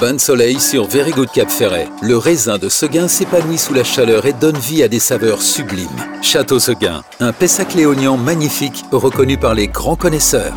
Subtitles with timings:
[0.00, 1.88] Bain de soleil sur Very Good Cap Ferret.
[2.02, 5.88] Le raisin de Seguin s'épanouit sous la chaleur et donne vie à des saveurs sublimes.
[6.22, 10.54] Château Seguin, un Pessac léonien magnifique reconnu par les grands connaisseurs.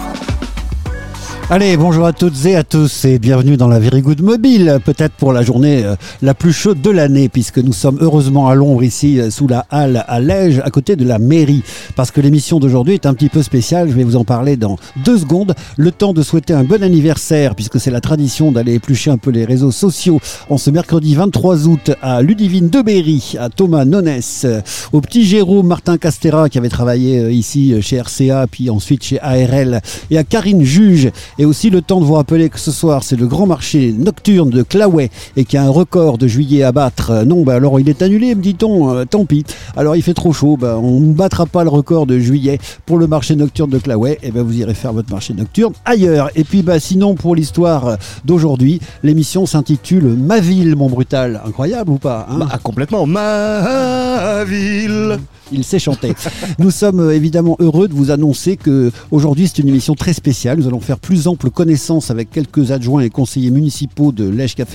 [1.54, 5.12] Allez, bonjour à toutes et à tous et bienvenue dans la Very Good Mobile, peut-être
[5.16, 8.84] pour la journée euh, la plus chaude de l'année puisque nous sommes heureusement à l'ombre
[8.84, 11.62] ici euh, sous la halle à Lège à côté de la mairie
[11.98, 14.78] parce que l'émission d'aujourd'hui est un petit peu spéciale, je vais vous en parler dans
[15.04, 15.54] deux secondes.
[15.76, 19.30] Le temps de souhaiter un bon anniversaire puisque c'est la tradition d'aller éplucher un peu
[19.30, 24.44] les réseaux sociaux en ce mercredi 23 août à Ludivine de Berry, à Thomas Nonès,
[24.46, 24.62] euh,
[24.94, 29.82] au petit Jérôme Martin Castera qui avait travaillé ici chez RCA puis ensuite chez ARL
[30.10, 33.16] et à Karine Juge et aussi le temps de vous rappeler que ce soir, c'est
[33.16, 36.72] le grand marché nocturne de Claouet et qu'il y a un record de juillet à
[36.72, 37.10] battre.
[37.10, 38.94] Euh, non, bah alors il est annulé, me dit-on.
[38.94, 39.44] Euh, tant pis.
[39.76, 40.56] Alors il fait trop chaud.
[40.56, 44.20] Bah, on ne battra pas le record de juillet pour le marché nocturne de Claouet.
[44.22, 46.30] Et ben vous irez faire votre marché nocturne ailleurs.
[46.36, 51.42] Et puis bah, sinon, pour l'histoire d'aujourd'hui, l'émission s'intitule Ma ville, mon brutal.
[51.44, 53.08] Incroyable ou pas hein bah, Complètement.
[53.08, 55.18] Ma ville
[55.52, 56.14] il sait chanter.
[56.60, 60.60] Nous sommes euh, évidemment heureux de vous annoncer que aujourd'hui c'est une émission très spéciale.
[60.60, 64.68] Nous allons faire plus connaissance avec quelques adjoints et conseillers municipaux de cap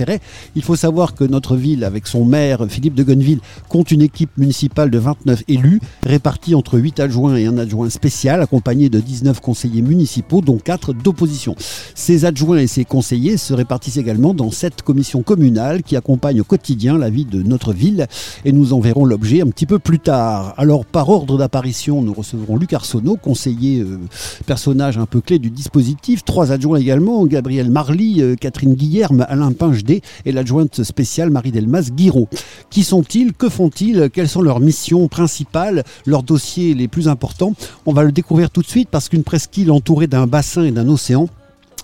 [0.54, 4.30] Il faut savoir que notre ville, avec son maire Philippe de Gonneville, compte une équipe
[4.36, 9.40] municipale de 29 élus, répartis entre 8 adjoints et un adjoint spécial, accompagné de 19
[9.40, 11.54] conseillers municipaux, dont 4 d'opposition.
[11.94, 16.44] Ces adjoints et ces conseillers se répartissent également dans 7 commissions communales qui accompagnent au
[16.44, 18.06] quotidien la vie de notre ville
[18.44, 20.54] et nous en verrons l'objet un petit peu plus tard.
[20.56, 23.98] Alors, par ordre d'apparition, nous recevrons Luc Arsenault, conseiller, euh,
[24.46, 26.24] personnage un peu clé du dispositif.
[26.52, 32.28] Adjoints également, Gabriel Marly, euh, Catherine Guillerme, Alain Pingedet et l'adjointe spéciale Marie Delmas Guiraud.
[32.70, 33.32] Qui sont-ils?
[33.32, 34.10] Que font-ils?
[34.12, 35.84] Quelles sont leurs missions principales?
[36.04, 37.54] Leurs dossiers les plus importants?
[37.86, 40.88] On va le découvrir tout de suite parce qu'une presqu'île entourée d'un bassin et d'un
[40.88, 41.28] océan,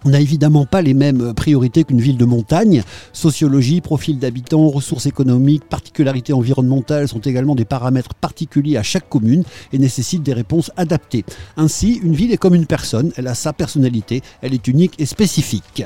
[0.05, 2.83] on n'a évidemment pas les mêmes priorités qu'une ville de montagne.
[3.13, 9.45] Sociologie, profil d'habitants, ressources économiques, particularités environnementales sont également des paramètres particuliers à chaque commune
[9.73, 11.25] et nécessitent des réponses adaptées.
[11.57, 15.07] Ainsi, une ville est comme une personne, elle a sa personnalité, elle est unique et
[15.07, 15.85] spécifique.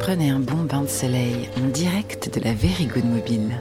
[0.00, 3.56] Prenez un bon bain de soleil en direct de la Very Good Mobile.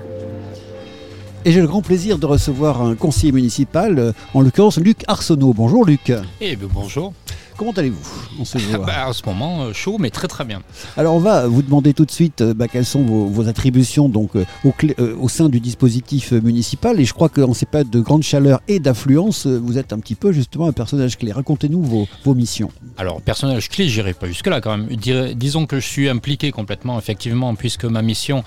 [1.45, 5.53] Et j'ai le grand plaisir de recevoir un conseiller municipal, en l'occurrence Luc Arsenault.
[5.53, 6.11] Bonjour Luc.
[6.41, 7.13] Eh bien bonjour.
[7.57, 10.61] Comment allez-vous en ce bah, En ce moment, euh, chaud, mais très très bien.
[10.95, 14.31] Alors on va vous demander tout de suite euh, bah, quelles sont vos, attributions donc,
[14.35, 16.99] euh, au, sein du dispositif municipal.
[16.99, 20.13] Et je crois qu'en ces périodes de grande chaleur et d'affluence, vous êtes un petit
[20.13, 21.31] peu justement un personnage clé.
[21.31, 22.69] Racontez-nous vos, missions.
[22.97, 24.87] Alors personnage clé, j'irai pas jusque-là quand même.
[25.35, 28.43] disons que je suis impliqué complètement, effectivement, puisque ma mission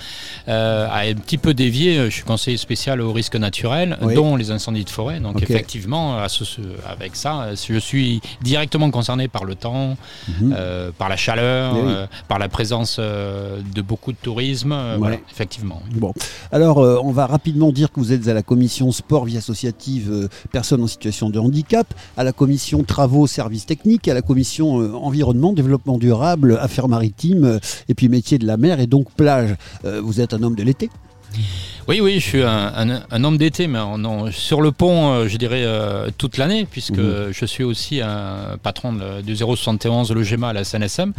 [0.46, 2.04] a un petit peu dévié.
[2.04, 5.18] Je suis conseiller spécial au risque naturel, dont les incendies de forêt.
[5.18, 6.18] Donc effectivement,
[6.86, 9.96] avec ça, je suis directement concernés par le temps,
[10.28, 10.54] mhm.
[10.54, 14.76] euh, par la chaleur, euh, par la présence euh, de beaucoup de tourisme.
[14.98, 15.80] Voilà, effectivement.
[15.94, 16.12] Bon,
[16.52, 20.82] alors on va rapidement dire que vous êtes à la commission sport, vie associative, personnes
[20.82, 21.86] en situation de handicap,
[22.18, 24.66] à la commission travaux, services techniques, à la commission
[25.02, 29.56] environnement, développement durable, affaires maritimes, et puis métier de la mer et donc plage.
[29.84, 30.90] vous êtes un homme de l'été
[31.88, 33.78] oui, oui, je suis un, homme d'été, mais
[34.30, 37.32] sur le pont, euh, je dirais euh, toute l'année, puisque mhm.
[37.32, 41.12] je suis aussi un patron du 071 le GEMA à la SNSM.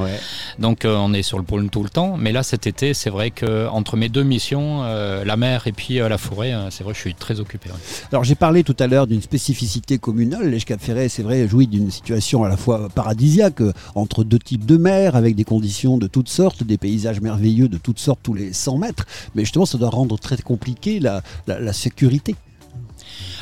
[0.60, 2.16] Donc euh, on est sur le pôle tout le temps.
[2.18, 5.96] Mais là, cet été, c'est vrai que entre mes deux missions, la mer et puis
[5.96, 7.70] la forêt, c'est vrai, je suis très occupé.
[8.12, 10.50] Alors j'ai parlé tout à l'heure d'une spécificité communale.
[10.50, 13.62] Les Cap Ferret, c'est vrai, jouit d'une situation à la fois paradisiaque
[13.96, 17.78] entre deux types de mer, avec des conditions de toutes sortes, des paysages merveilleux de
[17.78, 19.06] toutes sortes tous les 100 mètres.
[19.36, 20.61] Mais justement, ça doit rendre très compliqué
[21.00, 22.36] la, la, sécurité.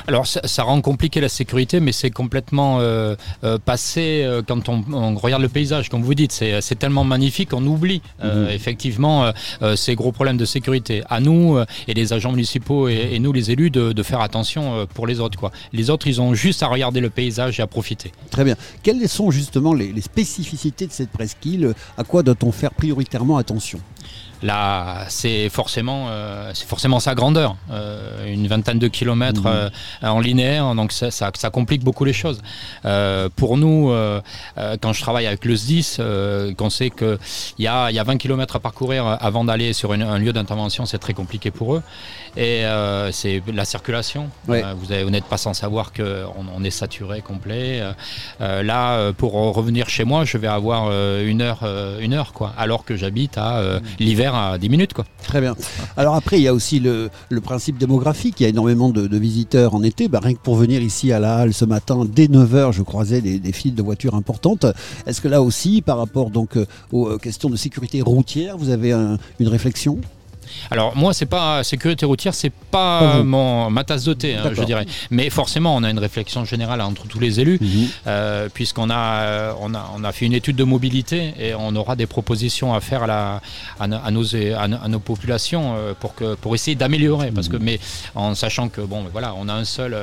[0.08, 5.16] Alors ça, rend compliqué la sécurité, mais c'est complètement euh, euh, passé euh, quand on,
[5.16, 6.32] regarde le paysage, comme vous dites.
[6.32, 8.48] C'est tellement magnifique, on oublie mhm.
[8.50, 9.32] effectivement
[9.76, 11.04] ces gros problèmes de sécurité.
[11.10, 15.20] À nous et les agents municipaux et, nous les élus de, faire attention pour les
[15.20, 15.38] autres.
[15.38, 15.52] Quoi.
[15.74, 18.12] Les autres, ils ont juste à regarder le paysage et à profiter.
[18.32, 18.56] Très bien.
[18.82, 21.74] Quelles sont justement les, les spécificités de cette presqu'île?
[21.98, 23.80] À quoi doit-on faire prioritairement attention?
[24.42, 29.48] Là, c'est forcément, euh, c'est forcément sa grandeur, euh, une vingtaine de kilomètres mhm.
[29.48, 29.70] euh,
[30.02, 32.40] en linéaire, donc ça, ça, ça, complique beaucoup les choses.
[33.36, 33.92] pour nous,
[34.82, 35.98] quand je travaille avec le SDIS,
[36.58, 37.18] qu'on sait qu'il
[37.60, 41.00] y a, y a 20 kilomètres à parcourir avant d'aller sur un lieu d'intervention, c'est
[41.00, 41.84] très compliqué pour eux.
[42.38, 42.64] Et
[43.12, 44.30] c'est la circulation.
[44.48, 47.82] vous n'êtes pas sans savoir qu'on on est saturé complet.
[48.40, 50.92] là, pour revenir chez moi, je vais avoir
[51.22, 51.64] une heure,
[52.00, 54.94] une heure quoi, alors que j'habite à l'hiver à 10 minutes.
[54.94, 55.06] Quoi.
[55.24, 55.56] Très bien.
[55.98, 57.10] Alors après, il y a aussi le,
[57.42, 58.40] principe démographique.
[58.40, 60.08] Il y a énormément de, visiteurs en été.
[60.08, 63.22] Bah, rien que pour venir ici à la Halle ce matin, dès 9h, je croisais
[63.22, 64.66] des, files de voitures importantes.
[65.06, 68.92] Est-ce que là aussi, par rapport donc euh, aux questions de sécurité routière, vous avez
[68.92, 70.00] un- une réflexion?
[70.72, 74.62] Alors moi, c'est pas sécurité routière, c'est Pas mon, ma tasse de thé, hein, je
[74.64, 74.86] dirais.
[75.10, 77.88] Mais forcément, on a une réflexion générale entre tous les élus, Mhm.
[78.06, 81.76] euh, puisqu'on a, euh, on a, on a fait une étude de mobilité et on
[81.76, 83.42] aura des propositions à faire à, la,
[83.80, 87.32] à, no- à nos, à, no- à nos populations euh, pour, que, pour essayer d'améliorer.
[87.32, 87.80] Parce que, mais
[88.14, 89.96] en sachant que bon, voilà, on a un seul,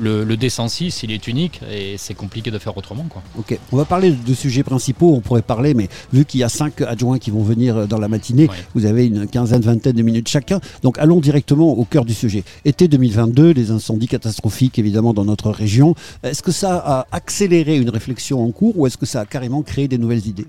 [0.00, 3.06] le, le D106, il est unique et c'est compliqué de faire autrement.
[3.08, 3.22] Quoi.
[3.38, 6.48] Ok, on va parler de sujets principaux, on pourrait parler, mais vu qu'il y a
[6.48, 8.56] cinq adjoints qui vont venir dans la matinée, Ouais.
[8.74, 10.60] vous avez une quinzaine, vingtaine de minutes chacun.
[10.82, 12.44] Donc allons directement au cœur du sujet.
[12.64, 15.94] Été 2022, les incendies catastrophiques évidemment dans notre région.
[16.22, 19.62] Est-ce que ça a accéléré une réflexion en cours ou est-ce que ça a carrément
[19.62, 20.46] créé des nouvelles idées?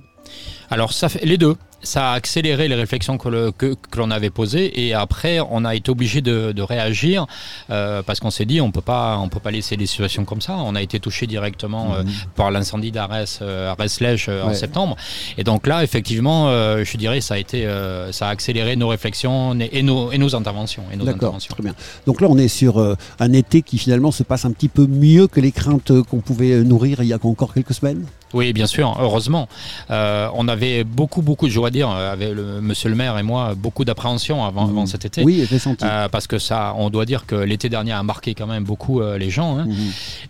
[0.70, 1.56] Alors ça fait les deux.
[1.82, 5.64] Ça a accéléré les réflexions que, le- que, que l'on avait posées et après on
[5.64, 7.26] a été obligé de, de réagir
[7.70, 10.42] euh, parce qu'on s'est dit on peut pas on peut pas laisser les situations comme
[10.42, 10.56] ça.
[10.58, 12.04] On a été touché directement euh,
[12.36, 14.56] par l'incendie d'Arès Arès-Lège euh, en Ouais.
[14.56, 14.98] septembre
[15.38, 17.66] et donc là effectivement euh, je dirais ça a été
[18.12, 21.54] ça a accéléré nos réflexions et nos, et nos interventions et nos D'accord, interventions.
[21.54, 21.76] très bien.
[22.06, 22.78] Donc là on est sur
[23.20, 26.64] un été qui finalement se passe un petit peu mieux que les craintes qu'on pouvait
[26.64, 28.06] nourrir il y a encore quelques semaines?
[28.34, 29.48] Oui, bien sûr, heureusement.
[29.90, 33.24] Euh, on avait beaucoup, beaucoup, je dois dire, euh, avec le, monsieur le maire et
[33.24, 35.24] moi, beaucoup d'appréhension avant, avant cet été.
[35.24, 35.84] Oui, j'ai senti.
[35.86, 39.02] Euh, parce que ça, on doit dire que l'été dernier a marqué quand même beaucoup
[39.02, 39.58] euh, les gens.
[39.58, 39.66] hein.
[39.66, 39.76] Mhm.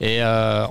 [0.01, 0.19] Et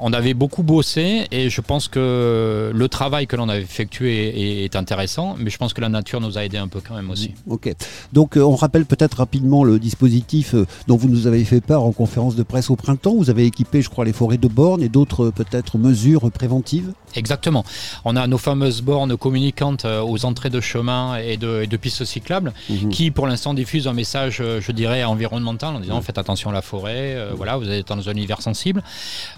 [0.00, 4.64] on avait beaucoup bossé et je pense que le travail que l'on a effectué est,
[4.64, 7.10] est intéressant, mais je pense que la nature nous a aidé un peu quand même
[7.10, 7.32] aussi.
[7.48, 7.72] Ok.
[8.12, 10.54] Donc on rappelle peut-être rapidement le dispositif
[10.86, 13.14] dont vous nous avez fait part en conférence de presse au printemps.
[13.16, 16.92] Vous avez équipé, je crois, les forêts de bornes et d'autres peut-être mesures préventives.
[17.14, 17.64] Exactement.
[18.04, 21.76] On a nos fameuses bornes communicantes euh, aux entrées de chemin et de, et de
[21.76, 22.90] pistes cyclables Mhm.
[22.90, 26.52] qui, pour l'instant, diffusent un message, euh, je dirais, environnemental en disant faites attention à
[26.52, 28.82] la forêt, euh, voilà, vous êtes dans un univers sensible.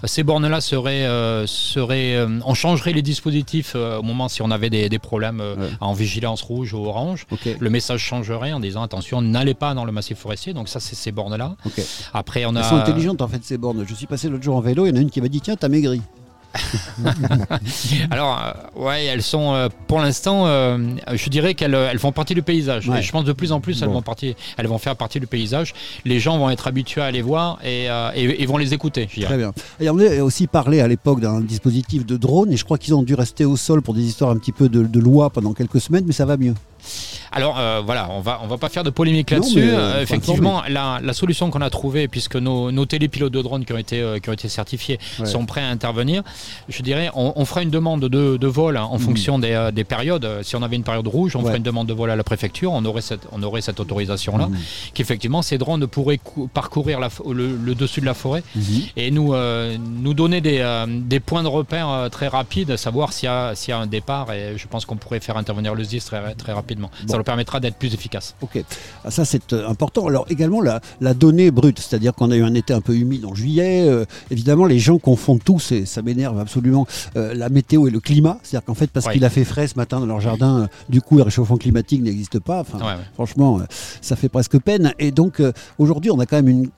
[0.03, 4.69] Ces bornes-là seraient, euh, seraient euh, on changerait les dispositifs au moment si on avait
[4.69, 5.41] des, des problèmes
[5.79, 7.25] en vigilance rouge ou orange.
[7.59, 10.53] Le message changerait en disant attention, n'allez pas dans le massif forestier.
[10.53, 11.55] Donc ça, c'est ces bornes-là.
[11.65, 11.81] Ok.
[12.13, 12.59] Après, on a.
[12.59, 13.85] Elles sont intelligentes en fait ces bornes.
[13.87, 15.41] Je suis passé l'autre jour en vélo, il y en a une qui m'a dit
[15.41, 16.01] tiens t'as maigri.
[18.11, 18.41] Alors,
[18.75, 20.77] euh, ouais, elles sont euh, pour l'instant, euh,
[21.13, 22.87] je dirais qu'elles elles font partie du paysage.
[22.89, 22.99] Ouais.
[22.99, 23.95] Et je pense de plus en plus, elles, Bon.
[23.95, 25.73] vont partie, elles vont faire partie du paysage.
[26.05, 29.07] Les gens vont être habitués à les voir et, et- et vont les écouter.
[29.07, 29.51] Très bien.
[29.79, 32.95] Et on a aussi parlé à l'époque d'un dispositif de drone et je crois qu'ils
[32.95, 35.53] ont dû rester au sol pour des histoires un petit peu de, de loi pendant
[35.53, 36.53] quelques semaines, mais ça va mieux.
[37.31, 39.61] Alors euh, voilà, on va on va pas faire de polémique là-dessus.
[39.71, 43.71] euh, effectivement, la, la solution qu'on a trouvée, puisque nos, nos télépilotes de drones qui
[43.73, 45.25] ont été euh, qui ont été certifiés Ouais.
[45.25, 46.23] sont prêts à intervenir,
[46.67, 49.83] je dirais, on, on fera une demande de, de vol hein, en fonction des, des
[49.83, 50.27] périodes.
[50.43, 51.39] Si on avait une période rouge, on.
[51.39, 51.45] Ouais.
[51.47, 52.71] ferait une demande de vol à la préfecture.
[52.73, 54.57] On aurait cette on aurait cette autorisation là, Mhm.
[54.93, 58.63] qu'effectivement ces drones pourraient cou- parcourir la le, le dessus de la forêt Mhm.
[58.97, 59.33] et nous,
[59.77, 63.73] nous donner des, des points de repère très rapides, savoir s'il y, a- s'il y
[63.73, 64.31] a un départ.
[64.33, 66.70] Et je pense qu'on pourrait faire intervenir le ZIS très, très rapidement.
[66.79, 66.89] Bon.
[67.07, 68.35] Ça nous permettra d'être plus efficace.
[68.41, 68.63] Ok,
[69.03, 70.07] Ah, ça c'est euh, important.
[70.07, 73.25] Alors également la, la donnée brute, c'est-à-dire qu'on a eu un été un peu humide
[73.25, 73.85] en juillet.
[73.87, 76.85] euh, évidemment, les gens confondent tous, et ça m'énerve absolument,
[77.15, 78.37] euh, la météo et le climat.
[78.43, 79.13] C'est-à-dire qu'en fait, parce Ouais.
[79.13, 82.01] qu'il a fait frais ce matin dans leur jardin, euh, du coup, le réchauffement climatique
[82.01, 82.61] n'existe pas.
[82.61, 83.05] Enfin, Ouais, ouais.
[83.13, 83.59] Franchement,
[84.01, 84.93] ça fait presque peine.
[84.99, 85.41] Et donc
[85.77, 86.69] aujourd'hui, on a quand même une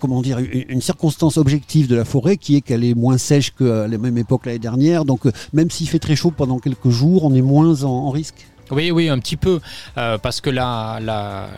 [0.00, 3.86] comment dire, une, circonstance objective de la forêt qui est qu'elle est moins sèche qu'à
[3.86, 5.04] la même époque l'année dernière.
[5.04, 5.22] Donc,
[5.52, 8.46] même s'il fait très chaud pendant quelques jours, on est moins en, en risque.
[8.70, 9.60] Oui, oui, un petit peu,
[9.98, 11.48] euh, parce que la, la,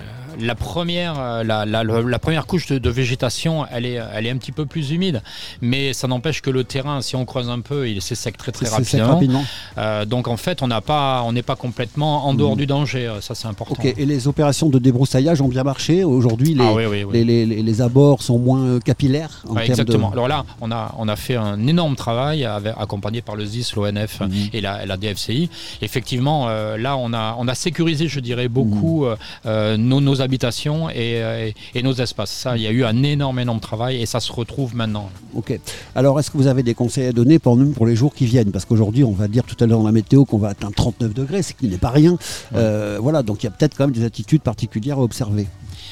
[0.40, 4.36] la, première, euh, la, la, première couche de, de végétation, elle est, elle est un
[4.36, 5.22] petit peu plus humide,
[5.60, 8.68] mais ça n'empêche que le terrain, si on creuse un peu, il s'essèque très très
[8.68, 9.06] rapidement.
[9.14, 9.44] rapidement.
[9.78, 12.58] Euh, donc en fait, on n'a pas, on n'est pas complètement en dehors Mhm.
[12.58, 13.06] du danger.
[13.06, 13.82] euh, Ça, c'est important.
[13.82, 16.04] Et les opérations de débroussaillage ont bien marché.
[16.04, 17.12] Aujourd'hui, les, Ah oui, oui, oui.
[17.12, 19.42] les, les- les- les abords sont moins euh, capillaires.
[19.48, 20.10] En Ouais, termes de- exactement.
[20.12, 23.72] Alors là, on a, on a fait un énorme travail avec- accompagné par le ZIS,
[23.76, 24.32] l'ONF Mhm.
[24.52, 25.48] et, la, la DFCI.
[25.82, 29.10] Effectivement, euh, là, on a, on a sécurisé, je dirais, beaucoup Mhm.
[29.10, 32.30] euh, euh, nos, nos habitations et, euh, et, et nos espaces.
[32.30, 35.10] Ça, il y a eu un énorme, énorme travail et ça se retrouve maintenant.
[35.34, 35.58] Ok.
[35.94, 38.26] Alors, est-ce que vous avez des conseils à donner pour nous pour les jours qui
[38.26, 38.50] viennent?
[38.52, 41.14] Parce qu'aujourd'hui, on va dire tout à l'heure dans la météo qu'on va atteindre 39
[41.14, 42.16] degrés, ce qui n'est pas rien.
[42.54, 45.46] Euh, voilà, donc il y a peut-être quand même des attitudes particulières à observer.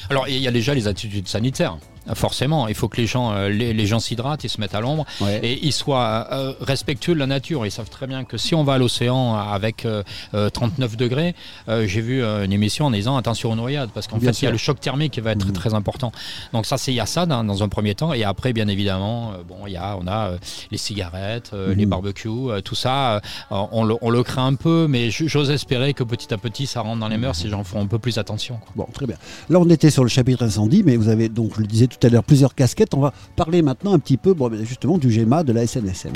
[0.09, 1.77] Alors, il y a déjà les attitudes sanitaires.
[2.13, 2.67] Forcément.
[2.67, 5.05] Il faut que les gens, euh, les, les gens s'hydratent, ils se mettent à l'ombre
[5.21, 5.39] Ouais.
[5.43, 7.65] et ils soient euh, respectueux de la nature.
[7.65, 11.35] Ils savent très bien que si on va à l'océan avec euh, euh, 39 degrés,
[11.69, 14.45] euh, j'ai vu euh, une émission en disant attention aux noyades parce qu'en fait il
[14.45, 15.53] y a le choc thermique qui va être Mhm.
[15.53, 16.11] très important.
[16.53, 18.67] Donc ça c'est il y a ça dans, dans un premier temps et après bien
[18.67, 20.37] évidemment euh, bon il y a on a euh,
[20.71, 21.89] les cigarettes, euh, les Mhm.
[21.89, 23.19] barbecues, euh, tout ça euh,
[23.49, 26.81] on, le, on le craint un peu mais j'ose espérer que petit à petit ça
[26.81, 28.55] rentre dans les mœurs et les gens font un peu plus attention.
[28.57, 28.71] quoi.
[28.75, 29.15] Bon, très bien.
[29.49, 31.94] Là, on était sur le chapitre incendie, mais vous avez donc, je le disais tout
[32.03, 32.93] à l'heure, plusieurs casquettes.
[32.93, 36.13] On va parler maintenant un petit peu, justement, du GEMA, de la SNSM.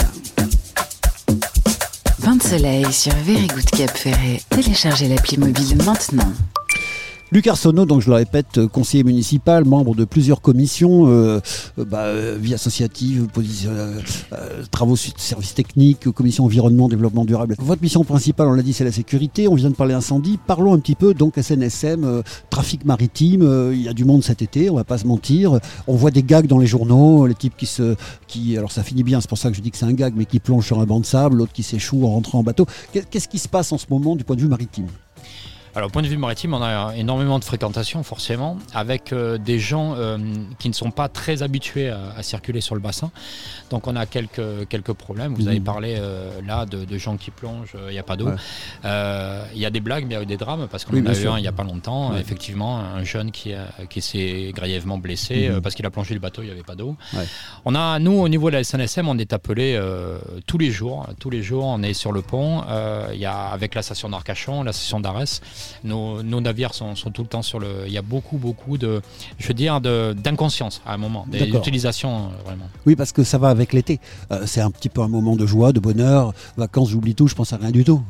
[2.19, 4.41] Bain de soleil sur Very Good Cap Ferret.
[4.49, 6.31] Téléchargez l'appli mobile maintenant.
[7.31, 11.39] Luc Arsenault, donc je le répète, euh, conseiller municipal, membre de plusieurs commissions, euh,
[11.77, 13.27] euh, bah, euh, vie associative,
[13.67, 14.01] euh,
[14.71, 17.55] travaux services techniques, commission environnement, développement durable.
[17.59, 19.47] Votre mission principale, on l'a dit, c'est la sécurité.
[19.47, 20.39] On vient de parler incendie.
[20.47, 23.47] Parlons un petit peu donc SNSM, trafic maritime.
[23.73, 25.59] Il y a du monde cet été, on va pas se mentir.
[25.85, 27.95] On voit des gags dans les journaux, les types qui se,
[28.27, 30.13] qui, alors ça finit bien, c'est pour ça que je dis que c'est un gag,
[30.17, 32.65] mais qui plonge sur un banc de sable, l'autre qui s'échoue en rentrant en bateau.
[32.91, 34.87] Qu'est- Qu'est-ce qui se passe en ce moment du point de vue maritime?
[35.75, 39.59] Alors, au point de vue maritime, on a énormément de fréquentation, forcément, avec euh, des
[39.59, 40.17] gens euh,
[40.57, 43.11] qui ne sont pas très habitués à, à circuler sur le bassin.
[43.69, 45.35] Donc, on a quelques, quelques problèmes.
[45.35, 48.27] Vous avez parlé euh, là de, de gens qui plongent, il n'y a pas d'eau.
[48.29, 48.35] Ouais.
[49.53, 51.01] Il y a des blagues, mais il y a eu des drames, parce qu'on Oui,
[51.01, 51.33] en a eu sûr.
[51.33, 52.11] un il n'y a pas longtemps.
[52.13, 52.19] Ouais.
[52.19, 56.19] Effectivement, un jeune qui, a- qui s'est grièvement blessé euh, parce qu'il a plongé le
[56.19, 56.95] bateau, il n'y avait pas d'eau.
[57.13, 57.25] Ouais.
[57.65, 59.79] On a, nous, au niveau de la SNSM, on est appelé
[60.47, 61.07] tous les jours.
[61.19, 62.63] Tous les jours, on est sur le pont.
[63.13, 65.41] Il y a, avec la station d'Arcachon, la station d'Arès,
[65.83, 67.83] nos, nos navires sont, sont tout le temps sur le.
[67.87, 69.01] Il y a beaucoup, beaucoup de,
[69.37, 71.25] je veux dire, de- d'inconscience à un moment,
[71.59, 72.65] utilisations euh, vraiment.
[72.85, 73.99] Oui, parce que ça va avec l'été.
[74.31, 76.33] Euh, c'est un petit peu un moment de joie, de bonheur.
[76.57, 78.01] Vacances, j'oublie tout, je pense à rien du tout.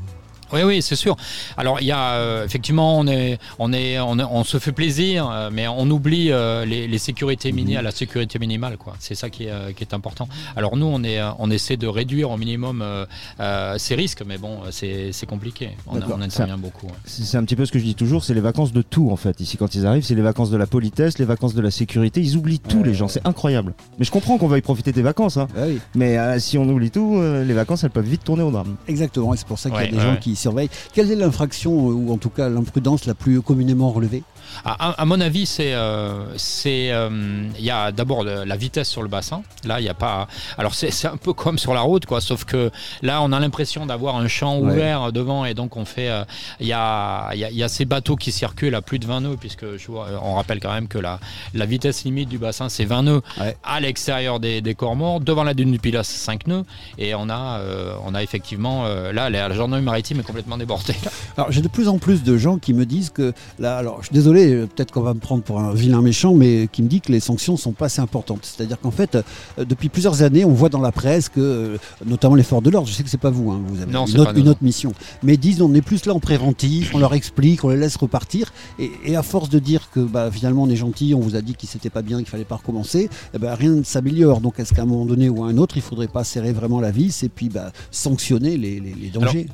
[0.54, 1.16] Oui, oui, c'est sûr.
[1.58, 4.72] Alors, il y a euh, effectivement, on est, on est, on, est- on se fait
[4.72, 8.96] plaisir, euh, mais on oublie euh, les, les sécurités minimales, la sécurité minimale, quoi.
[9.00, 10.28] C'est ça qui est, qui est important.
[10.56, 13.06] Alors nous, on est, on essaie de réduire au minimum euh,
[13.40, 15.72] euh, ces risques, mais bon, c'est c'est compliqué.
[15.88, 16.88] On, on intervient beaucoup.
[16.88, 16.94] ouais.
[17.06, 19.10] C'est c'est un petit peu ce que je dis toujours, c'est les vacances de tout
[19.12, 19.40] en fait.
[19.40, 22.22] Ici quand ils arrivent, c'est les vacances de la politesse, les vacances de la sécurité.
[22.22, 22.86] Ils oublient tout Ouais.
[22.88, 23.74] les gens, c'est incroyable.
[24.00, 25.48] Mais je comprends qu'on veuille profiter des vacances, hein.
[25.58, 28.44] Ah oui, mais euh, si on oublie tout, euh, les vacances elles peuvent vite tourner
[28.44, 28.76] au drame.
[28.88, 29.34] exactement.
[29.34, 30.70] Et c'est pour ça qu'il y a des ouais, gens qui surveillent.
[30.94, 34.24] Quelle est l'infraction, ou en tout cas l'imprudence la plus communément relevée?
[34.66, 37.10] À, mon avis, c'est, euh, c'est, euh,
[37.58, 39.42] il y a d'abord la vitesse sur le bassin.
[39.66, 40.28] Là, il y a pas.
[40.58, 42.22] Alors c'est, un peu comme sur la route, quoi.
[42.22, 42.70] Sauf que
[43.02, 44.72] là, on a l'impression d'avoir un champ Ouais.
[44.74, 46.10] ouvert devant, et donc on fait.
[46.10, 46.24] euh,
[46.60, 49.22] Il y a, y a- y a ces bateaux qui circulent à plus de 20
[49.22, 51.20] nœuds, puisque je vois, on rappelle quand même que la,
[51.54, 53.56] la vitesse limite du bassin c'est 20 nœuds Ouais.
[53.64, 55.20] à l'extérieur des, des corps morts.
[55.22, 56.64] Devant la dune du Pilat, c'est 5 nœuds,
[56.98, 57.62] et on a,
[58.06, 60.96] on a effectivement là la, la gendarmerie maritime est complètement débordée.
[61.38, 64.08] Alors j'ai de plus en plus de gens qui me disent que là, alors je
[64.08, 66.88] suis désolé, euh, peut-être qu'on va me prendre pour un vilain méchant, mais qui me
[66.88, 68.42] dit que les sanctions sont pas assez importantes.
[68.44, 69.22] C'est-à-dire qu'en fait, euh,
[69.66, 72.88] depuis plusieurs années, on voit dans la presse que, euh, notamment les forces de l'ordre,
[72.88, 75.38] je sais que c'est pas vous, hein, vous avez Non, une, autre, une mission, mais
[75.38, 78.92] disent on est plus là en préventif, on leur explique, on les laisse repartir, et,
[79.06, 81.56] et à force de dire que bah, finalement on est gentil, on vous a dit
[81.56, 84.42] qu'il s'était pas bien, qu'il fallait pas recommencer, eh ben, rien ne s'améliore.
[84.42, 86.80] Donc est-ce qu'à un moment donné ou à un autre, il faudrait pas serrer vraiment
[86.82, 89.48] la vis et puis bah, sanctionner les, les- les dangers?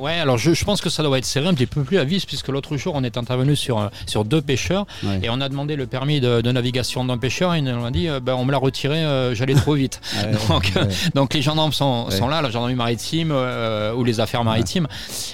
[0.00, 2.04] Ouais, alors je, je pense que ça doit être serré un petit peu plus à
[2.04, 5.20] vis, puisque l'autre jour on est intervenu sur, euh, sur deux pêcheurs Ouais.
[5.22, 7.90] et on a demandé le permis de, de navigation d'un pêcheur et ils nous ont
[7.90, 10.00] dit euh, ben, on me l'a retiré, euh, j'allais trop vite.
[10.20, 10.88] Ouais, donc, euh, ouais.
[11.14, 14.86] donc les gendarmes sont, sont là, la gendarmerie maritime euh, ou les affaires maritimes.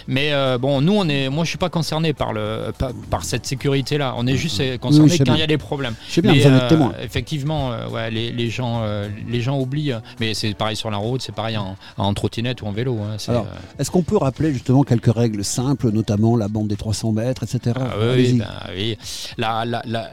[0.07, 3.47] Mais bon, nous, on est, moi je suis pas concerné par, le, par, par cette
[3.47, 4.15] sécurité-là.
[4.17, 5.95] On est juste concerné Oui, quand il y a des problèmes.
[6.09, 6.93] Je sais bien, Mais, vous.
[7.03, 8.83] Effectivement, ouais, les, les gens,
[9.29, 9.95] les gens oublient.
[10.21, 12.99] Mais c'est pareil sur la route, c'est pareil en, en trottinette ou en vélo.
[13.03, 13.17] hein,
[13.79, 17.77] Est-ce qu'on peut rappeler justement quelques règles simples, notamment la bande des 300 mètres, etc.
[17.81, 18.33] Ah oui, Allez-y.
[18.33, 18.99] oui, ben oui.
[19.39, 20.11] La, la, la,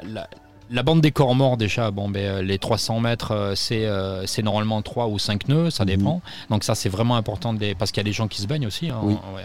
[0.69, 4.81] la, bande des corps morts, déjà, bon, ben, les 300 mètres, euh, c'est euh, normalement
[4.81, 5.87] 3 ou 5 nœuds, ça Mhm.
[5.95, 6.21] dépend.
[6.49, 8.67] Donc ça, c'est vraiment important, de parce qu'il y a des gens qui se baignent
[8.67, 9.13] aussi, hein, Oui.
[9.13, 9.43] en, ouais,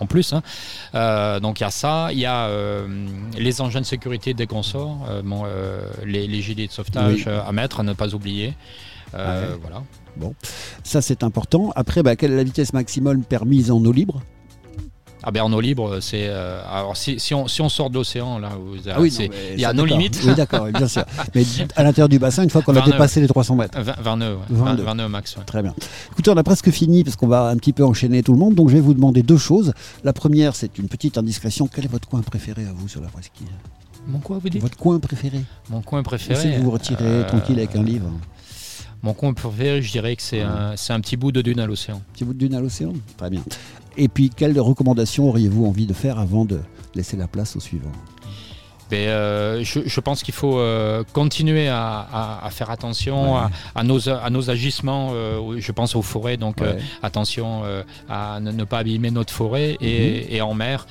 [0.00, 0.32] en plus.
[0.32, 0.42] hein.
[0.94, 2.86] Euh, donc il y a ça, il y a euh,
[3.36, 5.44] les engins de sécurité dès qu'on sort, euh, bon,
[6.04, 7.32] les, les gilets de sauvetage Oui.
[7.46, 8.54] à mettre, à ne pas oublier.
[9.14, 9.46] Ah ouais.
[9.62, 9.82] Voilà.
[10.82, 11.72] Ça, c'est important.
[11.76, 14.20] Après, bah, quelle est la vitesse maximum permise en eau libre?
[15.22, 16.26] Ah ben en eau libre, c'est...
[16.28, 19.12] euh, alors si, si, on, si on sort de l'océan, là, vous, Ah oui,
[19.54, 20.20] il y a nos limites.
[20.24, 21.04] Oui, d'accord, bien sûr.
[21.34, 21.42] Mais
[21.74, 22.94] à l'intérieur du bassin, une fois qu'on a 29.
[22.94, 23.80] dépassé les 300 mètres.
[23.80, 24.42] 20, 20 nœuds, ouais.
[24.50, 24.82] 22.
[24.84, 25.36] 20 nœuds max.
[25.36, 25.44] ouais.
[25.44, 25.74] Très bien.
[26.12, 28.54] Écoutez, on a presque fini parce qu'on va un petit peu enchaîner tout le monde.
[28.54, 29.72] Donc, je vais vous demander deux choses.
[30.04, 31.66] La première, c'est une petite indiscrétion.
[31.72, 33.48] Quel est votre coin préféré à vous sur la presqu'île?
[34.06, 34.62] Mon coin, vous dites?
[34.62, 36.52] Votre coin préféré Mon coin préféré.
[36.52, 38.08] que vous vous retirez euh, tranquille avec un livre.
[39.02, 41.66] Mon coin préféré, je dirais que c'est un, c'est un petit bout de dune à
[41.66, 42.00] l'océan.
[42.14, 42.92] Petit bout de dune à l'océan?
[43.16, 43.42] Très bien.
[43.98, 46.60] Et puis, quelles recommandations auriez-vous envie de faire avant de
[46.94, 47.90] laisser la place au suivant
[48.90, 53.40] Mais euh, je, je pense qu'il faut euh, continuer à, à- à faire attention Ouais.
[53.74, 55.10] à, à nos, à nos agissements.
[55.12, 56.78] euh, je pense aux forêts, donc Ouais.
[57.02, 57.62] attention
[58.08, 59.86] à ne, ne pas abîmer notre forêt Mhm.
[59.86, 60.86] et, et en mer.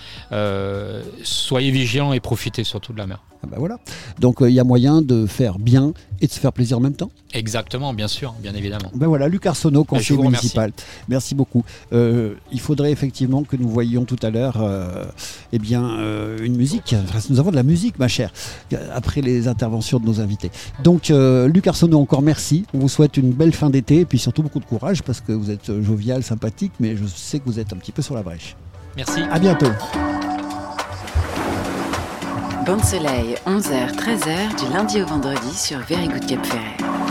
[1.24, 3.20] soyez vigilants et profitez surtout de la mer.
[3.48, 3.78] Ah bah voilà.
[4.20, 6.82] Donc euh, il y a moyen de faire bien et de se faire plaisir en
[6.82, 7.12] même temps.
[7.34, 8.92] Exactement, bien sûr, bien évidemment.
[8.96, 10.72] Ben voilà, Luc Arsenault, Ben, conseiller municipal.
[11.10, 11.64] Merci beaucoup.
[11.94, 15.06] Euh, il faudrait effectivement que nous voyions tout à l'heure euh,
[15.52, 16.96] eh bien, euh, une musique.
[16.98, 18.32] Enfin, nous avons de la musique, ma chère,
[18.94, 20.52] après les interventions de nos invités.
[20.84, 22.66] Donc, Luc Arsenault, encore merci.
[22.74, 25.32] On vous souhaite une belle fin d'été et puis surtout beaucoup de courage parce que
[25.32, 28.24] vous êtes jovial, sympathique, mais je sais que vous êtes un petit peu sur la
[28.24, 28.56] brèche.
[28.96, 29.22] Merci.
[29.32, 29.68] À bientôt.
[32.68, 37.07] Bande Soleil, 11h, 13h, du lundi au vendredi sur Very Good Cap Ferret.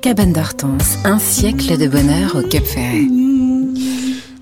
[0.00, 3.33] Cabane d'Hortense, un siècle de bonheur au Cap Ferret.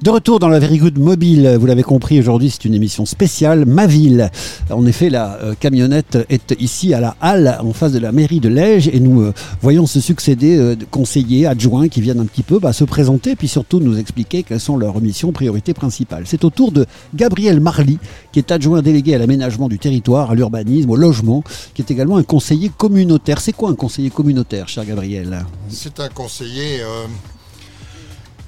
[0.03, 3.67] De retour dans la Very Good Mobile, vous l'avez compris, aujourd'hui c'est une émission spéciale,
[3.67, 4.33] Ma Ville.
[4.69, 8.41] En effet, la euh, camionnette est ici à la halle, en face de la mairie
[8.41, 12.43] de Lège, et nous euh, voyons se succéder euh, conseillers, adjoints qui viennent un petit
[12.43, 16.25] peu bah, se présenter, puis surtout nous expliquer quelles sont leurs missions, priorités principales.
[16.27, 16.85] C'est au tour de
[17.15, 18.01] Gabriel Marly,
[18.33, 22.17] qui est adjoint délégué à l'aménagement du territoire, à l'urbanisme, au logement, qui est également
[22.17, 23.41] un conseiller communautaire.
[23.41, 25.45] C'est quoi un conseiller communautaire, cher Gabriel?
[25.69, 26.81] C'est un conseiller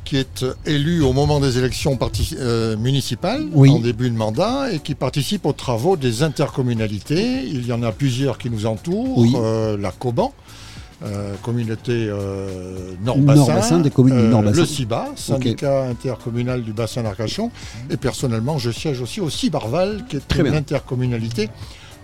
[0.05, 1.99] qui est élu au moment des élections
[2.39, 3.71] euh, municipales, Oui.
[3.71, 7.43] en début de mandat, et qui participe aux travaux des intercommunalités.
[7.47, 9.19] Il y en a plusieurs qui nous entourent.
[9.19, 9.33] Oui.
[9.37, 10.33] Euh, la Coban,
[11.05, 13.35] euh, communauté euh, Nord-Bassin.
[13.47, 14.61] Nord-Bassin, des communes du Nord-Bassin.
[14.61, 17.51] Le CIBA, syndicat intercommunal du bassin d'Arcachon.
[17.91, 20.55] Et personnellement, je siège aussi au Cibarval, qui est Très une bien.
[20.59, 21.49] intercommunalité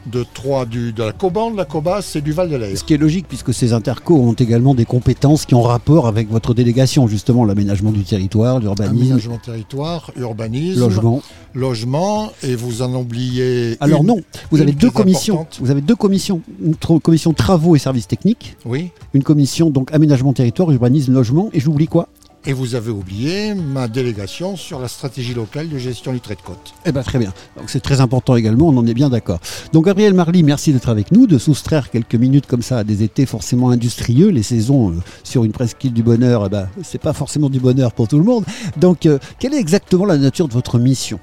[0.07, 2.77] de trois du, de la Coban, de la Cobas et du Val de l'Air.
[2.77, 6.31] Ce qui est logique puisque ces intercos ont également des compétences qui ont rapport avec
[6.31, 11.23] votre délégation, justement l'aménagement du territoire, l'urbanisme, Aménagement territoire, urbanisme, logement.
[11.55, 13.77] logement, et vous en oubliez.
[13.81, 15.35] Alors une- non, vous avez deux commissions.
[15.41, 15.59] importante.
[15.61, 18.91] Vous avez deux commissions, une commission travaux et services techniques, Oui.
[19.15, 22.09] une commission donc aménagement territoire, urbanisme, logement, et j'oublie quoi?
[22.47, 26.41] Et vous avez oublié ma délégation sur la stratégie locale de gestion du trait de
[26.41, 26.73] côte.
[26.87, 27.35] Eh bien très bien.
[27.59, 29.41] Donc c'est très important également, on en est bien d'accord.
[29.75, 33.03] Donc Gabriel Marly, merci d'être avec nous, de soustraire quelques minutes comme ça à des
[33.03, 34.31] étés forcément industrieux.
[34.31, 37.93] Les saisons euh, sur une presqu'île du bonheur, eh ben, c'est pas forcément du bonheur
[37.93, 38.47] pour tout le monde.
[38.79, 41.21] Donc euh, quelle est exactement la nature de votre mission?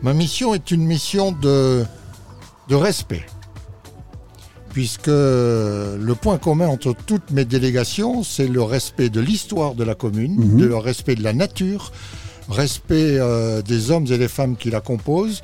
[0.00, 1.84] Ma mission est une mission de,
[2.68, 3.26] de respect.
[4.72, 9.94] Puisque le point commun entre toutes mes délégations, c'est le respect de l'histoire de la
[9.94, 10.56] commune, Mhm.
[10.56, 11.92] de le respect de la nature,
[12.48, 15.42] respect euh, des hommes et des femmes qui la composent,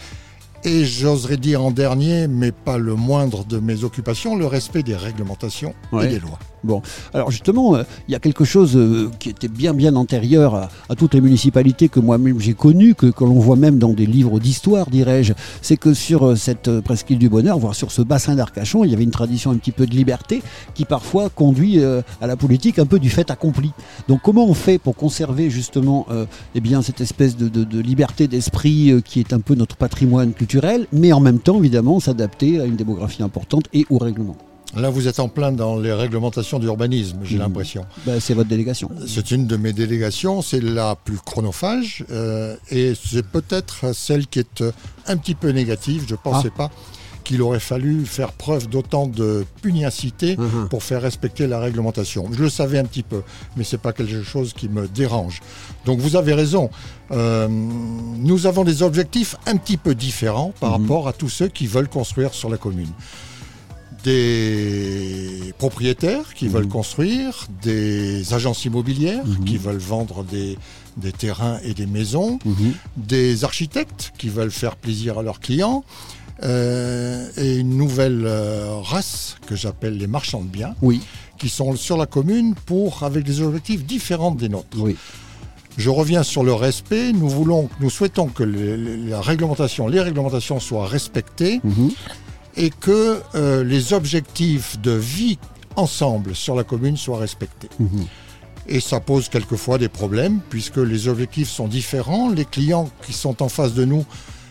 [0.64, 4.96] et j'oserais dire en dernier, mais pas le moindre de mes occupations, le respect des
[4.96, 6.06] réglementations Ouais.
[6.06, 6.38] et des lois.
[7.14, 10.94] Alors justement, euh, il y a quelque chose euh, qui était bien bien antérieur à,
[10.96, 14.90] toutes les municipalités que moi-même j'ai connues, que, l'on voit même dans des livres d'histoire,
[14.90, 15.32] dirais-je.
[15.62, 18.94] C'est que sur euh, cette presqu'île du bonheur, voire sur ce bassin d'Arcachon, il y
[18.94, 20.42] avait une tradition un petit peu de liberté
[20.74, 23.72] qui parfois conduit à la politique un peu du fait accompli.
[24.08, 26.06] Donc comment on fait pour conserver justement
[26.54, 30.86] eh bien, cette espèce de, de- liberté d'esprit qui est un peu notre patrimoine culturel,
[30.92, 34.36] mais en même temps évidemment s'adapter à une démographie importante et au règlement?
[34.76, 37.42] Là, vous êtes en plein dans les réglementations d'urbanisme, j'ai Mhm.
[37.42, 37.86] l'impression.
[38.06, 38.90] Ben, C'est votre délégation.
[39.06, 44.40] C'est une de mes délégations, c'est la plus chronophage euh, et c'est peut-être celle qui
[44.40, 44.70] est euh,
[45.06, 46.04] un petit peu négative.
[46.06, 46.70] Je ne pensais pas
[47.24, 50.68] qu'il aurait fallu faire preuve d'autant de pugnacité Mhm.
[50.68, 52.26] pour faire respecter la réglementation.
[52.32, 53.22] Je le savais un petit peu,
[53.56, 55.40] mais c'est pas quelque chose qui me dérange.
[55.86, 56.68] Donc vous avez raison.
[57.10, 61.66] Euh, nous avons des objectifs un petit peu différents par rapport à tous ceux qui
[61.66, 62.88] veulent construire sur la commune
[64.08, 66.52] des propriétaires qui Mhm.
[66.52, 69.44] veulent construire, des agences immobilières Mhm.
[69.44, 70.56] qui veulent vendre des,
[70.96, 72.72] des terrains et des maisons, Mhm.
[72.96, 75.84] des architectes qui veulent faire plaisir à leurs clients,
[76.42, 81.00] euh, et une nouvelle euh, race que j'appelle les marchands de biens, Oui,
[81.38, 84.78] qui sont sur la commune pour avec des objectifs différents des nôtres.
[84.78, 84.96] oui.
[85.86, 87.12] Je reviens sur le respect.
[87.12, 91.90] Nous voulons, nous souhaitons que les- la réglementation, les réglementations soient respectées Mhm.
[92.58, 95.38] Et que euh, les objectifs de vie
[95.76, 97.68] ensemble sur la commune soient respectés.
[97.78, 98.04] Mhm.
[98.66, 102.28] Et ça pose quelquefois des problèmes puisque les objectifs sont différents.
[102.30, 104.04] Les clients qui sont en face de nous,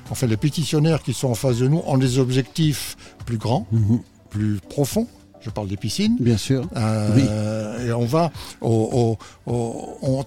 [0.10, 4.00] enfin les pétitionnaires qui sont en face de nous, ont des objectifs plus grands, Mhm.
[4.32, 5.08] plus profonds.
[5.42, 6.18] Je parle des piscines.
[6.20, 6.68] Bien sûr.
[6.76, 10.26] Euh, Et on va, au- au- au- on,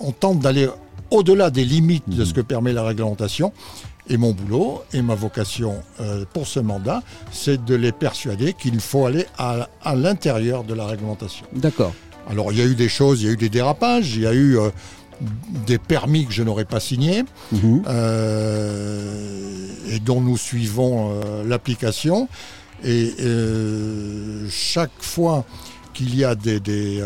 [0.00, 0.68] on tente d'aller
[1.10, 3.52] au-delà des limites de ce que permet la réglementation.
[4.10, 8.80] Et mon boulot et ma vocation euh, pour ce mandat, c'est de les persuader qu'il
[8.80, 11.44] faut aller à, à l'intérieur de la réglementation.
[11.54, 11.92] D'accord.
[12.30, 14.26] Alors il y a eu des choses, il y a eu des dérapages, il y
[14.26, 14.70] a eu euh,
[15.66, 17.82] des permis que je n'aurais pas signés Mhm.
[17.88, 22.28] euh, et dont nous suivons l'application.
[22.84, 23.12] Et
[24.50, 25.44] chaque fois
[25.94, 27.02] qu'il y a des, des,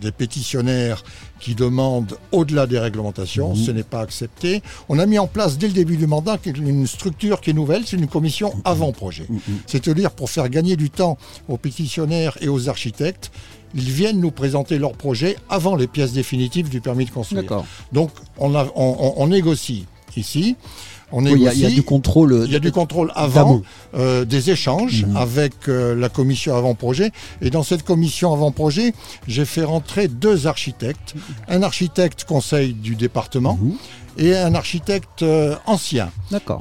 [0.00, 1.02] des pétitionnaires
[1.40, 3.56] qui demandent au-delà des réglementations, Mhm.
[3.56, 4.62] ce n'est pas accepté.
[4.88, 7.82] On a mis en place dès le début du mandat une structure qui est nouvelle,
[7.86, 9.26] c'est une commission avant-projet.
[9.28, 9.40] Mhm.
[9.66, 11.18] C'est-à-dire pour faire gagner du temps
[11.48, 13.30] aux pétitionnaires et aux architectes,
[13.74, 17.44] ils viennent nous présenter leur projet avant les pièces définitives du permis de construire.
[17.92, 20.56] Donc on, a- on- on- on négocie ici.
[21.12, 21.74] On Oui, Il y, a- il y a négocie.
[21.76, 22.32] du contrôle.
[22.32, 23.62] euh, Il y a du contrôle avant,
[23.94, 25.16] euh, des échanges Mhm.
[25.16, 27.12] avec euh, la commission avant-projet.
[27.40, 28.92] Et dans cette commission avant-projet,
[29.28, 31.14] j'ai fait rentrer deux architectes.
[31.48, 33.74] Un architecte conseil du département Mhm.
[34.18, 35.24] et un architecte
[35.66, 36.10] ancien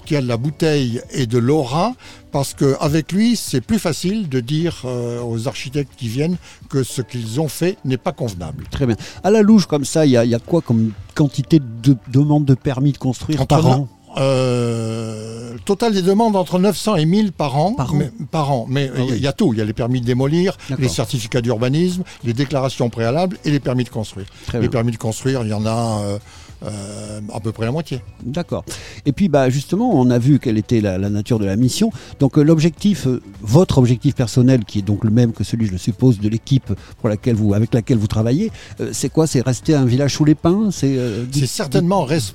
[0.05, 1.93] qui a de la bouteille et de l'aura,
[2.31, 6.37] parce qu'avec lui, c'est plus facile de dire euh, aux architectes qui viennent
[6.69, 8.65] que ce qu'ils ont fait n'est pas convenable.
[8.69, 8.95] Très bien.
[9.23, 11.97] À la louche, comme ça, il y, a- il y a quoi comme quantité de
[12.13, 17.05] demandes de permis de construire par an Euh, le total des demandes entre 900 et
[17.05, 17.73] 1000 par an.
[17.73, 18.65] Par an mais, par an.
[18.69, 19.17] Mais Ah il y a- oui.
[19.17, 19.53] il y a tout.
[19.53, 23.59] Il y a les permis de démolir, les certificats d'urbanisme, les déclarations préalables et les
[23.59, 24.27] permis de construire.
[24.47, 24.69] Très Les bien.
[24.69, 26.17] permis de construire, il y en a euh,
[26.63, 28.01] euh, à peu près la moitié.
[28.23, 28.63] D'accord.
[29.05, 31.91] Et puis, bah, justement, on a vu quelle était la, la nature de la mission.
[32.19, 35.71] Donc, euh, l'objectif, euh, votre objectif personnel, qui est donc le même que celui, je
[35.71, 38.51] le suppose, de l'équipe pour laquelle vous, avec laquelle vous travaillez,
[38.91, 39.27] c'est quoi?
[39.27, 40.69] C'est rester un village sous les pins?
[40.71, 40.97] C'est
[41.45, 42.33] certainement res-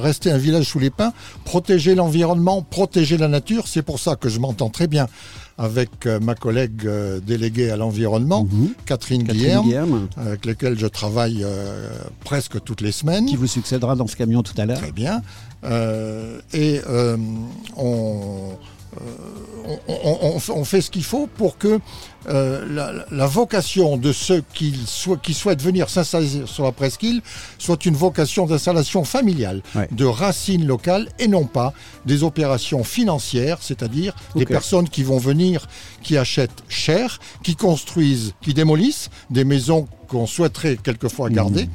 [0.00, 1.12] rester un village sous les pins,
[1.44, 3.68] protéger l'environnement, protéger la nature.
[3.68, 5.06] C'est pour ça que je m'entends très bien
[5.60, 8.70] avec euh, ma collègue euh, déléguée à l'environnement, Mhm.
[8.86, 11.90] Catherine, Catherine avec laquelle je travaille euh,
[12.24, 13.26] presque toutes les semaines.
[13.26, 14.78] qui vous succédera dans ce camion tout à l'heure.
[14.78, 15.20] Très bien.
[16.54, 16.80] Et
[17.76, 18.52] on,
[18.96, 21.78] euh, on, on- on fait- on fait ce qu'il faut pour que
[22.28, 27.22] euh, la, la vocation de ceux qui, souhaitent venir s'installer sur la presqu'île
[27.58, 29.88] soit une vocation d'installation familiale, Ouais.
[29.90, 31.72] de racines locales et non pas
[32.04, 35.66] des opérations financières, c'est-à-dire des personnes qui vont venir,
[36.02, 41.68] qui achètent cher, qui construisent, qui démolissent des maisons qu'on souhaiterait quelquefois garder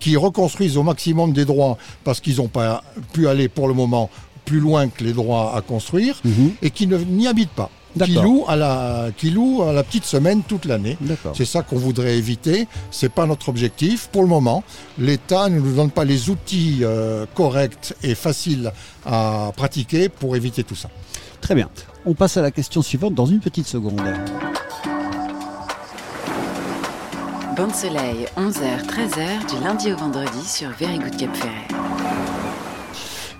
[0.00, 4.10] qui reconstruisent au maximum des droits parce qu'ils n'ont pas pu aller pour le moment
[4.44, 6.52] plus loin que les droits à construire Mhm.
[6.62, 7.68] et qui n'y habitent pas.
[8.04, 10.96] Qui louent, à la, qui louent à la petite semaine toute l'année.
[11.34, 12.66] C'est ça qu'on voudrait éviter.
[12.90, 14.62] C'est pas notre objectif pour le moment.
[14.98, 18.72] L'État ne nous donne pas les outils euh, corrects et faciles
[19.06, 20.88] à pratiquer pour éviter tout ça.
[21.40, 21.68] Très bien.
[22.06, 24.00] On passe à la question suivante dans une petite seconde.
[27.56, 32.37] Bande Soleil, 11h, 13h, du lundi au vendredi sur Very Good Cap Ferret.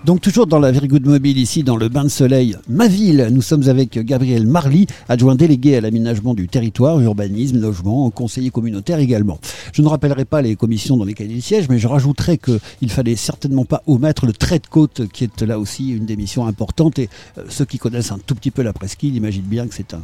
[0.06, 3.42] Donc toujours dans la Very Mobile ici dans le bain de soleil Ma Ville, nous
[3.42, 9.38] sommes avec Gabriel Marly, adjoint délégué à l'aménagement du territoire, urbanisme, logement, conseiller communautaire également.
[9.74, 13.16] Je ne rappellerai pas les commissions dans lesquelles il siège, mais je rajouterai qu'il fallait
[13.16, 16.98] certainement pas omettre le trait de côte qui est là aussi une des missions importantes
[17.00, 19.92] et euh, ceux qui connaissent un tout petit peu la presqu'île imaginent bien que c'est
[19.94, 20.02] un-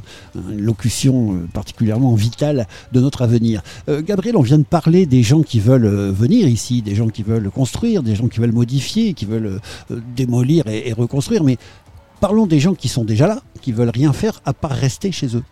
[0.50, 3.62] une locution euh, particulièrement vitale de notre avenir.
[3.88, 7.22] Euh, Gabriel, on vient de parler des gens qui veulent venir ici, des gens qui
[7.22, 11.56] veulent construire, des gens qui veulent modifier, qui veulent démolir et, et reconstruire, mais
[12.20, 15.36] parlons des gens qui sont déjà là, qui veulent rien faire à part rester chez
[15.36, 15.42] eux.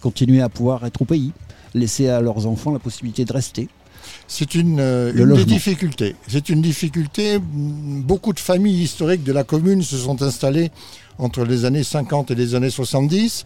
[0.00, 1.32] Continuer à pouvoir être au pays,
[1.74, 3.68] laisser à leurs enfants la possibilité de rester.
[4.26, 5.46] C'est une, euh, Le une des logement.
[5.46, 6.16] difficultés.
[6.26, 7.38] C'est une difficulté.
[7.38, 10.70] Beaucoup de familles historiques de la commune se sont installées
[11.18, 13.44] entre les années 50 et les années 70.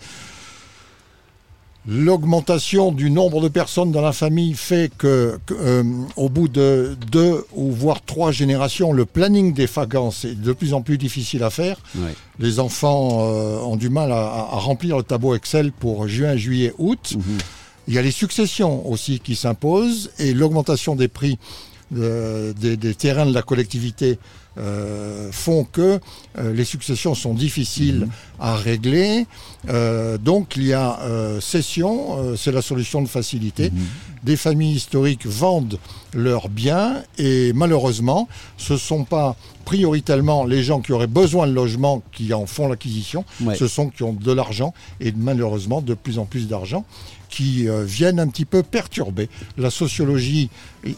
[1.87, 5.83] L'augmentation du nombre de personnes dans la famille fait que, que, euh,
[6.17, 10.73] au bout de deux ou voire trois générations, le planning des vacances est de plus
[10.73, 11.77] en plus difficile à faire.
[12.39, 17.17] Les enfants euh, ont du mal à, remplir le tableau Excel pour juin, juillet, août.
[17.87, 21.39] Il y a les successions aussi qui s'imposent et l'augmentation des prix
[21.95, 24.19] euh, des, des terrains de la collectivité
[24.57, 25.99] euh, font que
[26.39, 29.27] euh, les successions sont difficiles à régler.
[29.69, 30.99] Euh, donc il y a
[31.41, 33.73] cession, c'est la solution de facilité.
[34.23, 35.79] Des familles historiques vendent
[36.15, 41.53] leurs biens et malheureusement, ce ne sont pas prioritairement les gens qui auraient besoin de
[41.53, 43.57] logement qui en font l'acquisition, Ouais.
[43.57, 46.85] ce sont qui ont de l'argent et malheureusement de plus en plus d'argent
[47.35, 50.51] qui euh, viennent un petit peu perturber la sociologie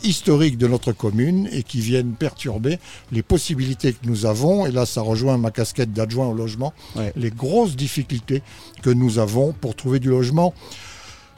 [0.05, 2.79] historique de notre commune et qui viennent perturber
[3.11, 4.66] les possibilités que nous avons.
[4.66, 7.12] Et là, ça rejoint ma casquette d'adjoint au logement, Ouais.
[7.16, 8.42] les grosses difficultés
[8.83, 10.53] que nous avons pour trouver du logement.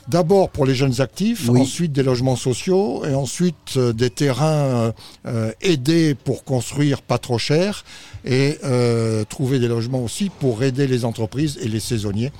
[0.09, 1.61] D'abord pour les jeunes actifs, Oui.
[1.61, 4.93] ensuite des logements sociaux et ensuite euh, des terrains euh,
[5.27, 7.85] euh, aidés pour construire pas trop cher
[8.25, 12.33] et euh, trouver des logements aussi pour aider les entreprises et les saisonniers.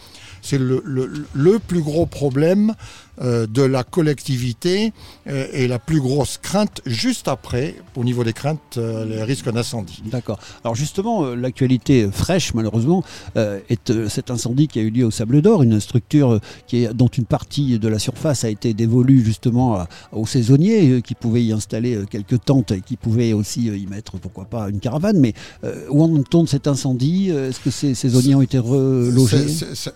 [0.43, 2.75] C'est le, plus gros problème
[3.21, 4.93] de la collectivité
[5.27, 9.51] euh, et la plus grosse crainte juste après, au niveau des craintes, euh, les risques
[9.51, 10.03] d'incendie.
[10.07, 10.39] D'accord.
[10.63, 13.03] Alors justement, euh, l'actualité fraîche, malheureusement,
[13.37, 16.41] euh, est euh, cet incendie qui a eu lieu au Sable d'Or, une structure euh,
[16.67, 21.01] qui est, dont une partie de la surface a été dévolue justement aux saisonniers euh,
[21.01, 24.45] qui pouvaient y installer euh, quelques tentes et qui pouvaient aussi euh, y mettre, pourquoi
[24.45, 25.19] pas, une caravane.
[25.19, 27.31] Mais euh, où en tourne cet incendie?
[27.31, 29.47] Euh, Est-ce que ces saisonniers ont été relogés?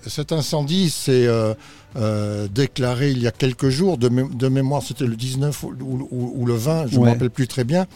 [0.06, 1.54] Cet incendie, c'est euh,
[1.96, 5.72] euh, déclaré il y a quelques jours, de, mé- de mémoire c'était le 19 ou,
[6.10, 7.06] ou- ou le 20, je ne Ouais.
[7.08, 7.86] me rappelle plus très bien.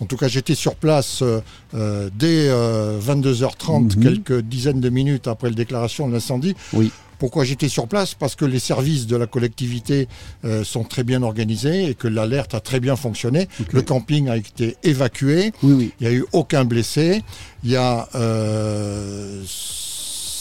[0.00, 1.40] En tout cas, j'étais sur place euh,
[1.74, 4.02] euh, dès euh, 22h30, Mhm.
[4.02, 6.54] quelques dizaines de minutes après la déclaration de l'incendie.
[6.72, 6.90] Oui.
[7.20, 8.14] Pourquoi j'étais sur place?
[8.14, 10.08] Parce que les services de la collectivité
[10.44, 13.48] euh, sont très bien organisés et que l'alerte a très bien fonctionné.
[13.70, 15.52] Le camping a été évacué.
[15.62, 15.92] Oui, oui.
[16.00, 17.22] Il n'y a eu aucun blessé.
[17.62, 18.08] Il y a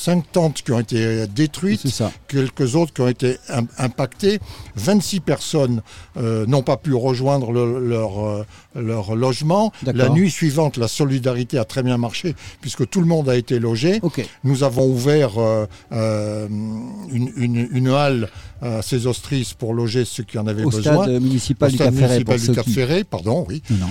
[0.02, 2.12] cinq tentes qui ont été détruites, ça.
[2.28, 4.40] quelques autres qui ont été im- impactées.
[4.76, 5.82] 26 personnes
[6.18, 9.72] euh, n'ont pas pu rejoindre le- leur, euh, leur logement.
[9.86, 13.60] La nuit suivante, la solidarité a très bien marché puisque tout le monde a été
[13.60, 14.02] logé.
[14.44, 18.30] Nous avons ouvert euh, une, une- une halle
[18.62, 21.04] à ces ostrices pour loger ceux qui en avaient Au besoin.
[21.04, 22.10] stade municipal Au du stade Cap Ferret.
[22.24, 23.62] municipal du Cap qui- Ferret, pardon, oui.
[23.72, 23.88] Non.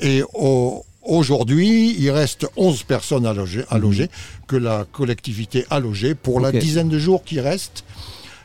[0.00, 3.82] Et au- aujourd'hui, il reste 11 personnes à loger, à Mhm.
[3.82, 4.08] loger
[4.46, 7.84] que la collectivité a logé pour la dizaine de jours qui restent.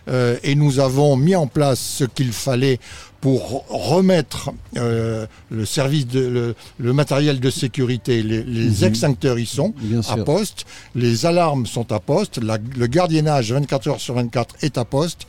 [0.07, 2.79] Euh, et nous avons mis en place ce qu'il fallait
[3.21, 8.23] pour remettre euh, le service de le, le matériel de sécurité.
[8.23, 8.83] Les, les Mhm.
[8.85, 10.23] extincteurs y sont Bien à sûr.
[10.23, 14.85] poste, les alarmes sont à poste, la- le gardiennage 24 heures sur 24 est à
[14.85, 15.27] poste.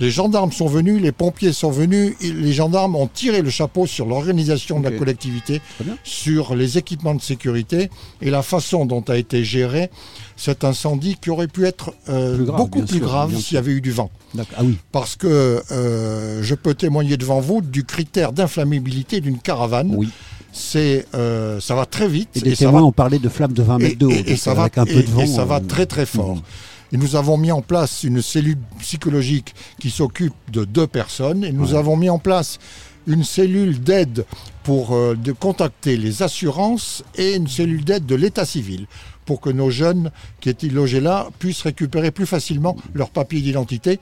[0.00, 3.86] Les gendarmes sont venus, les pompiers sont venus, et les gendarmes ont tiré le chapeau
[3.86, 5.60] sur l'organisation de la collectivité,
[6.04, 7.90] sur les équipements de sécurité
[8.22, 9.90] et la façon dont a été géré
[10.36, 13.58] cet incendie qui aurait pu être euh, Plus grave, beaucoup plus sûr, grave s'il y
[13.58, 14.10] avait eu du vent.
[14.38, 14.78] Ah oui.
[14.90, 19.92] Parce que euh, je peux témoigner devant vous du critère d'inflammabilité d'une caravane.
[19.94, 20.08] Oui.
[20.52, 22.30] C'est, euh, ça va très vite.
[22.36, 24.10] Et des témoins va ont parlé de flammes de 20 mètres de haut.
[24.10, 25.20] et, ça va, avec un peu de vent.
[25.20, 26.36] et ça va euh, très très fort.
[26.36, 26.42] mhm.
[26.92, 31.44] Et nous avons mis en place une cellule psychologique qui s'occupe de deux personnes.
[31.44, 31.78] Et nous Ouais.
[31.78, 32.58] avons mis en place
[33.06, 34.26] une cellule d'aide
[34.62, 38.86] pour euh, de contacter les assurances et une cellule d'aide de l'état civil
[39.24, 44.00] pour que nos jeunes qui étaient logés là puissent récupérer plus facilement leur papier d'identité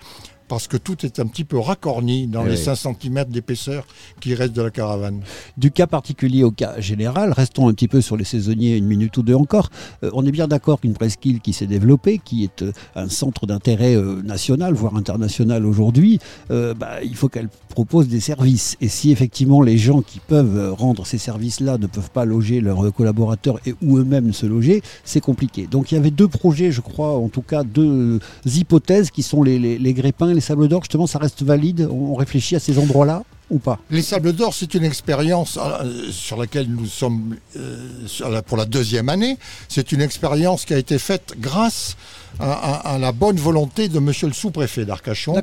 [0.49, 2.77] parce que tout est un petit peu racorni dans Eh les oui.
[2.77, 3.87] 5 cm d'épaisseur
[4.21, 5.21] qui restent de la caravane.
[5.57, 9.17] Du cas particulier au cas général, restons un petit peu sur les saisonniers une minute
[9.17, 9.71] ou deux encore.
[10.03, 13.47] Euh, on est bien d'accord qu'une presqu'île qui s'est développée, qui est euh, un centre
[13.47, 18.77] d'intérêt euh, national, voire international aujourd'hui, bah, il faut qu'elle propose des services.
[18.81, 22.93] Et si effectivement les gens qui peuvent rendre ces services-là ne peuvent pas loger leurs
[22.93, 25.69] collaborateurs et ou eux-mêmes se loger, c'est compliqué.
[25.71, 29.45] Donc il y avait deux projets, je crois, en tout cas deux hypothèses qui sont
[29.45, 30.83] les, les, les Grépins et les Sables d'Or.
[30.83, 33.23] Justement, ça reste valide on réfléchit à ces endroits-là?
[33.51, 38.57] Ou pas Les Sables d'Or, c'est une expérience euh, sur laquelle nous sommes euh, pour
[38.57, 39.39] la deuxième année.
[39.69, 41.97] C'est une expérience qui a été faite grâce
[42.41, 45.35] à, à- à la bonne volonté de Monsieur le sous-préfet d'Arcachon,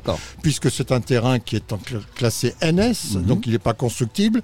[0.42, 1.74] puisque c'est un terrain qui est
[2.14, 3.22] classé NS, Mhm.
[3.24, 4.40] donc il n'est pas constructible.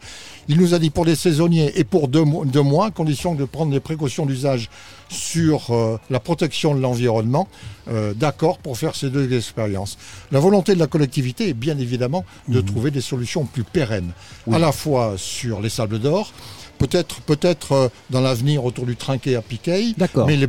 [0.48, 3.34] Il nous a dit pour les saisonniers et pour deux, mois- deux mois, à condition
[3.34, 4.70] de prendre des précautions d'usage
[5.12, 7.46] sur euh, la protection de l'environnement,
[7.88, 9.98] euh, d'accord pour faire ces deux expériences.
[10.30, 14.12] La volonté de la collectivité est bien évidemment de trouver des solutions plus pérennes,
[14.46, 14.56] Oui.
[14.56, 16.32] à la fois sur les sables d'or,
[16.78, 20.26] peut-être peut-être euh, dans l'avenir autour du trinquet à Piquet, D'accord.
[20.26, 20.48] mais, les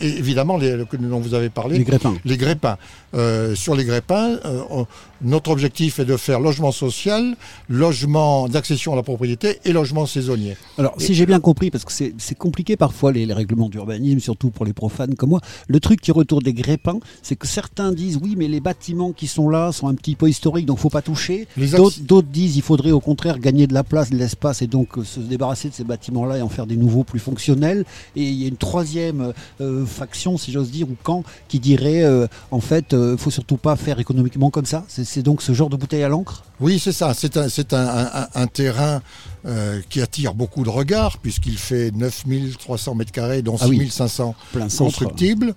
[0.00, 2.14] évidemment les, le- dont vous avez parlé, Les Grépins.
[2.24, 2.76] les grépins.
[3.14, 4.84] Euh, sur les grépins, euh,
[5.22, 7.36] notre objectif est de faire logement social,
[7.68, 10.56] logement d'accession à la propriété et logement saisonnier.
[10.78, 14.50] Alors, si j'ai bien compris, parce que c'est compliqué parfois les, les règlements d'urbanisme, surtout
[14.50, 18.18] pour les profanes comme moi, le truc qui retourne des grépins, c'est que certains disent
[18.20, 21.02] oui, mais les bâtiments qui sont là sont un petit peu historiques, donc faut pas
[21.02, 21.46] toucher.
[21.56, 25.04] D'autres disent il faudrait au contraire gagner de la place, de l'espace et donc euh,
[25.04, 27.84] se débarrasser de ces bâtiments-là et en faire des nouveaux plus fonctionnels.
[28.16, 32.04] Et il y a une troisième euh, faction, si j'ose dire, ou camp, qui dirait
[32.50, 34.84] en fait, euh, faut surtout pas faire économiquement comme ça.
[34.88, 36.44] C'est donc ce genre de bouteille à l'encre?
[36.60, 37.14] Oui, c'est ça.
[37.14, 39.02] C'est un, c'est un, un- un terrain
[39.46, 43.76] euh, qui attire beaucoup de regards, puisqu'il fait 9300 mètres carrés, dont Ah oui.
[43.78, 44.84] 6500 plein centre.
[44.90, 45.54] constructibles.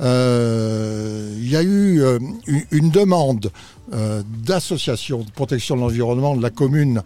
[0.00, 3.50] Euh, Il y a eu euh, une- une demande
[3.92, 7.02] euh, d'association de protection de l'environnement de la commune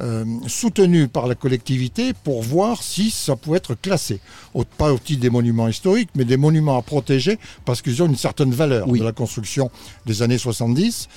[0.00, 4.20] euh, soutenue par la collectivité pour voir si ça pouvait être classé.
[4.54, 8.06] Au- pas au titre des monuments historiques, mais des monuments à protéger parce qu'ils ont
[8.06, 8.98] une certaine valeur Oui.
[9.00, 9.70] de la construction
[10.06, 11.08] des années 70.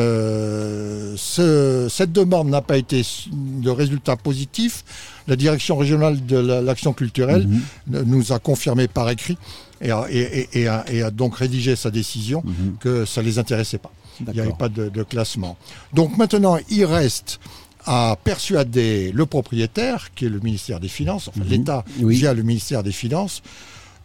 [0.00, 4.84] Euh, ce- cette demande n'a pas été de résultat positif.
[5.28, 7.46] La direction régionale de la- l'action culturelle
[7.86, 8.02] Mhm.
[8.06, 9.38] nous a confirmé par écrit
[9.80, 10.18] et a, et-
[10.52, 12.76] et- et a- et a donc rédigé sa décision Mhm.
[12.80, 13.92] que ça ne les intéressait pas.
[14.26, 15.56] Il n'y avait pas de, de classement.
[15.94, 17.40] Donc maintenant, il reste
[17.86, 21.48] à persuader le propriétaire, qui est le ministère des Finances, enfin Mhm.
[21.50, 22.16] l'État Oui.
[22.16, 23.42] via le ministère des Finances,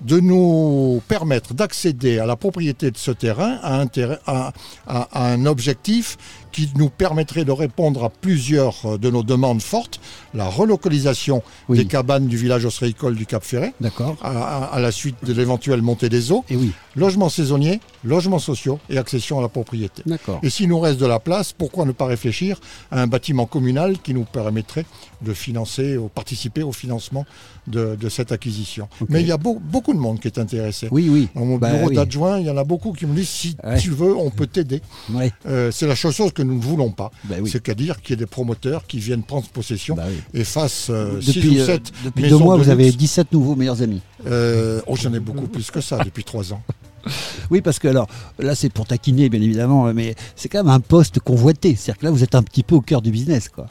[0.01, 4.51] de nous permettre d'accéder à la propriété de ce terrain à un, terrain- à-
[4.87, 6.17] à- à un objectif
[6.51, 10.01] qui nous permettrait de répondre à plusieurs euh, de nos demandes fortes.
[10.33, 11.77] La relocalisation Oui.
[11.77, 13.73] des cabanes du village ostréicole du Cap Ferret,
[14.21, 16.71] à, la suite de l'éventuelle montée des eaux, Et oui.
[16.95, 20.03] Logements saisonniers, logements sociaux et accession à la propriété.
[20.43, 22.59] Et s'il nous reste de la place, pourquoi ne pas réfléchir
[22.91, 24.85] à un bâtiment communal qui nous permettrait
[25.21, 27.25] de financer ou participer au financement
[27.67, 28.87] de, de cette acquisition?
[29.09, 30.87] Mais il y a beau- beaucoup de monde qui est intéressé.
[30.91, 31.27] Oui, oui.
[31.35, 31.95] Dans mon Bah bureau oui.
[31.95, 33.77] d'adjoint, il y en a beaucoup qui me disent si Ouais.
[33.79, 34.81] tu veux, on peut t'aider.
[35.11, 35.31] Ouais.
[35.47, 37.11] Euh, c'est la chose que nous ne voulons pas.
[37.25, 37.49] Bah oui.
[37.49, 40.19] C'est-à-dire qu'il y ait des promoteurs qui viennent prendre possession Bah oui.
[40.39, 42.97] et fassent euh, six Depuis, ou euh, sept depuis deux mois, de vous avez luxe.
[42.97, 44.01] 17 nouveaux meilleurs amis.
[44.27, 46.61] Euh, oh, j'en ai beaucoup plus que ça depuis trois ans.
[47.51, 48.07] Oui, parce que alors,
[48.39, 51.75] là, c'est pour taquiner, bien évidemment, mais c'est quand même un poste convoité.
[51.75, 53.67] C'est-à-dire que là, vous êtes un petit peu au cœur du business, quoi.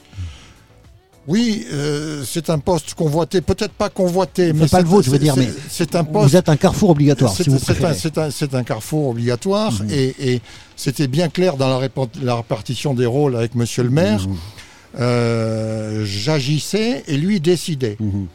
[1.27, 5.19] Oui, euh, c'est un poste convoité, peut-être pas convoité, mais pas le vôtre, je veux
[5.19, 7.75] dire, mais c'est un poste Vous êtes un carrefour obligatoire, C'est si vous c'est un,
[7.75, 7.95] préférez.
[7.99, 9.89] c'est un- c'est un carrefour obligatoire Mhm.
[9.91, 10.43] et, et
[10.77, 14.29] c'était bien clair dans la répartition des rôles avec Monsieur le maire.
[14.29, 14.37] Mhm.
[15.01, 17.97] Euh, J'agissais et lui décidait.
[18.01, 18.27] Mhm.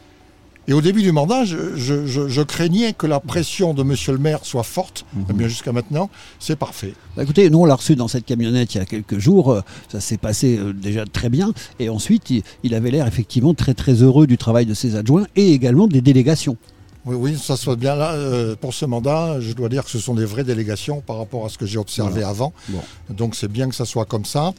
[0.70, 4.12] Et au début du mandat, je, je- je- je craignais que la pression de Monsieur
[4.14, 5.04] le maire soit forte.
[5.16, 5.26] Mhm.
[5.30, 6.94] Eh bien, jusqu'à maintenant, c'est parfait.
[7.18, 9.52] Bah, écoutez, nous, on l'a reçu dans cette camionnette il y a quelques jours.
[9.52, 9.62] euh,
[9.92, 11.54] Ça s'est passé euh, déjà très bien.
[11.80, 15.26] Et ensuite, il, il avait l'air effectivement très, très heureux du travail de ses adjoints
[15.36, 16.56] et également des délégations.
[17.06, 18.12] Oui, oui, ça soit bien là.
[18.14, 21.46] euh, pour ce mandat, je dois dire que ce sont des vraies délégations par rapport
[21.48, 22.54] à ce que j'ai observé avant.
[22.68, 22.82] Bon.
[23.10, 24.54] Donc c'est bien que ça soit comme ça.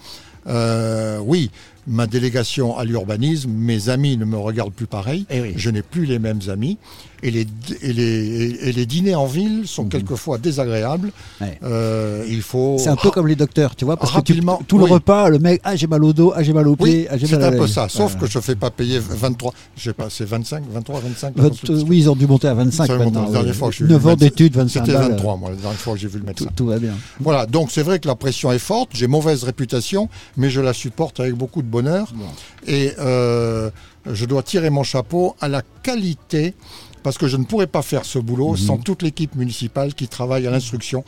[0.48, 1.50] Euh, oui,
[1.86, 5.26] ma délégation à l'urbanisme, mes amis ne me regardent plus pareil.
[5.30, 5.52] Eh oui.
[5.56, 6.78] Je n'ai plus les mêmes amis.
[7.22, 7.46] Et les,
[7.82, 11.08] et les, et les dîners en ville sont quelquefois désagréables.
[11.40, 11.46] Mhm.
[11.46, 11.58] Ouais.
[11.64, 12.76] Euh, il faut.
[12.78, 14.90] C'est un peu comme les docteurs, tu vois, parce que tu- tout le oui.
[14.90, 17.18] repas, le mec, ah j'ai mal au dos, ah j'ai mal au Oui, pied, ah
[17.18, 17.90] j'ai c'est mal à un la peu ça.
[17.90, 18.20] Sauf Voilà.
[18.20, 19.52] que je ne fais pas payer 23.
[19.76, 21.36] Je sais pas, c'est 25, 23, 25.
[21.36, 23.24] Votre- oui, ils ont dû monter à 25 Ça remonte maintenant.
[23.26, 23.58] la dernière oui.
[23.58, 25.10] fois que j'ai vu 9 le ans d'études, 25 C'était balles.
[25.10, 26.46] 23, moi, la dernière fois que j'ai vu le médecin.
[26.46, 26.94] Tout, tout va bien.
[27.20, 30.08] Voilà, donc c'est vrai que la pression est forte, j'ai mauvaise réputation,
[30.38, 32.12] mais je la supporte avec beaucoup de bonheur.
[32.66, 33.70] Et euh,
[34.10, 36.54] je dois tirer mon chapeau à la qualité,
[37.02, 40.46] parce que je ne pourrais pas faire ce boulot sans toute l'équipe municipale qui travaille
[40.46, 41.02] à l'instruction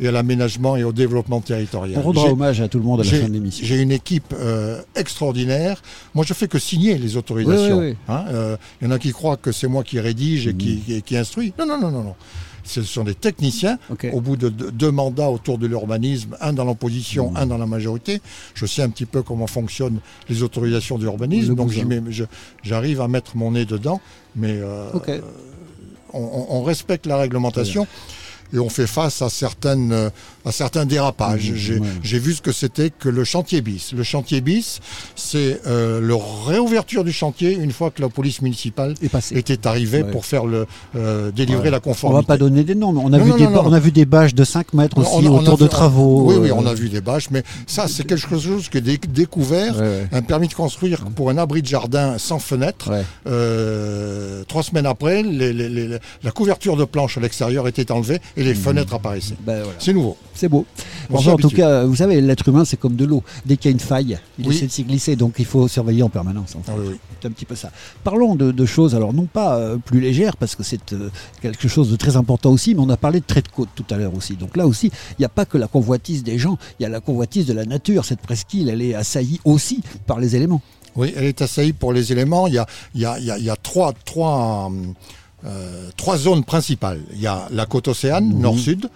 [0.00, 1.98] et à l'aménagement et au développement territorial.
[1.98, 3.66] On rendra J'ai- hommage à tout le monde à la fin de l'émission.
[3.66, 5.82] J'ai une équipe euh, extraordinaire.
[6.14, 7.78] Moi, je fais que signer les autorisations.
[7.78, 7.96] Oui, oui, oui.
[8.14, 10.78] Hein, euh, Il y en a qui croient que c'est moi qui rédige et qui,
[10.80, 11.52] qui, qui instruit.
[11.58, 12.14] Non, non, non, non, non.
[12.68, 13.78] Ce sont des techniciens.
[14.12, 18.20] Au bout de deux, mandats autour de l'urbanisme, un dans l'opposition, un dans la majorité,
[18.54, 21.54] je sais un petit peu comment fonctionnent les autorisations d'urbanisme.
[21.56, 21.70] Donc
[22.62, 24.00] j'arrive à mettre mon nez dedans.
[24.36, 24.90] Mais euh,
[26.12, 27.86] on, on- on respecte la réglementation.
[28.54, 30.10] Et on fait face à, certaines,
[30.44, 31.50] à certains dérapages.
[31.50, 31.86] Mmh, J'ai ouais.
[32.02, 33.92] j'ai vu ce que c'était que le chantier bis.
[33.92, 34.80] Le chantier bis,
[35.16, 38.94] c'est euh, le réouverture du chantier une fois que la police municipale
[39.32, 40.10] était arrivée Ouais.
[40.10, 41.70] pour faire le, euh, délivrer Ouais.
[41.70, 42.22] la On conformité.
[42.22, 43.68] va pas donner des noms, mais on a, Non, vu, non, des, non, ba- non.
[43.68, 46.24] on a vu des bâches de 5 mètres On- aussi on on autour de travaux.
[46.28, 48.80] Oui, oui, euh, on a vu des bâches, mais ça, c'est quelque chose qui est
[48.80, 49.74] dé- découvert.
[50.12, 52.90] Un permis de construire pour un abri de jardin sans fenêtre.
[53.48, 58.20] Euh, trois semaines après, les- les- les- la couverture de planche à l'extérieur était enlevée
[58.38, 59.36] et les fenêtres apparaissaient.
[59.44, 59.78] Ben, voilà.
[59.78, 60.16] C'est nouveau.
[60.34, 60.64] C'est beau.
[61.10, 63.22] On Enfin, en tout cas, vous savez, l'être humain, c'est comme de l'eau.
[63.44, 64.54] Dès qu'il y a une faille, il Oui.
[64.54, 66.54] essaie de s'y glisser, donc il faut surveiller en permanence.
[66.56, 66.70] en fait.
[66.72, 66.96] Ah oui, oui.
[67.20, 67.70] C'est un petit peu ça.
[68.04, 71.10] Parlons de, de choses, alors non pas euh, plus légères, parce que c'est euh,
[71.42, 73.84] quelque chose de très important aussi, mais on a parlé de trait de côte tout
[73.90, 74.34] à l'heure aussi.
[74.36, 76.88] Donc là aussi, il n'y a pas que la convoitise des gens, il y a
[76.88, 78.04] la convoitise de la nature.
[78.04, 80.62] Cette presqu'île, elle est assaillie aussi par les éléments.
[80.94, 82.46] Oui, elle est assaillie pour les éléments.
[82.46, 84.70] Il y a, il y a- il y a- il y a trois, trois,
[85.44, 87.00] euh, trois zones principales.
[87.12, 88.40] Il y a la côte océane, Mhm.
[88.40, 88.90] nord-sud,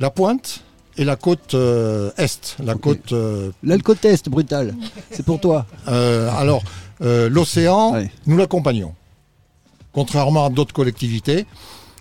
[0.00, 0.60] la pointe
[0.96, 2.56] et la côte euh, est.
[2.64, 3.12] La côte.
[3.12, 4.74] euh, Là, le côte est, brutal.
[5.10, 5.66] C'est pour toi.
[5.88, 6.62] euh, alors,
[7.00, 8.10] l'océan, Ouais.
[8.26, 8.94] nous l'accompagnons.
[9.92, 11.46] Contrairement à d'autres collectivités,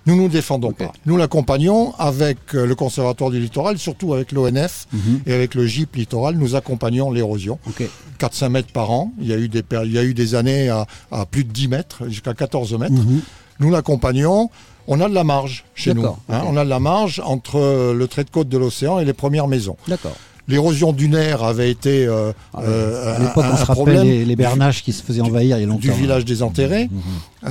[0.06, 0.94] nous ne nous défendons pas.
[1.06, 5.22] Nous l'accompagnons avec le Conservatoire du littoral, surtout avec l'ONF Mhm.
[5.26, 6.36] et avec le GIP littoral.
[6.38, 7.60] Nous accompagnons l'érosion.
[7.68, 7.84] Ok.
[8.18, 9.12] 4-5 mètres par an.
[9.20, 11.52] Il y a eu des, il y a eu des années à, à plus de
[11.52, 12.94] 10 mètres, jusqu'à 14 mètres.
[12.94, 13.22] Mhm.
[13.60, 14.50] Nous l'accompagnons.
[14.88, 16.06] On a de la marge chez nous.
[16.06, 16.44] Hein.
[16.46, 19.14] On a de la marge entre euh, le trait de côte de l'océan et les
[19.14, 19.76] premières maisons.
[19.88, 20.16] D'accord.
[20.48, 24.36] L'érosion dunaire avait été euh, Ah euh, à l'époque, un- on se rappelle les, les
[24.38, 25.80] bernaches qui se faisaient envahir il y a longtemps.
[25.82, 26.88] du village des enterrés.
[26.90, 27.02] Mhm.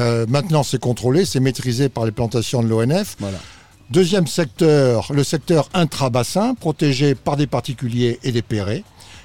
[0.01, 3.17] Euh, maintenant, c'est contrôlé, c'est maîtrisé par les plantations de l'ONF.
[3.21, 3.37] Voilà.
[3.91, 8.83] Deuxième secteur, le secteur intrabassin, protégé par des particuliers et des pérés.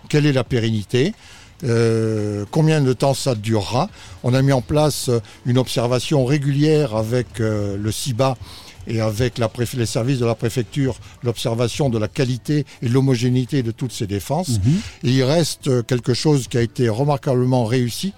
[0.10, 1.14] Quelle est la pérennité?
[1.64, 3.90] Euh, Combien de temps ça durera
[4.24, 8.36] On a mis en place euh, une observation régulière avec euh, le CIBA
[8.88, 13.72] et avec la les services de la préfecture, l'observation de la qualité et l'homogénéité de
[13.72, 14.60] toutes ces défenses.
[14.64, 14.82] Mhm.
[15.04, 18.14] Et il reste quelque chose qui a été remarquablement réussi,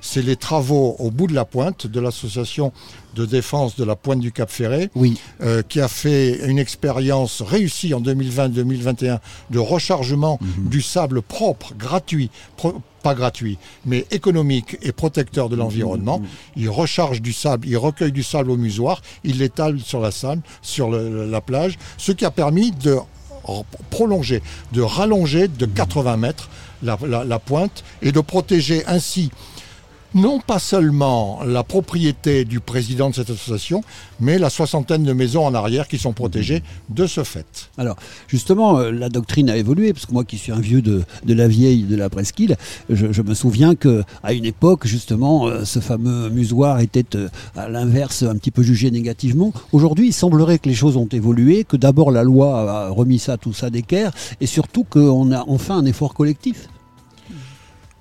[0.00, 2.72] c'est les travaux au bout de la pointe de l'association
[3.14, 5.18] de défense de la pointe du Cap Ferré, Oui.
[5.42, 9.18] euh, qui a fait une expérience réussie en 2020-2021
[9.50, 16.20] de rechargement du sable propre, gratuit, pro- pas gratuit, mais économique et protecteur de l'environnement.
[16.56, 20.42] Il recharge du sable, il recueille du sable au musoir, il l'étale sur la sable,
[20.62, 22.96] sur le- la plage, ce qui a permis de
[23.90, 24.42] prolonger,
[24.72, 26.50] de rallonger de 80 mètres
[26.82, 29.30] la, la- la pointe et de protéger ainsi
[30.14, 33.82] non pas seulement la propriété du président de cette association,
[34.20, 37.70] mais la soixantaine de maisons en arrière qui sont protégées de ce fait.
[37.76, 37.96] Alors,
[38.26, 41.48] justement, euh, la doctrine a évolué, parce que moi qui suis un vieux de, la
[41.48, 42.56] vieille de la presqu'île,
[42.88, 47.68] je, me souviens que à une époque, justement, euh, ce fameux musoir était euh, à
[47.68, 49.52] l'inverse un petit peu jugé négativement.
[49.72, 53.36] Aujourd'hui, il semblerait que les choses ont évolué, que d'abord la loi a remis ça,
[53.36, 56.68] tout ça d'équerre, et surtout qu'on a enfin un effort collectif.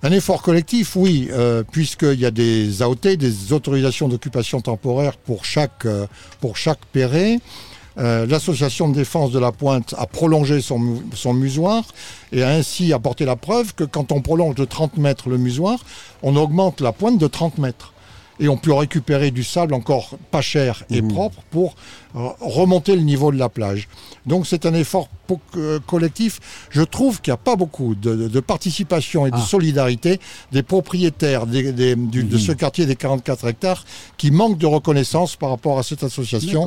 [0.04, 5.44] Un effort collectif, oui, euh, puisqu'il y a des AOT, des autorisations d'occupation temporaire pour
[5.44, 6.06] chaque, euh,
[6.40, 6.80] pour chaque.
[6.96, 11.84] Euh, L'association de défense de la pointe a prolongé son, son musoir
[12.32, 15.80] et a ainsi apporté la preuve que quand on prolonge de 30 mètres le musoir,
[16.22, 17.94] on augmente la pointe de 30 mètres.
[18.40, 21.76] Et on peut récupérer du sable encore pas cher et propre pour
[22.16, 23.88] euh, remonter le niveau de la plage.
[24.28, 25.10] Donc c'est un effort
[25.56, 26.40] euh, collectif.
[26.70, 29.42] Je trouve qu'il n'y a pas beaucoup de, de- de participation et de Ah.
[29.42, 30.20] solidarité
[30.52, 33.84] des propriétaires des- des- du- de ce quartier des 44 hectares
[34.18, 36.64] qui manquent de reconnaissance par rapport à cette association.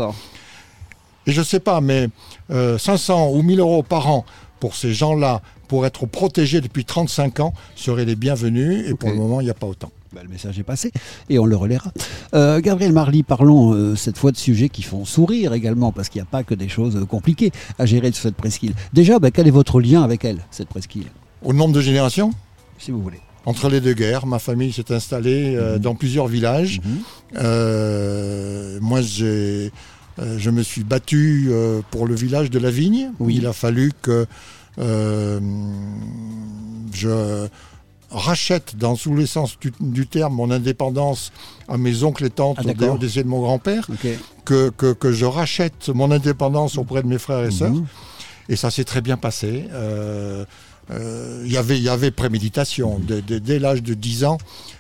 [1.27, 2.09] Et je ne sais pas, mais
[2.51, 4.25] euh, 500 ou 1000 euros par an
[4.59, 8.89] pour ces gens-là, pour être protégés depuis 35 ans, seraient les bienvenus.
[8.89, 9.91] Et pour le moment, il n'y a pas autant.
[10.13, 10.91] Bah, le message est passé
[11.29, 11.93] et on le relaiera.
[12.35, 16.21] Euh, Gabriel Marly, parlons euh, cette fois de sujets qui font sourire également, parce qu'il
[16.21, 18.73] n'y a pas que des choses euh, compliquées à gérer de cette presqu'île.
[18.93, 21.07] Déjà, bah, quel est votre lien avec elle, cette presqu'île,
[21.45, 22.33] Au nombre de générations?
[22.77, 26.81] Si vous voulez Entre les deux guerres, ma famille s'est installée euh, dans plusieurs villages.
[26.85, 28.81] Mhm.
[28.81, 29.71] Moi, j'ai,
[30.19, 31.53] je me suis battu
[31.93, 33.13] pour le village de la Vigne.
[33.21, 33.37] Oui.
[33.37, 34.27] Il a fallu que
[36.93, 37.47] je
[38.11, 41.33] rachète, dans tous les sens du, du terme, mon indépendance
[41.69, 43.87] à mes oncles et tantes Ah, au décès de mon grand-père,
[44.45, 47.71] que, que, que je rachète mon indépendance auprès de mes frères et sœurs.
[47.73, 47.87] Mhm.
[48.49, 49.67] Et ça s'est très bien passé.
[49.73, 50.45] Euh,
[50.91, 53.01] euh, il y avait- Il y avait préméditation.
[53.01, 54.39] Dès, l'âge de 10 ans,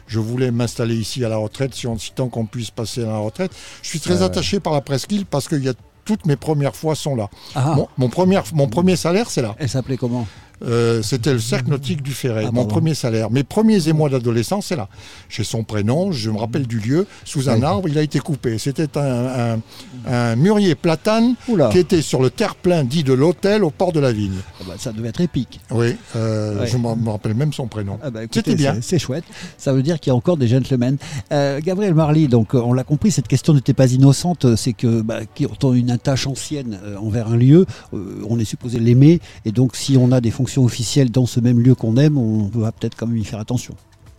[0.08, 3.06] je voulais m'installer ici à la retraite, si, on, si tant qu'on puisse passer à
[3.06, 3.52] la retraite.
[3.82, 5.74] Je suis très attaché par la presqu'île parce que y a,
[6.04, 7.28] toutes mes premières fois sont là.
[7.54, 9.54] Ah, Mon, mon premier, mon premier salaire, c'est là.
[9.58, 10.26] elle s'appelait comment?
[10.62, 13.30] Euh, C'était le cercle nautique du Ferret, Ah, mon premier salaire.
[13.30, 14.88] Mes premiers émois d'adolescence, c'est là.
[15.28, 17.06] J'ai son prénom, je me rappelle du lieu.
[17.24, 18.58] Sous un arbre, il a été coupé.
[18.58, 19.60] C'était un, un-
[20.06, 24.00] un mûrier platane Oula, qui était sur le terre-plein dit de l'hôtel au port de
[24.00, 24.36] la Vigne.
[24.60, 25.60] Ah bah, ça devait être épique.
[25.70, 26.66] Oui, euh, Ouais.
[26.66, 27.98] je me rappelle même son prénom.
[28.02, 28.76] Ah bah, C'était bien.
[28.82, 29.24] c'est- chouette.
[29.56, 30.98] Ça veut dire qu'il y a encore des gentlemen.
[31.32, 34.56] Euh, Gabriel Marly, donc on l'a compris, cette question n'était pas innocente.
[34.56, 38.78] C'est que bah, quand on a une attache ancienne envers un lieu, on est supposé
[38.78, 39.20] l'aimer.
[39.46, 42.44] Et donc, si on a des fonctions officielles dans ce même lieu qu'on aime, on
[42.54, 43.74] va peut-être quand même y faire attention.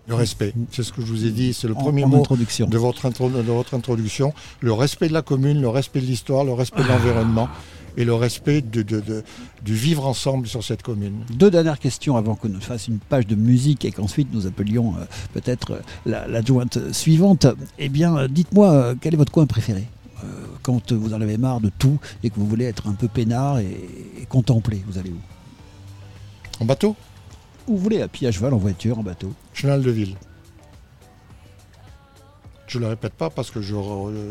[0.07, 2.17] Le respect, c'est ce que je vous ai dit, c'est le En- premier en mot
[2.17, 4.33] de votre, intro- de votre introduction.
[4.59, 7.47] Le respect de la commune, le respect de l'histoire, le respect de l'environnement
[7.97, 9.23] et le respect de, de- de-
[9.63, 11.13] du vivre ensemble sur cette commune.
[11.33, 14.95] Deux dernières questions avant qu'on ne fasse une page de musique et qu'ensuite nous appelions
[14.97, 17.45] euh, peut-être euh, la- l'adjointe suivante.
[17.79, 19.87] Eh bien, euh, dites-moi, euh, quel est votre coin préféré
[20.63, 23.59] Quand vous en avez marre de tout et que vous voulez être un peu peinard
[23.59, 23.65] et,
[24.21, 25.17] et contempler, vous allez où?
[26.61, 26.95] En bateau,
[27.67, 30.15] Où vous voulez, à pied, à cheval, en voiture, en bateau Chenal de Ville.
[32.67, 33.75] Je ne le répète pas parce que je.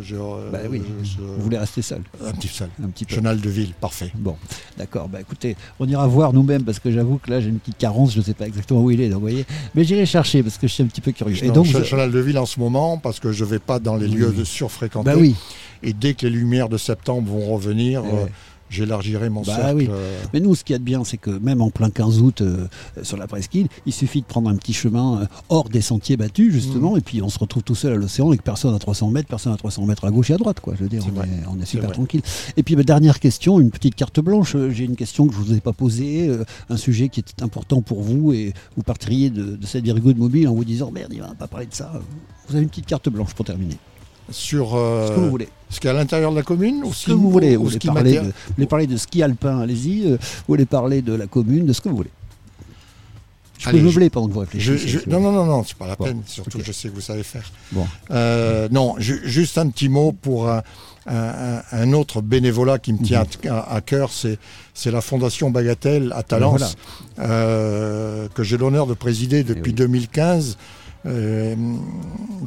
[0.03, 0.17] je-
[0.51, 2.71] Bah oui, je- Vous voulez rester seul, un petit seul.
[2.83, 4.11] un petit peu Chenal de Ville, parfait.
[4.15, 4.37] Bon,
[4.79, 5.09] d'accord.
[5.11, 8.13] Bah écoutez, on ira voir nous-mêmes parce que j'avoue que là j'ai une petite carence,
[8.15, 9.45] je ne sais pas exactement où il est, donc, vous voyez.
[9.75, 11.37] Mais j'irai chercher parce que je suis un petit peu curieux.
[11.45, 13.59] Et Non, donc, je- Chenal de Ville en ce moment parce que je ne vais
[13.59, 14.15] pas dans les Oui.
[14.15, 15.11] lieux de surfréquentés.
[15.11, 15.35] bah oui.
[15.83, 18.27] Et dès que les lumières de septembre vont revenir, euh.
[18.71, 19.77] J'élargirai mon Bah cercle.
[19.77, 19.89] oui.
[19.91, 22.21] euh, Mais nous, ce qu'il y a de bien, c'est que même en plein 15
[22.23, 22.67] août euh,
[23.03, 26.49] sur la presqu'île, il suffit de prendre un petit chemin euh, hors des sentiers battus,
[26.49, 26.53] Mm.
[26.53, 29.29] justement, et puis on se retrouve tout seul à l'océan que personne à 300 mètres,
[29.29, 30.75] personne à 300 mètres à gauche et à droite, quoi.
[30.77, 31.27] Je veux dire, on est,
[31.59, 32.23] on est super tranquille.
[32.57, 34.55] Et puis, ma dernière question, une petite carte blanche.
[34.55, 37.43] Euh, J'ai une question que je vous ai pas posée, euh, un sujet qui était
[37.43, 41.13] important pour vous, et vous partiriez de, de cette virgule mobile en vous disant merde,
[41.13, 41.93] il va pas parler de ça.
[42.49, 43.77] Vous avez une petite carte blanche pour terminer.
[44.31, 45.49] Sur euh, Ce que vous voulez.
[45.71, 47.57] ce qu'il y a à l'intérieur de la commune ou Ce que vous voulez.
[47.57, 50.05] Vous voulez, ce qui parler de, vous voulez parler de ski alpin, allez-y.
[50.07, 52.11] euh, vous voulez parler de la commune, de ce que vous voulez.
[53.59, 54.89] Je peux Allez, meubler je- pendant que vous réfléchissez.
[54.89, 56.23] je- non, non, non, non, c'est pas la Bon, peine.
[56.25, 57.45] Surtout, je sais que vous savez faire.
[57.73, 57.87] Bon.
[58.11, 60.63] Euh, non, ju- juste un petit mot pour un,
[61.07, 64.39] un- un- un autre bénévolat qui me tient à, à cœur, c'est
[64.73, 66.75] c'est la Fondation Bagatelle à Talence,
[67.19, 67.31] voilà.
[67.31, 69.75] euh, que j'ai l'honneur de présider depuis oui.
[69.75, 70.57] 2015.
[71.07, 71.55] Euh,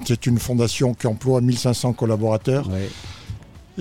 [0.05, 2.89] c'est une fondation qui emploie 1500 collaborateurs Ouais.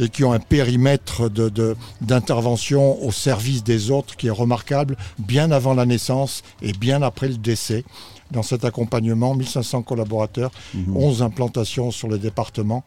[0.03, 4.97] et qui ont un périmètre de- de- d'intervention au service des autres qui est remarquable,
[5.18, 7.85] bien avant la naissance et bien après le décès.
[8.31, 10.51] Dans cet accompagnement, 1500 collaborateurs,
[10.95, 12.83] 11 implantations sur le département.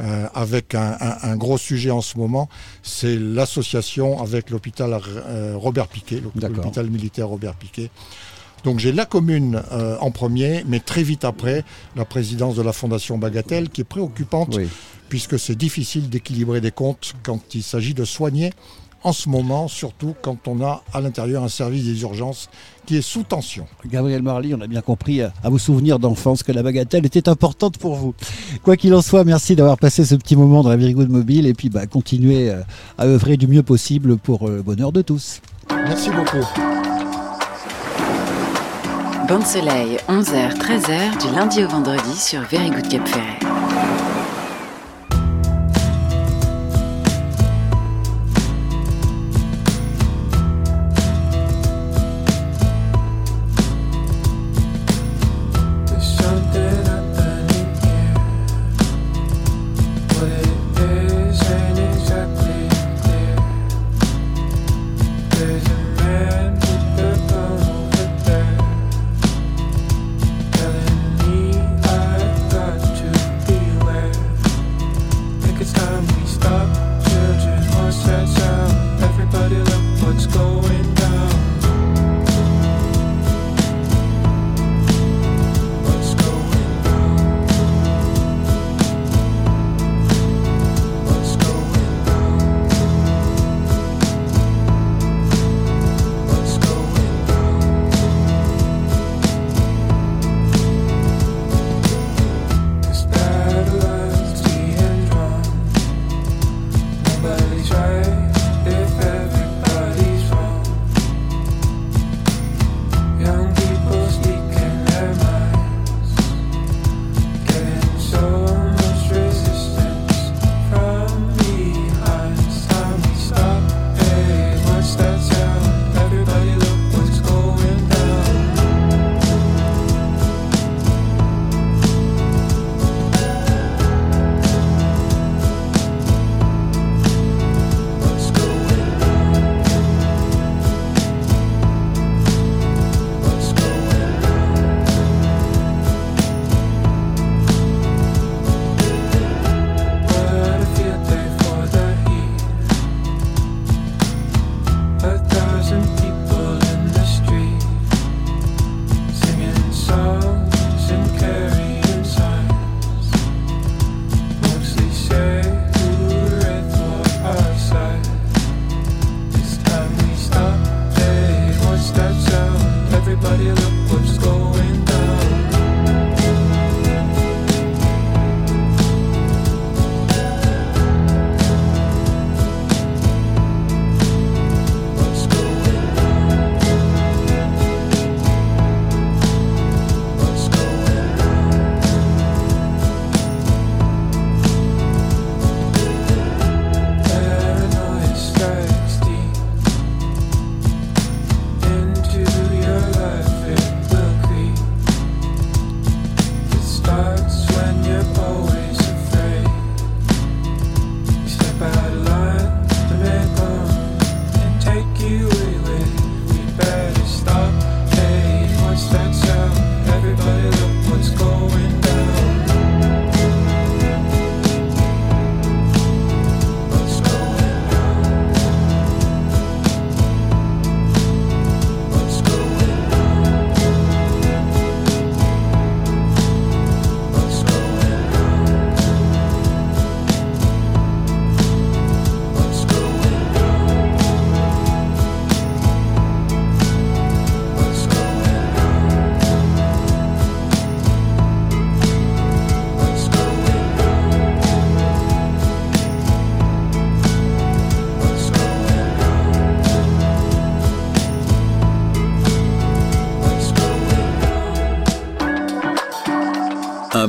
[0.00, 2.48] euh, avec un, un- un gros sujet en ce moment,
[2.84, 6.20] c'est l'association avec l'hôpital euh, Robert Piquet,
[6.54, 7.90] l'hôpital militaire Robert Piquet.
[8.64, 11.64] Donc j'ai la commune euh, en premier, mais très vite après,
[11.96, 14.68] la présidence de la Fondation Bagatelle, qui est préoccupante Oui.
[15.08, 18.52] puisque c'est difficile d'équilibrer des comptes quand il s'agit de soigner.
[19.04, 22.50] En ce moment, surtout quand on a à l'intérieur un service des urgences
[22.84, 23.64] qui est sous tension.
[23.86, 27.28] Gabriel Marly, on a bien compris à, à vos souvenirs d'enfance que la bagatelle était
[27.28, 28.12] importante pour vous.
[28.64, 31.46] Quoi qu'il en soit, merci d'avoir passé ce petit moment dans la Very Good Mobile
[31.46, 32.60] et puis bah, continuez euh,
[32.98, 35.42] à œuvrer du mieux possible pour euh, le bonheur de tous.
[35.70, 36.44] Merci beaucoup.
[39.28, 43.47] Bande Soleil, 11h, 13h, du lundi au vendredi sur Very Good Cap Ferret.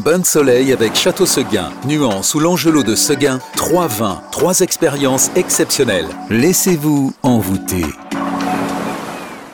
[0.10, 6.08] Bain soleil avec Château Seguin, Nuance ou l'Angelot de Seguin, trois vins, trois expériences exceptionnelles.
[6.32, 7.86] Laissez-vous envoûter.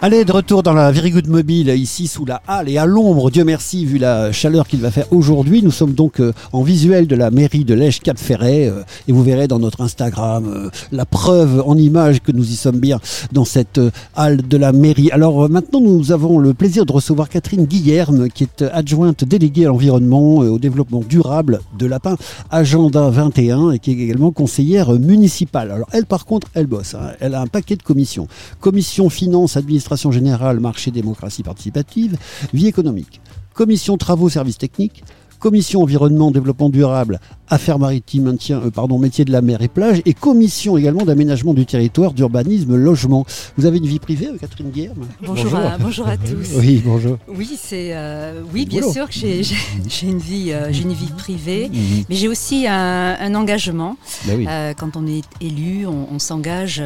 [0.05, 3.43] Allez, de retour dans la Very Mobile, ici sous la halle et à l'ombre, Dieu
[3.43, 5.63] merci, vu la chaleur qu'il va faire aujourd'hui.
[5.63, 9.11] Nous sommes donc euh, en visuel de la mairie de Lèche Cap Ferret euh, et
[9.11, 12.99] vous verrez dans notre Instagram euh, la preuve en image que nous y sommes bien
[13.31, 13.81] dans cette
[14.15, 15.09] halle de la mairie.
[15.09, 19.69] Alors maintenant, nous avons le plaisir de recevoir Catherine Guillerme, qui est adjointe déléguée à
[19.69, 22.15] l'environnement et au développement durable de Lapin
[22.51, 25.71] Agenda 21 et qui est également conseillère municipale.
[25.71, 26.93] Alors elle, par contre, elle bosse.
[26.93, 27.13] hein.
[27.19, 28.27] Elle a un paquet de commissions.
[28.59, 32.17] Commission finance, administration générale, marché, démocratie participative,
[32.53, 33.21] vie économique.
[33.53, 35.03] Commission travaux, services techniques.
[35.45, 37.19] Commission environnement, développement durable,
[37.49, 41.53] affaires maritimes, maintien, euh, pardon, métier de la mer et plage, et commission également d'aménagement
[41.53, 43.27] du territoire, d'urbanisme, logement.
[43.55, 46.49] Vous avez une vie privée, euh, Catherine Guillerme Bonjour, À, bonjour à tous.
[46.57, 47.19] Oui, bonjour.
[47.27, 51.69] Oui, c'est euh, oui, bien sûr que j'ai une vie, euh, j'ai une vie privée,
[51.71, 52.05] Mhm.
[52.09, 53.97] mais j'ai aussi un, un engagement.
[54.25, 54.47] Ben oui.
[54.49, 56.81] Euh, quand on est élu, on, on s'engage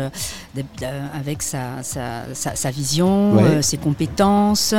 [1.17, 3.43] avec sa, sa, sa- sa vision, Ouais.
[3.43, 4.73] euh, ses compétences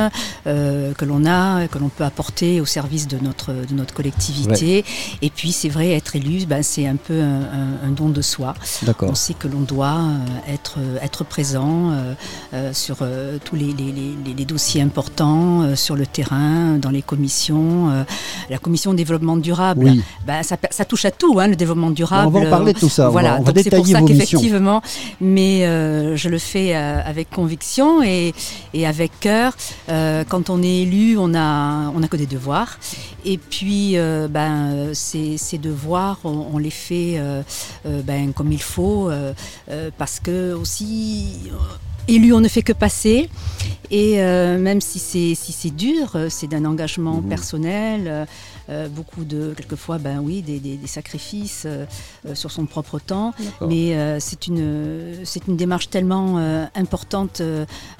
[0.45, 4.83] euh, que l'on a, que l'on peut apporter au service de notre, de notre collectivité.
[5.21, 8.21] Et puis, c'est vrai, être élu, ben, c'est un peu un, un- un don de
[8.21, 8.53] soi.
[9.01, 12.13] On sait que l'on doit euh, être, être présent euh,
[12.53, 16.77] euh, sur euh, tous les, les- les- les- les dossiers importants, euh, sur le terrain,
[16.77, 17.89] dans les commissions.
[17.89, 18.03] euh,
[18.49, 20.01] la commission développement durable, Oui.
[20.27, 22.27] ben, ça, ça touche à tout, hein, le développement durable.
[22.27, 23.07] on va en parler de tout ça.
[23.07, 24.81] On Voilà, va, on va donc c'est pour ça qu'effectivement,
[25.21, 28.33] mais euh, je le fais euh, avec conviction et,
[28.73, 29.53] et avec cœur.
[29.89, 32.77] Euh, quand on est élu, on a, on a que des devoirs.
[33.25, 37.43] Et puis, euh, ben, ces, ces devoirs, on, on les fait euh,
[37.85, 39.09] euh, ben, comme il faut,
[39.97, 41.51] parce que aussi.
[42.07, 43.29] Élu, on ne fait que passer,
[43.91, 47.29] et même si c'est si c'est dur, c'est d'un engagement Mhm.
[47.29, 48.27] personnel,
[48.69, 51.85] euh, beaucoup de quelquefois, ben oui, des, des- des sacrifices euh,
[52.27, 53.33] euh, sur son propre temps,
[53.67, 56.37] mais c'est une c'est une démarche tellement
[56.75, 57.41] importante.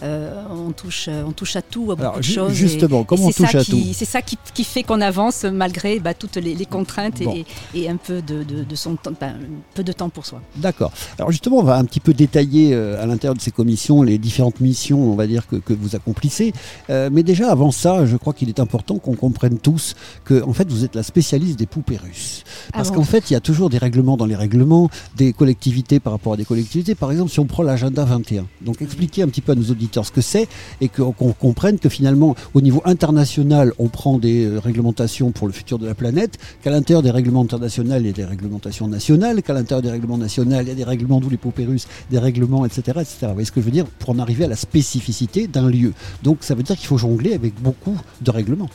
[0.01, 2.53] on touche on touche à tout, à beaucoup Alors, de choses.
[2.53, 3.93] justement, et comment on touche à qui- tout?
[3.93, 7.35] C'est ça qui, qui fait qu'on avance malgré bah, toutes les, les contraintes Bon.
[7.35, 9.35] et, et un peu de, de- de son temps, ben,
[9.73, 10.41] peu de temps pour soi.
[10.55, 10.91] D'accord.
[11.17, 14.59] Alors justement, on va un petit peu détailler à l'intérieur de ces commissions les différentes
[14.59, 16.53] missions, on va dire, que, que vous accomplissez.
[16.89, 19.95] Mais déjà, avant ça, je crois qu'il est important qu'on comprenne tous
[20.25, 22.43] que, en fait, vous êtes la spécialiste des poupées russes.
[22.73, 26.01] Parce Avant qu'en fait, il y a toujours des règlements dans les règlements, des collectivités
[26.01, 26.93] par rapport à des collectivités.
[26.93, 30.05] Par exemple, si on prend l'agenda 21, donc expliquez un petit peu à nos auditeurs
[30.05, 30.49] ce que c'est
[30.81, 35.53] et qu'on comprenne que finalement, au niveau international, on prend des euh, réglementations pour le
[35.53, 39.41] futur de la planète, qu'à l'intérieur des règlements internationaux, il y a des réglementations nationales,
[39.43, 42.19] qu'à l'intérieur des règlements nationaux, il y a des règlements d'où les poupées russes, des
[42.19, 43.17] règlements, etc., etc.
[43.21, 43.85] Vous voyez ce que je veux dire?
[43.85, 45.93] Pour en arriver à la spécificité d'un lieu.
[46.23, 48.69] Donc ça veut dire qu'il faut jongler avec beaucoup de règlements.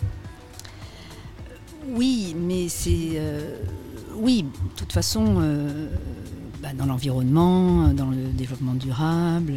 [1.97, 3.13] Oui, mais c'est.
[3.15, 3.57] euh,
[4.17, 5.89] oui, de toute façon, euh,
[6.63, 9.53] bah, dans l'environnement, dans le développement durable,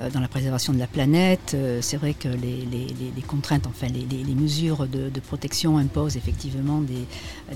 [0.00, 3.66] euh, dans la préservation de la planète, c'est vrai que les, les- les- les contraintes,
[3.66, 4.04] enfin les,
[4.34, 7.04] mesures de, de protection imposent effectivement des,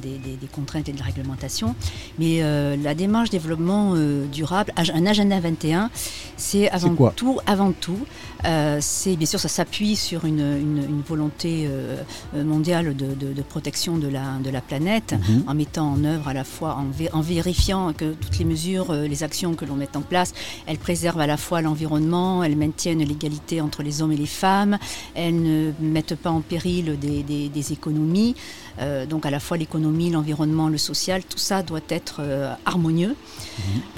[0.03, 1.75] des- des- des contraintes et de la réglementation.
[2.19, 2.41] Mais
[2.77, 3.95] la démarche développement
[4.33, 5.91] durable, un agenda 21,
[6.37, 7.99] c'est avant tout, avant tout,
[8.47, 11.97] euh, c'est bien sûr ça s'appuie sur une, une- une volonté euh,
[12.35, 15.45] euh, mondiale de, de- de protection de la, de la planète, Mhm.
[15.47, 18.93] en mettant en œuvre à la fois, en, vé- en vérifiant que toutes les mesures,
[18.93, 20.33] les actions que l'on met en place,
[20.67, 24.79] elles préservent à la fois l'environnement, elles maintiennent l'égalité entre les hommes et les femmes,
[25.15, 28.35] elles ne mettent pas en péril des, des- des économies.
[28.81, 33.15] Euh, donc à la fois l'économie, l'environnement, le social, tout ça doit être euh, harmonieux.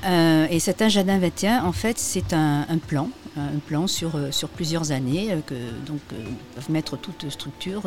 [0.05, 4.31] Euh, et cet agenda 21, en fait, c'est un, un plan, un plan sur, euh,
[4.31, 5.55] sur plusieurs années euh, que
[5.87, 6.17] donc euh,
[6.55, 7.83] peuvent mettre toute structure.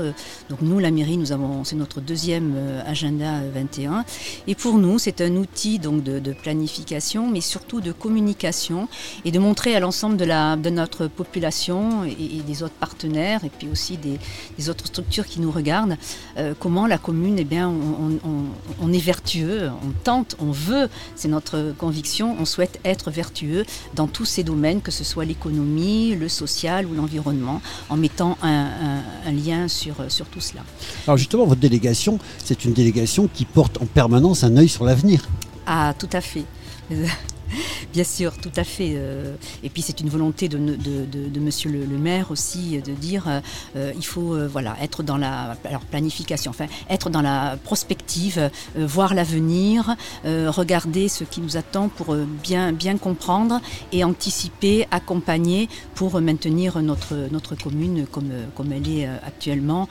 [0.49, 4.05] Donc nous, la mairie, nous avons, c'est notre deuxième agenda 21.
[4.47, 8.87] Et pour nous, c'est un outil donc de, planification, mais surtout de communication
[9.25, 13.49] et de montrer à l'ensemble de, la, de notre population et, des autres partenaires et
[13.49, 15.97] puis aussi des, autres structures qui nous regardent
[16.59, 18.19] comment la commune, eh bien, on,
[18.81, 24.07] on- est vertueux, on tente, on veut, c'est notre conviction, on souhaite être vertueux dans
[24.07, 29.03] tous ces domaines, que ce soit l'économie, le social ou l'environnement, en mettant un, un-
[29.27, 30.61] un lien sur, sur tout cela.
[31.07, 35.21] Alors justement, votre délégation, c'est une délégation qui porte en permanence un œil sur l'avenir.
[35.65, 36.43] Ah, tout à fait.
[37.93, 38.93] Bien sûr, tout à fait.
[38.95, 43.25] euh, Et puis c'est une volonté de, de, Monsieur le, maire aussi euh, de dire
[43.27, 43.39] euh,
[43.75, 45.55] euh, il faut voilà être dans la
[45.89, 49.95] planification, enfin être dans la prospective, voir l'avenir,
[50.25, 57.15] regarder ce qui nous attend pour bien bien comprendre et anticiper, accompagner pour maintenir notre
[57.31, 59.87] notre commune comme comme elle est actuellement.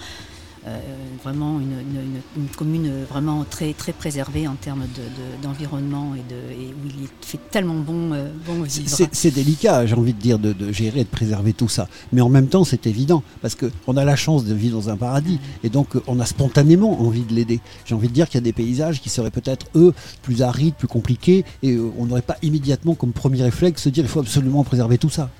[0.68, 0.78] Euh,
[1.24, 2.00] vraiment une, une-
[2.36, 6.66] une- une commune vraiment très, très préservée en termes de- de- d'environnement et, de, et
[6.68, 8.96] où il fait tellement bon, euh, bon C'est- vivre.
[8.96, 11.88] C'est c'est délicat, j'ai envie de dire, de, de gérer et de préserver tout ça.
[12.12, 14.96] Mais en même temps, c'est évident, parce qu'on a la chance de vivre dans un
[14.96, 17.60] paradis, et donc on a spontanément envie de l'aider.
[17.84, 20.74] J'ai envie de dire qu'il y a des paysages qui seraient peut-être, eux, plus arides,
[20.74, 24.20] plus compliqués, et euh, on n'aurait pas immédiatement comme premier réflexe se dire il faut
[24.20, 25.30] absolument préserver tout ça.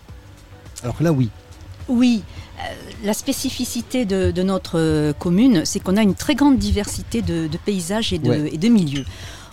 [0.82, 1.28] Alors que là, oui.
[1.89, 2.22] Oui,
[2.59, 2.62] euh,
[3.05, 7.47] la spécificité de, de notre euh, commune, c'est qu'on a une très grande diversité de,
[7.47, 8.51] de paysages et de, Ouais.
[8.53, 9.05] et de milieux.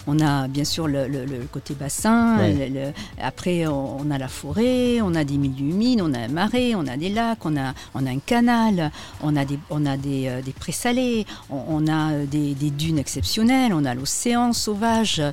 [0.08, 2.54] On a bien sûr le, le- le côté bassin, Ouais.
[2.70, 6.28] le- le- après on, a la forêt, on a des milieux humides, on a un
[6.28, 8.92] marais, on a des lacs, on a, on a un canal,
[9.24, 13.00] on a des, on a des, euh, des présalés, on, on a des, des dunes
[13.00, 15.24] exceptionnelles, on a l'océan sauvage.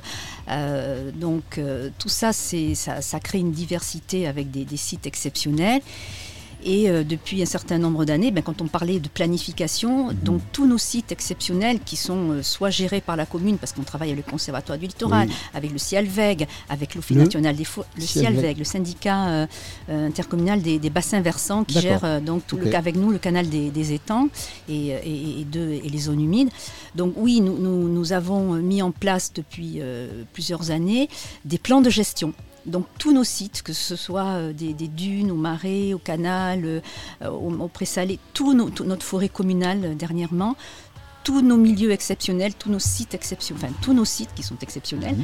[0.49, 5.05] Euh, donc euh, tout ça, c'est, ça, ça crée une diversité avec des, des sites
[5.05, 5.81] exceptionnels.
[6.65, 10.13] Et euh, depuis un certain nombre d'années, ben, quand on parlait de planification, Mhm.
[10.23, 13.83] donc tous nos sites exceptionnels qui sont euh, soit gérés par la commune, parce qu'on
[13.83, 15.33] travaille avec le Conservatoire du littoral, Oui.
[15.53, 17.65] avec le CIALVEG, avec l'Office national des
[17.97, 18.57] le CIALVEG.
[18.57, 22.65] Le syndicat euh, intercommunal des, des bassins versants qui gère donc tout Ok.
[22.65, 24.29] le, avec nous le canal des, des étangs
[24.69, 26.49] et, et- et de- et les zones humides.
[26.95, 29.79] Donc oui, nous, nous- nous avons mis en place depuis
[30.33, 31.09] plusieurs années
[31.45, 32.33] des plans de gestion.
[32.65, 36.79] Donc tous nos sites, que ce soit euh, des, dunes, au marais, au canal, euh,
[37.21, 40.55] au, au présalé, tout notre forêt communale euh, dernièrement,
[41.23, 45.15] tous nos milieux exceptionnels, tous nos sites exceptionnels, enfin tous nos sites qui sont exceptionnels,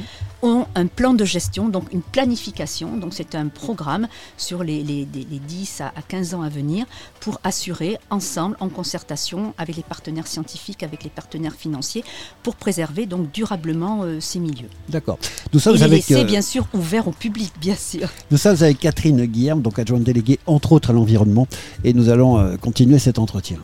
[0.42, 2.96] ont un plan de gestion, donc une planification.
[2.96, 6.48] Donc c'est un programme sur les, les- les- les 10 à, à 15 ans à
[6.48, 6.86] venir
[7.20, 12.04] pour assurer ensemble, en concertation avec les partenaires scientifiques, avec les partenaires financiers,
[12.42, 14.68] pour préserver donc durablement euh, ces milieux.
[14.88, 15.18] D'accord.
[15.52, 16.08] Nous Et sommes les avec.
[16.08, 18.08] laisser euh, bien sûr ouverts au public, bien sûr.
[18.30, 21.46] Nous sommes avec Catherine Guillerme, donc adjointe déléguée entre autres à l'environnement,
[21.84, 23.58] et nous allons euh, continuer cet entretien.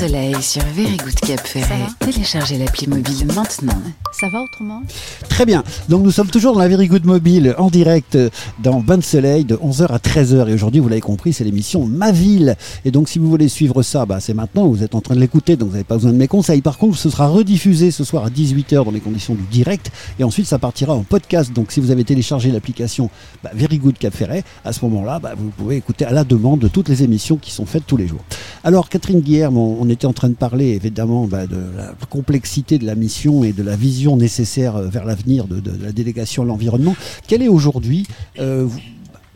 [0.00, 1.86] Soleil sur Very Good Cap Ferret.
[1.98, 3.82] Téléchargez l'appli mobile maintenant.
[4.18, 4.82] Ça va autrement?
[5.28, 5.62] Très bien.
[5.90, 8.30] Donc nous sommes toujours dans la Very Good Mobile en direct euh,
[8.62, 10.48] dans Bain de Soleil de 11h à 13h.
[10.48, 12.56] Et aujourd'hui, vous l'avez compris, c'est l'émission Ma Ville.
[12.86, 14.68] Et donc si vous voulez suivre ça, bah, c'est maintenant.
[14.68, 16.62] Vous êtes en train de l'écouter, donc vous n'avez pas besoin de mes conseils.
[16.62, 19.92] Par contre, ce sera rediffusé ce soir à 18h dans les conditions du direct.
[20.18, 21.52] Et ensuite, ça partira en podcast.
[21.52, 23.10] Donc si vous avez téléchargé l'application
[23.44, 26.60] bah, Very Good Cap Ferret, à ce moment-là, bah, vous pouvez écouter à la demande
[26.60, 28.20] de toutes les émissions qui sont faites tous les jours.
[28.64, 32.78] Alors Catherine Guillerme, on, on était en train de parler évidemment bah, de la complexité
[32.78, 36.46] de la mission et de la vision nécessaire euh, vers l'avenir de, la délégation à
[36.46, 36.94] l'environnement.
[37.26, 38.06] Quelle est aujourd'hui,
[38.38, 38.68] euh,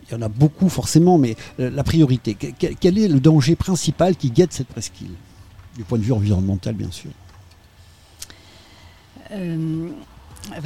[0.08, 3.20] il y en a beaucoup forcément, mais euh, la priorité, que- que- quel est le
[3.20, 5.14] danger principal qui guette cette presqu'île?
[5.76, 7.10] Du point de vue environnemental, bien sûr.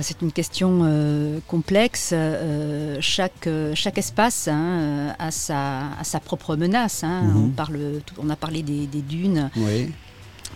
[0.00, 2.10] C'est une question euh, complexe.
[2.12, 7.04] Euh, chaque, euh, chaque espace hein, a, sa, a sa propre menace.
[7.04, 7.22] hein.
[7.22, 7.44] Mhm.
[7.44, 7.78] on, parle,
[8.18, 9.50] on a parlé des, des dunes.
[9.56, 9.92] Oui.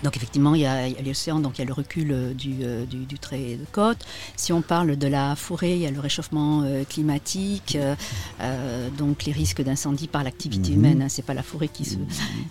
[0.03, 2.55] Donc effectivement, il y a, a l'océan, donc il y a le recul euh, du,
[2.63, 3.99] euh, du, du trait de côte.
[4.37, 7.79] Si on parle de la forêt, il y a le réchauffement euh, climatique,
[8.41, 10.77] euh, donc les risques d'incendie par l'activité Mhm.
[10.77, 11.03] humaine.
[11.03, 11.95] Hein, c'est pas la forêt qui se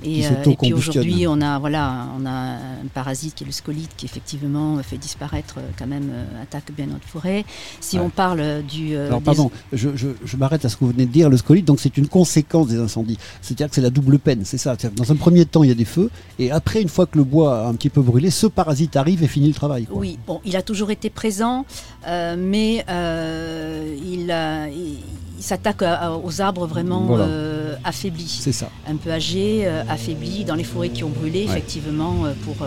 [0.04, 3.52] Qui et, et puis aujourd'hui, on a voilà, on a un parasite qui est le
[3.54, 7.46] scolite qui effectivement fait disparaître quand même attaque bien notre forêt.
[7.80, 8.06] Si Ouais.
[8.06, 11.06] on parle du Alors des- pardon, je, je- je m'arrête à ce que vous venez
[11.06, 13.18] de dire, le scolite, donc c'est une conséquence des incendies.
[13.42, 14.76] C'est-à-dire que c'est la double peine, c'est ça.
[14.96, 17.24] Dans un premier temps, il y a des feux, et après, une fois que le
[17.24, 19.88] bois un petit peu brûlé, ce parasite arrive et finit le travail.
[19.92, 21.66] Oui, bon, il a toujours été présent,
[22.08, 24.34] euh, mais euh, il,
[24.76, 24.98] il,
[25.42, 25.82] il s'attaque
[26.24, 27.24] aux arbres vraiment Voilà.
[27.26, 28.38] euh, affaiblis.
[28.42, 28.70] C'est ça.
[28.88, 31.46] un peu âgés, euh, affaiblis, dans les forêts qui ont brûlé, Ouais.
[31.46, 32.58] effectivement, euh, pour,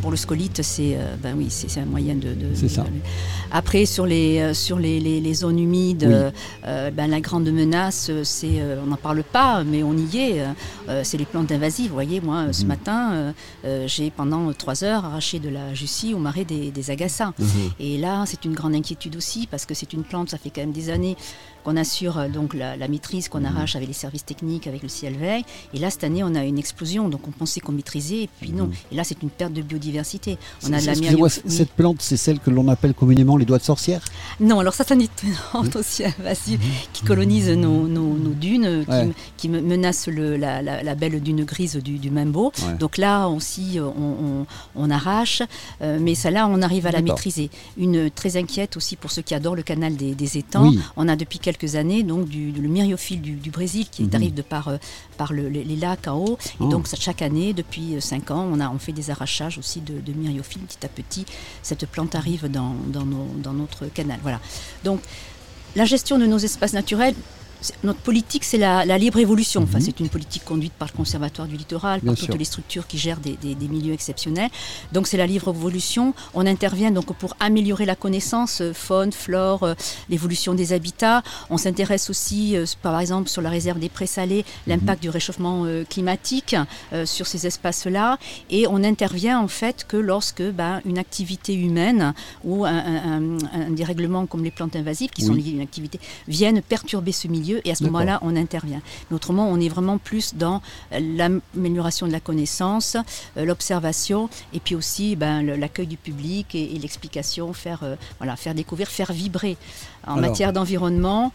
[0.00, 2.28] pour le scolite, c'est ben oui, c'est c'est un moyen de.
[2.32, 2.82] de- C'est ça.
[2.82, 2.88] de-
[3.52, 6.32] Après, sur les, sur les, les- les zones humides, Oui.
[6.66, 10.42] euh, ben, la grande menace, c'est, on n'en parle pas, mais on y est,
[11.02, 11.88] c'est les plantes invasives.
[11.88, 12.68] Vous voyez, moi, ce Mhm.
[12.68, 13.34] matin,
[13.86, 17.32] j'ai pendant trois heures arraché de la jussie au marais des, des agassas.
[17.38, 17.46] Mhm.
[17.80, 20.62] Et là, c'est une grande inquiétude aussi parce que c'est une plante, ça fait quand
[20.62, 21.16] même des années
[21.64, 25.44] qu'on assure donc la, la maîtrise, qu'on arrache avec les services techniques, avec le CLV.
[25.74, 27.08] Et là, cette année, on a une explosion.
[27.08, 28.70] Donc, on pensait qu'on maîtrisait, et puis non.
[28.92, 30.38] Et là, c'est une perte de biodiversité.
[30.64, 30.94] On a de la
[31.50, 34.00] cette plante, c'est celle que l'on appelle communément les doigts de sorcière
[34.40, 35.06] Non, alors ça, c'est une
[35.50, 36.60] plante aussi invasive
[36.92, 38.84] qui colonise nos, nos- nos dunes,
[39.36, 42.10] qui, menace le- la, la- la belle dune grise du, du.
[42.14, 42.74] Ouais.
[42.78, 43.86] Donc là aussi, on,
[44.42, 44.46] on-
[44.76, 45.42] on arrache,
[45.82, 47.50] euh, mais celle-là, on arrive à la maîtriser.
[47.76, 50.68] Une très inquiète aussi pour ceux qui adorent le canal des, des étangs.
[50.68, 50.78] Oui.
[50.96, 54.10] On a depuis quelques années donc du, le myriophylle du, du Brésil qui Mhm.
[54.14, 54.76] arrive de par, euh,
[55.16, 56.38] par le- les, les lacs en haut.
[56.44, 56.66] Et Oh.
[56.68, 60.00] donc ça, chaque année, depuis 5 ans, on, a, on fait des arrachages aussi de,
[60.00, 60.62] de myriophylle.
[60.62, 61.26] Petit à petit,
[61.62, 64.18] cette plante arrive dans, dans, nos- dans notre canal.
[64.22, 64.40] Voilà.
[64.84, 65.00] Donc
[65.76, 67.14] la gestion de nos espaces naturels,
[67.82, 69.62] notre politique, c'est la, la libre évolution.
[69.62, 69.84] Enfin, Mhm.
[69.84, 72.28] c'est une politique conduite par le Conservatoire du littoral, Bien par sûr.
[72.28, 74.50] toutes les structures qui gèrent des, des- des milieux exceptionnels.
[74.92, 76.14] Donc, c'est la libre évolution.
[76.34, 79.74] On intervient donc pour améliorer la connaissance, euh, faune, flore, euh,
[80.08, 81.22] l'évolution des habitats.
[81.50, 85.64] On s'intéresse aussi, euh, par exemple, sur la réserve des prés salés, l'impact du réchauffement
[85.88, 86.56] climatique
[87.04, 88.18] sur ces espaces-là.
[88.50, 93.38] Et on intervient en fait que lorsque ben, une activité humaine ou un, un- un-
[93.66, 95.98] un dérèglement comme les plantes invasives, qui sont liées à une activité,
[96.28, 97.53] viennent perturber ce milieu.
[97.64, 98.80] Et à ce moment-là, on intervient.
[99.10, 102.96] Mais autrement, on est vraiment plus dans euh, l'amélioration de la connaissance,
[103.36, 108.36] euh, l'observation, et puis aussi ben, l'accueil du public et, et l'explication, faire, euh, voilà,
[108.36, 109.56] faire découvrir, faire vibrer.
[110.06, 110.28] En Alors.
[110.30, 111.32] matière d'environnement,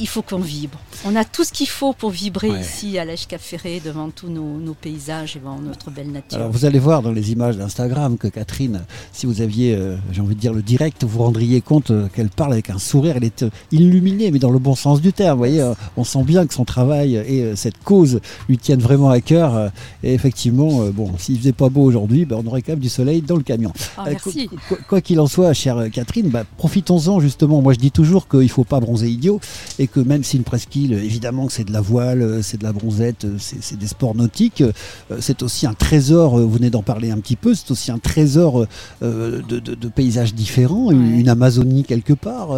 [0.00, 0.78] il faut qu'on vibre.
[1.04, 2.60] On a tout ce qu'il faut pour vibrer Ouais.
[2.60, 6.38] ici à l'Èche Cap Ferré devant tous nos, nos paysages et devant notre belle nature.
[6.38, 8.82] Alors vous allez voir dans les images d'Instagram que Catherine,
[9.12, 12.08] si vous aviez, euh, j'ai envie de dire le direct, vous vous rendriez compte euh,
[12.14, 15.12] qu'elle parle avec un sourire, elle est euh, illuminée, mais dans le bon sens du
[15.12, 15.32] terme.
[15.34, 19.20] Vous voyez, on sent bien que son travail et cette cause lui tiennent vraiment à
[19.20, 19.70] cœur.
[20.02, 23.22] et effectivement, bon, s'il faisait pas beau aujourd'hui, ben, on aurait quand même du soleil
[23.22, 23.72] dans le camion.
[23.96, 24.50] Ah, merci.
[24.88, 27.60] quoi- qu'il en soit, chère Catherine, bah, profitons-en justement.
[27.62, 29.40] Moi, je dis toujours qu'il ne faut pas bronzer idiot
[29.78, 32.72] et que même si une presqu'île, évidemment, que c'est de la voile, c'est de la
[32.72, 34.72] bronzette, c'est des sports nautiques, euh,
[35.20, 36.38] c'est aussi un trésor.
[36.38, 37.54] euh, Vous venez d'en parler un petit peu.
[37.54, 38.66] C'est aussi un trésor
[39.02, 41.20] euh, de, de- de paysages différents, une- Ouais.
[41.20, 42.50] une Amazonie quelque part,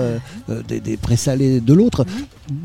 [0.69, 2.05] des, des présalés de l'autre.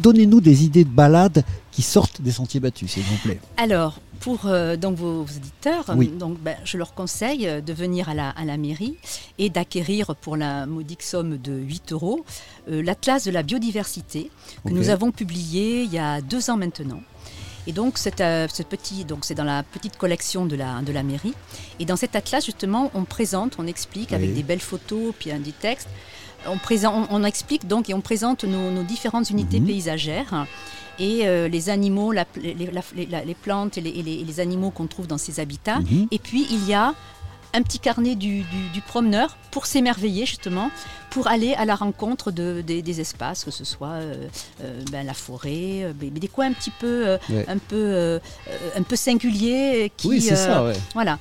[0.03, 3.39] Donnez-nous des idées de balades qui sortent des sentiers battus, s'il vous plaît.
[3.57, 6.07] Alors, pour euh, donc vos, auditeurs, Oui.
[6.09, 8.97] donc, ben, je leur conseille de venir à la, à la mairie
[9.38, 12.24] et d'acquérir pour la modique somme de 8 euros
[12.69, 14.30] euh, l'Atlas de la biodiversité
[14.65, 17.01] que nous avons publié il y a deux ans maintenant.
[17.67, 20.91] Et donc, c'est euh, ce petit, donc c'est dans la petite collection de la, de
[20.91, 21.34] la mairie.
[21.80, 25.39] Et dans cet atlas, justement, on présente, on explique avec des belles photos, puis un
[25.39, 25.88] des textes.
[26.47, 29.67] On, présente, on, on explique donc et on présente nos, nos différentes unités Mhm.
[29.67, 30.47] paysagères
[31.02, 34.20] et euh, les animaux, la- les, la- les- la- les plantes et les, et les-
[34.22, 35.80] et les animaux qu'on trouve dans ces habitats.
[35.80, 36.08] Mhm.
[36.12, 36.93] Et puis, il y a
[37.54, 40.72] un petit carnet du, du- du promeneur pour s'émerveiller justement,
[41.10, 44.28] pour aller à la rencontre de, des, des espaces, que ce soit euh,
[44.64, 47.45] euh, ben, la forêt, euh, mais mais des coins un petit peu, euh, Ouais.
[47.49, 48.20] un peu,
[48.78, 49.91] un peu singuliers.
[49.97, 50.74] Qui, Oui, c'est ça, ouais.
[50.93, 51.20] Voilà.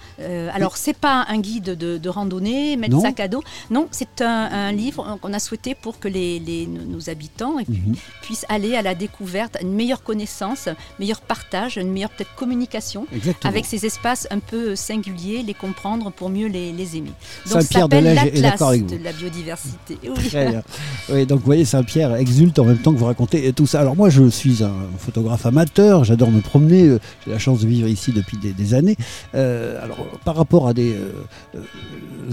[0.55, 3.01] Alors, c'est pas un guide de, de randonnée, mettre Non.
[3.03, 3.43] sac à dos.
[3.70, 7.64] Non, c'est un, un livre qu'on a souhaité pour que les, les- nos habitants et
[7.64, 7.97] puis, Mhm.
[8.22, 10.68] puissent aller à la découverte, une meilleure connaissance,
[11.01, 13.51] meilleur partage, une meilleure peut-être communication Exactement.
[13.51, 17.07] avec ces espaces un peu singuliers, les comprendre pour mieux les, les aimer.
[17.09, 17.14] Donc,
[17.47, 18.99] ça Saint-Pierre de s'appelle l'Atlas d'accord avec vous.
[18.99, 19.97] de la biodiversité.
[20.05, 20.29] Oui.
[20.29, 20.62] Très bien.
[21.11, 23.81] Oui, donc vous voyez, Saint-Pierre exulte en même temps que vous racontez tout ça.
[23.81, 27.66] Alors moi, je suis un photographe amateur, j'adore me promener, euh, j'ai la chance de
[27.66, 28.97] vivre ici depuis des, des années.
[29.35, 31.62] Euh, alors, par rapport à des euh,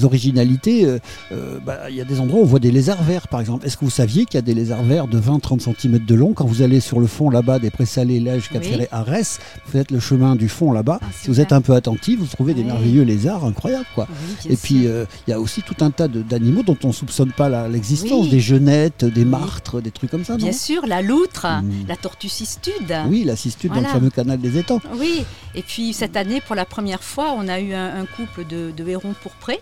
[0.04, 0.86] originalités,
[1.32, 3.66] euh, bah, il y a des endroits où on voit des lézards verts, par exemple.
[3.66, 6.34] Est-ce que vous saviez qu'il y a des lézards verts de 20-30 cm de long?
[6.34, 8.86] Quand vous allez sur le fond là-bas des Pressalés, Lège, Cap Oui.
[8.92, 11.00] Arès, vous faites le chemin du fond là-bas.
[11.02, 14.08] Ah, si vous êtes un peu attentif, vous trouvez des merveilleux lézards incroyables, quoi.
[14.10, 16.88] Oui, bien Et puis, euh, il y a aussi tout un tas d'animaux dont on
[16.88, 18.30] ne soupçonne pas l'existence, Oui.
[18.30, 21.88] des genettes, des martres, des trucs comme ça, non Bien sûr, la loutre, Mm.
[21.88, 22.94] la tortue cistude.
[23.10, 23.90] Oui, la cistude dans Voilà.
[23.90, 24.82] le fameux canal des étangs.
[24.96, 25.26] Oui,
[25.56, 28.72] et puis cette année, pour la première fois, on a eu un, un couple de,
[28.76, 29.60] de hérons pourprés,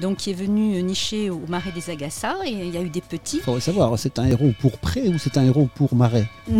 [0.00, 3.00] donc qui est venu nicher au marais des Agassas, et il y a eu des
[3.00, 3.38] petits.
[3.38, 6.26] Il faudrait savoir, c'est un héros pour près ou c'est un héros pour marais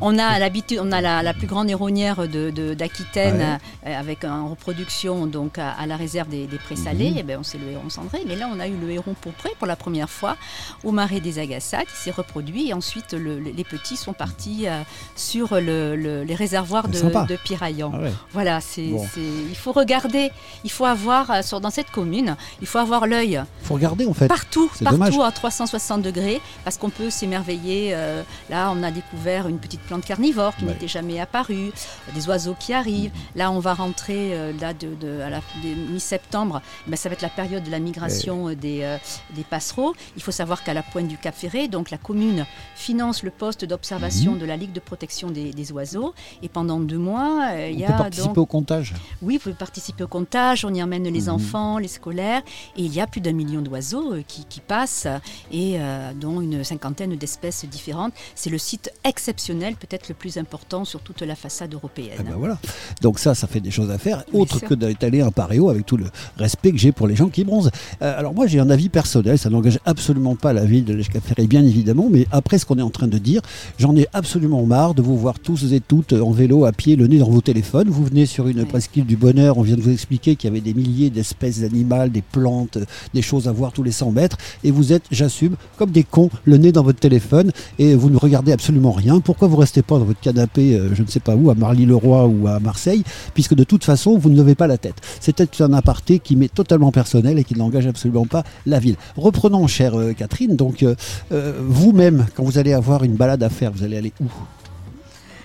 [0.00, 4.48] On a l'habitude, on a la, la plus grande de- de- d'Aquitaine euh, avec en
[4.48, 7.10] reproduction donc à, à la réserve des, des Présalés.
[7.10, 7.18] Mhm.
[7.18, 9.50] Et ben, on sait le héron cendré, mais là on a eu le héron pourpré
[9.58, 10.36] pour la première fois
[10.84, 14.82] au marais des Agassas qui s'est reproduit et ensuite le- les petits sont partis euh,
[15.16, 17.90] sur le- le- les réservoirs de, de Piraillan.
[17.94, 18.12] Ah ouais.
[18.32, 19.04] Voilà, c'est, Bon.
[19.12, 20.30] c'est- il faut regarder,
[20.64, 24.14] il faut avoir euh, sur, dans cette commune, il faut avoir l'œil faut regarder en
[24.14, 24.28] fait.
[24.28, 25.18] partout, c'est partout dommage.
[25.28, 27.90] à 360 degrés, parce qu'on peut s'émerveiller.
[27.94, 30.72] euh, là, on a découvert une petite plante carnivore qui Ouais.
[30.72, 31.72] n'était jamais apparue,
[32.14, 33.10] des oiseaux qui arrivent.
[33.34, 36.60] Là, on va rentrer euh, là de, de- à la de mi-septembre.
[36.86, 38.96] Ben, ça va être la période de la migration euh, des, euh,
[39.34, 39.94] des passereaux.
[40.16, 43.64] Il faut savoir qu'à la pointe du Cap Ferré, donc la commune finance le poste
[43.64, 44.38] d'observation Mhm.
[44.38, 46.14] de la Ligue de protection des, des oiseaux.
[46.42, 48.94] Et pendant deux mois, euh, il On y a participer donc au comptage.
[49.22, 51.28] oui, vous pouvez participer au comptage, on y emmène les Mhm.
[51.34, 52.42] enfants, les scolaires,
[52.76, 55.06] et il y a plus d'un million d'oiseaux euh, qui, qui passent,
[55.52, 58.12] et euh, dont une cinquantaine d'espèces différentes.
[58.34, 62.16] C'est le site exceptionnel, peut-être le plus important sur toute la façade européenne.
[62.20, 62.58] Eh ben voilà.
[63.02, 64.68] Donc ça, ça fait des choses à faire, autre sûr.
[64.68, 66.06] que d'étaler un paréo avec avec tout le
[66.36, 67.70] respect que j'ai pour les gens qui bronzent.
[68.02, 71.46] Euh, alors moi j'ai un avis personnel, ça n'engage absolument pas la ville de l'Escaféré,
[71.46, 73.40] bien évidemment, mais après ce qu'on est en train de dire,
[73.78, 77.06] j'en ai absolument marre de vous voir tous et toutes en vélo, à pied, le
[77.06, 77.88] nez dans vos téléphones.
[77.88, 80.60] Vous venez sur une presqu'île du bonheur, on vient de vous expliquer qu'il y avait
[80.60, 82.78] des milliers d'espèces d'animaux, des plantes,
[83.14, 86.30] des choses à voir tous les 100 mètres, et vous êtes, j'assume, comme des cons,
[86.44, 89.20] le nez dans votre téléphone, et vous ne regardez absolument rien.
[89.20, 92.26] Pourquoi vous restez pas dans votre canapé, euh, je ne sais pas où, à Marly-le-Roi
[92.26, 93.02] ou à Marseille,
[93.34, 94.96] puisque de toute façon, vous ne levez pas la tête.
[95.20, 98.96] C'était un aparté qui m'est totalement personnel et qui n'engage absolument pas la ville.
[99.16, 100.94] Reprenons, chère euh, Catherine, donc euh,
[101.32, 104.26] euh, vous-même, quand vous allez avoir une balade à faire, vous allez aller où?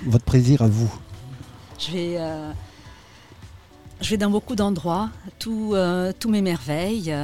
[0.05, 0.93] Votre plaisir à vous.
[1.79, 2.17] Je vais,
[4.03, 5.09] je dans beaucoup d'endroits,
[5.39, 7.15] tout, euh, tout m'émerveille,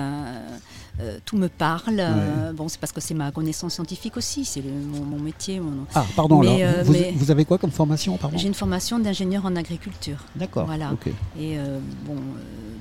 [1.00, 2.00] euh, tout me parle.
[2.00, 5.60] euh, bon, c'est parce que c'est ma connaissance scientifique aussi, c'est mon, mon métier.
[5.60, 8.54] mon- Ah, pardon, Mais, alors, euh, vous, mais- vous avez quoi comme formation, J'ai une
[8.54, 10.18] formation d'ingénieur en agriculture.
[10.36, 10.91] D'accord, Voilà.
[11.39, 11.58] Et
[12.06, 12.16] bon,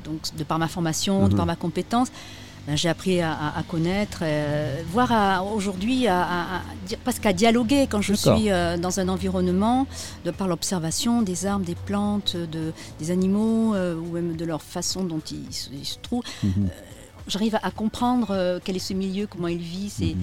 [0.04, 1.36] donc de par ma formation, de Mhm.
[1.36, 2.08] par ma compétence,
[2.66, 6.62] ben, j'ai appris à, à- à connaître, euh, voire aujourd'hui à, à-
[7.02, 9.86] presque dialoguer quand je suis euh, dans un environnement,
[10.26, 14.60] de par l'observation des arbres, des plantes, de, des animaux, euh, ou même de leur
[14.60, 16.22] façon dont ils, se- ils se trouvent.
[16.42, 16.68] Mhm.
[17.28, 19.90] J'arrive à, comprendre euh, quel est ce milieu, comment il vit.
[19.90, 20.14] C'est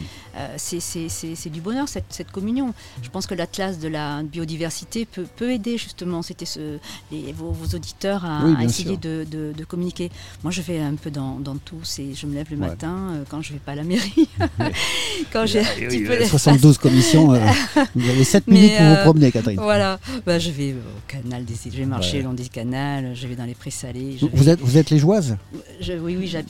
[0.58, 2.74] c'est du bonheur, cette, cette communion.
[3.01, 6.78] Je pense que l'Atlas de la biodiversité peut, peut aider justement c'était ce,
[7.12, 10.10] les- vos, vos auditeurs à, Oui, essayer de, de- de communiquer.
[10.43, 11.78] Moi, je vais un peu dans, dans tout.
[11.86, 12.68] Je me lève le Ouais.
[12.68, 14.28] matin euh, quand je vais pas à la mairie.
[15.34, 16.30] quand j'ai peu d'espace.
[16.30, 17.39] 72 commissions, euh,
[17.95, 19.60] vous avez 7 Mais, minutes pour euh, vous promener, Catherine.
[19.60, 20.78] Voilà, bah, je vais au
[21.08, 22.24] canal des îles, je vais marcher Ouais.
[22.24, 24.18] le long des canals, je vais dans les prés salés.
[24.22, 25.38] Vous, vais- êtes, vous êtes les joises
[25.82, 26.47] je- oui, oui, j'hab-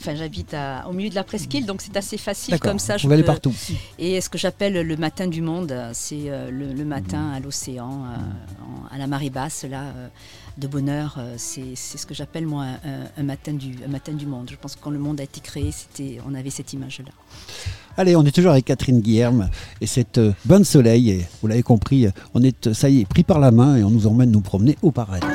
[0.54, 2.96] à- au milieu de la presqu'île, donc c'est assez facile comme ça.
[2.96, 3.54] je pouvez aller peux- partout.
[3.98, 8.04] Et ce que j'appelle le matin du monde, c'est euh, le, le matin à l'océan,
[8.04, 10.08] euh, à la marée basse, là, euh,
[10.58, 11.18] de bonheur.
[11.36, 14.48] C'est ce que j'appelle moi un, un matin du, un matin du monde.
[14.50, 15.70] Je pense que quand le monde a été créé,
[16.26, 17.10] on avait cette image-là.
[17.98, 19.48] Allez, on est toujours avec Catherine Guilherme
[19.80, 21.10] et cette bain de soleil.
[21.10, 23.90] Et vous l'avez compris, on est, ça y est, pris par la main et on
[23.90, 25.26] nous emmène nous promener au paradis.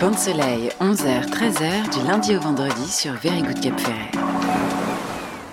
[0.00, 4.10] Banc de soleil, 11h, 13h, du lundi au vendredi sur Very Good Cap Ferret.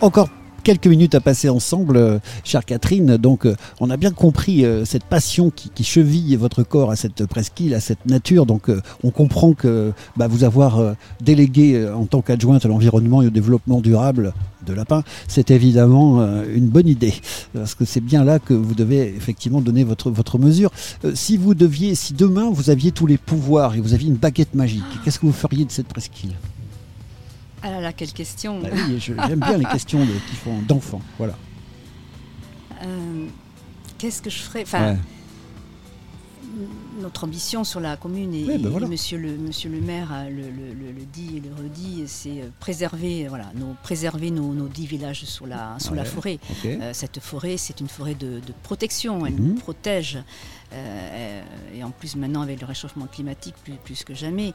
[0.02, 0.28] Encore
[0.64, 3.18] quelques minutes à passer ensemble, euh, chère Catherine.
[3.18, 7.26] Donc, euh, on a bien compris euh, cette passion qui, cheville votre corps à cette
[7.26, 8.46] presqu'île, à cette nature.
[8.46, 8.72] Donc,
[9.04, 13.82] on comprend que bah, vous avoir délégué en tant qu'adjointe à l'environnement et au développement
[13.82, 14.34] durable
[14.66, 17.14] de Lapin, c'est évidemment une bonne idée.
[17.54, 20.72] Parce que c'est bien là que vous devez effectivement donner votre, votre mesure.
[21.14, 24.56] Si vous deviez, si demain vous aviez tous les pouvoirs et vous aviez une baguette
[24.56, 26.34] magique, qu'est-ce que vous feriez de cette presqu'île?
[27.64, 31.02] Ah là là, quelle question Bah oui, J'aime bien les questions de- qui font d'enfants.
[31.18, 31.36] Voilà.
[32.84, 33.26] Euh,
[33.98, 34.64] Qu'est-ce que je ferais?
[34.64, 34.98] Enfin, Ouais.
[37.02, 40.42] Notre ambition sur la commune, et, Ouais, ben et monsieur, le, monsieur le maire le,
[40.52, 44.68] le- le- le dit et le redit, c'est euh, préserver, voilà, nos, préserver nos, nos
[44.68, 46.38] dix villages sous la, sous la forêt.
[46.66, 49.48] Euh, cette forêt, c'est une forêt de, de protection, elle Mhm.
[49.48, 50.20] nous protège.
[50.74, 51.42] Euh,
[51.76, 54.54] et en plus, maintenant, avec le réchauffement climatique, plus, plus que jamais.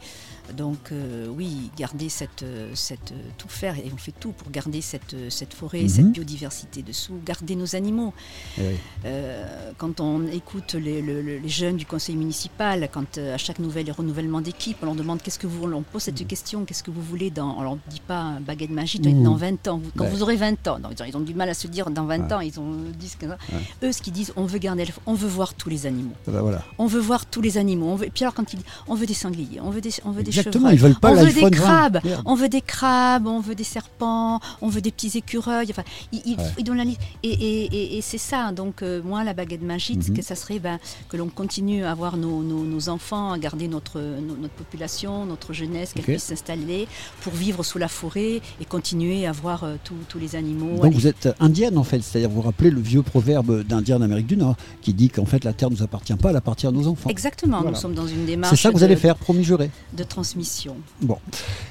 [0.57, 4.81] Donc, euh, oui, garder cette, euh, cette, tout faire, et on fait tout pour garder
[4.81, 5.89] cette, cette forêt, Mhm.
[5.89, 8.13] cette biodiversité dessous, garder nos animaux.
[8.59, 8.77] Eh oui.
[9.79, 13.91] Quand on écoute les, le- le- les jeunes du conseil municipal, quand à chaque nouvel
[13.93, 17.03] renouvellement d'équipe, on leur demande qu'est-ce que vous on pose cette question, qu'est-ce que vous
[17.03, 19.23] voulez dans, on leur dit pas baguette magique, Mhm.
[19.23, 20.11] dans 20 ans, quand Ouais.
[20.11, 22.05] vous aurez 20 ans, non, ils, ont, ils ont du mal à se dire dans
[22.07, 23.37] 20 ans, ils ont 10, 15 ans.
[23.83, 26.08] Eux, ce qu'ils disent, on veut garder, on veut voir tous les animaux.
[26.27, 26.63] Bah voilà.
[26.79, 27.87] On veut voir tous les animaux.
[27.91, 28.07] On veut...
[28.07, 30.23] Et puis alors quand ils disent, on veut des sangliers, on veut des, on veut
[30.23, 31.51] des Exactement, chevreuils, ils veulent pas on veut des 20.
[31.51, 35.69] crabes, on veut des crabes, on veut des serpents, on veut des petits écureuils.
[35.71, 35.83] Enfin,
[36.13, 36.45] ils, ils- Ouais.
[36.59, 37.01] ils donnent la liste.
[37.23, 38.53] Et, et- et- et c'est ça.
[38.53, 40.17] Donc euh, moi, la baguette magique, Mhm.
[40.17, 40.79] que ça serait ben,
[41.09, 45.25] que l'on continue à avoir nos, nos- nos enfants, à garder notre, no- notre population,
[45.27, 46.87] notre jeunesse, qu'elle puisse s'installer
[47.23, 50.79] pour vivre sous la forêt et continuer à voir euh, tous- les animaux.
[50.83, 54.27] Donc vous êtes indienne en fait, c'est-à-dire vous vous rappelez le vieux proverbe d'Indien d'Amérique
[54.27, 56.87] du Nord qui dit qu'en fait la terre nous appartient pas, elle appartient à nos
[56.89, 57.11] enfants.
[57.11, 57.59] Exactement.
[57.59, 57.71] Voilà.
[57.73, 58.55] Nous sommes dans une démarche.
[58.57, 59.71] C'est ça que vous de- allez faire, promis juré.
[59.97, 60.77] de transmission.
[61.03, 61.17] Bon.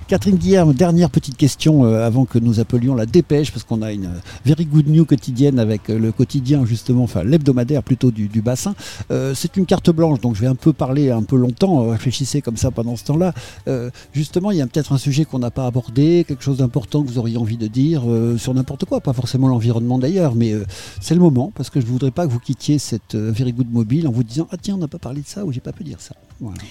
[0.08, 3.92] Catherine Guillerme, dernière petite question euh, avant que nous appelions la dépêche, parce qu'on a
[3.92, 4.10] une
[4.46, 8.74] very good news quotidienne avec euh, le quotidien, justement, enfin l'hebdomadaire plutôt du, du bassin.
[9.12, 12.42] Euh, c'est une carte blanche, donc je vais un peu parler un peu longtemps, réfléchissez
[12.42, 13.34] comme ça pendant ce temps-là.
[13.68, 17.04] Euh, justement, il y a peut-être un sujet qu'on n'a pas abordé, quelque chose d'important
[17.04, 20.54] que vous auriez envie de dire euh, sur n'importe quoi, pas forcément l'environnement d'ailleurs, mais
[21.02, 23.72] c'est le moment, parce que je ne voudrais pas que vous quittiez cette very good
[23.72, 25.72] mobile en vous disant Ah tiens, on n'a pas parlé de ça ou j'ai pas
[25.74, 26.15] pu dire ça.
[26.39, 26.61] Voilà.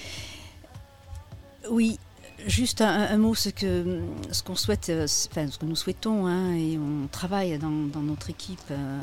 [1.69, 1.99] Oui,
[2.45, 3.99] juste un, un mot, ce que
[4.31, 8.01] ce qu'on souhaite, euh, enfin ce que nous souhaitons, hein, et on travaille dans, dans
[8.01, 8.99] notre équipe euh,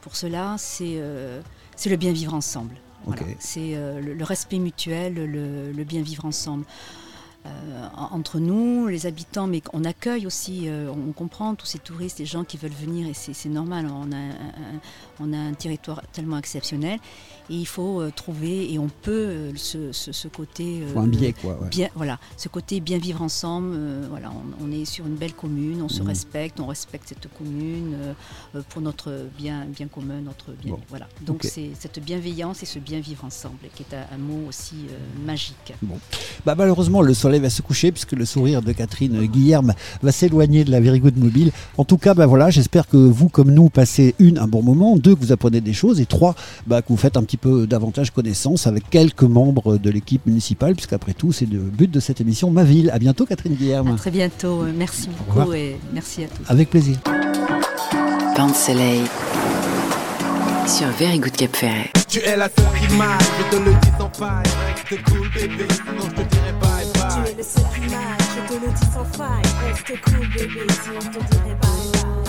[0.00, 1.40] pour cela, c'est euh,
[1.76, 2.74] c'est le bien vivre ensemble.
[3.38, 6.64] C'est euh, le, le respect mutuel, le, le bien vivre ensemble.
[7.96, 10.68] En- entre nous, les habitants, mais on accueille aussi,
[11.08, 14.16] on comprend tous ces touristes, les gens qui veulent venir, et c'est normal, on a,
[14.16, 14.80] un-
[15.20, 16.98] on a un territoire tellement exceptionnel,
[17.50, 20.82] et il faut euh, trouver, et on peut, euh, ce, ce- ce côté...
[20.82, 21.58] euh, Faut un biais, quoi.
[21.60, 21.68] ouais.
[21.68, 23.76] Bien, voilà, ce côté bien vivre ensemble,
[24.08, 24.30] voilà,
[24.60, 26.08] on, on est sur une belle commune, on se Mhm.
[26.08, 27.96] respecte, on respecte cette commune
[28.68, 30.80] pour notre bien, bien commun, notre bien, Bon.
[30.88, 31.08] voilà.
[31.26, 34.76] Donc c'est cette bienveillance et ce bien vivre ensemble qui est un, un mot aussi
[35.26, 35.74] magique.
[36.46, 40.64] Bah, malheureusement, le soleil va se coucher puisque le sourire de Catherine Guillerme va s'éloigner
[40.64, 41.50] de la Very Good Mobile.
[41.76, 44.96] En tout cas, bah, voilà, j'espère que vous, comme nous, passez une, un bon moment,
[44.96, 46.34] deux, que vous apprenez des choses, et trois,
[46.66, 50.74] bah, que vous faites un petit peu davantage connaissance avec quelques membres de l'équipe municipale,
[50.74, 52.90] puisqu'après tout, c'est le but de cette émission Ma Ville.
[52.92, 53.96] À bientôt, Catherine À Guillerme.
[53.96, 56.42] très bientôt, euh, merci beaucoup et merci à tous.
[56.48, 56.96] Avec plaisir.
[58.36, 59.02] Pain de soleil
[60.66, 61.90] sur Very Good Cap Ferret.
[62.08, 63.18] Tu es la seule qui m'aille,
[63.50, 64.44] je te le dis sans faille.
[64.90, 67.32] Reste cool bébé, sinon je te dirai bye Tu bye.
[67.32, 69.42] es le seul qui m'aille, je te le dis sans faille.
[69.66, 72.19] Reste cool bébé, sinon je te dirai bye, bye.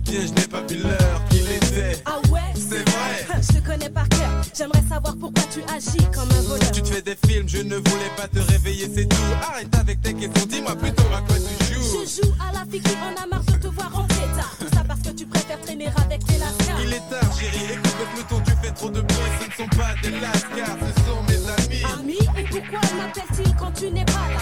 [0.00, 2.02] Bien, je n'ai pas vu l'heure qu'il était.
[2.04, 2.40] Ah ouais?
[2.54, 3.40] C'est vrai.
[3.42, 4.30] Je te connais par cœur.
[4.56, 6.70] J'aimerais savoir pourquoi tu agis comme un voleur.
[6.72, 9.16] Tu te fais des films, je ne voulais pas te réveiller, c'est tout.
[9.50, 12.04] Arrête avec tes questions, dis-moi plutôt à quoi tu joues.
[12.04, 14.54] Je joue à la fille qui en a marre de te voir rentrer tard.
[14.58, 16.80] Tout ça parce que tu préfères traîner avec tes lascars.
[16.82, 19.76] Il est tard, chérie, écoute le peloton, tu fais trop de bruit, ce ne sont
[19.76, 21.82] pas des lascars, ce sont mes amis.
[21.98, 24.40] Ami, et pourquoi m'appelle-t-il quand tu n'es pas là?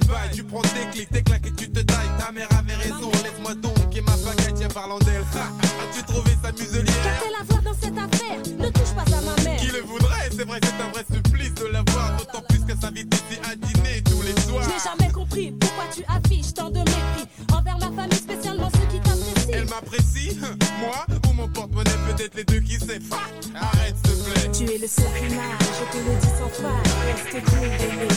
[0.00, 2.08] Bye bye, tu prends tes clics, tes claques et tu te tailles.
[2.18, 5.22] Ta mère avait raison, laisse-moi donc et ma pagaille, tiens, parlant d'elle.
[5.22, 9.42] As-tu trouvé sa muselière Qu'a-t-elle à voir dans cette affaire Ne touche pas à ma
[9.42, 9.60] mère.
[9.60, 10.30] Qui le voudrait?
[10.36, 12.16] C'est vrai, c'est un vrai supplice de la voir.
[12.18, 14.62] D'autant plus qu'elle s'invite ici à dîner tous les soirs.
[14.64, 18.86] Je n'ai jamais compris pourquoi tu affiches tant de mépris envers ma famille, spécialement ceux
[18.96, 19.52] qui t'apprécient.
[19.52, 20.38] Elle m'apprécie,
[20.80, 23.00] moi ou mon porte-monnaie, peut-être les deux qui sait.
[23.54, 24.50] Arrête, s'il te plaît.
[24.52, 26.88] Tu es le seul m'aille, je te le dis sans faille.
[27.06, 28.07] Reste cool,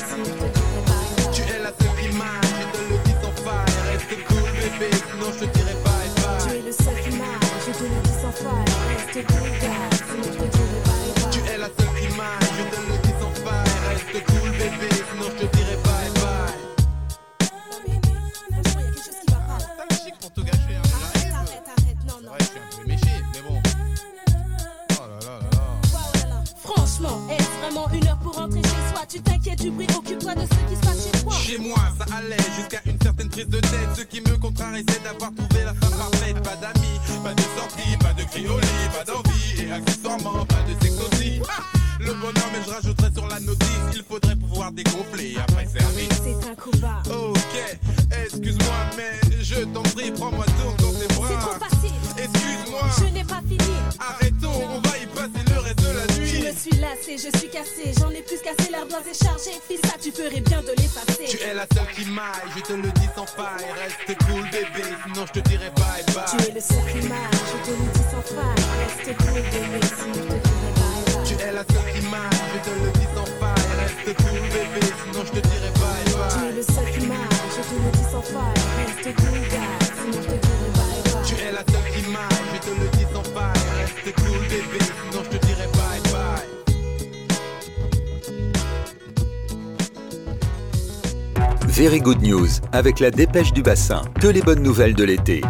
[92.81, 94.01] avec la dépêche du bassin.
[94.19, 95.41] Que les bonnes nouvelles de l'été.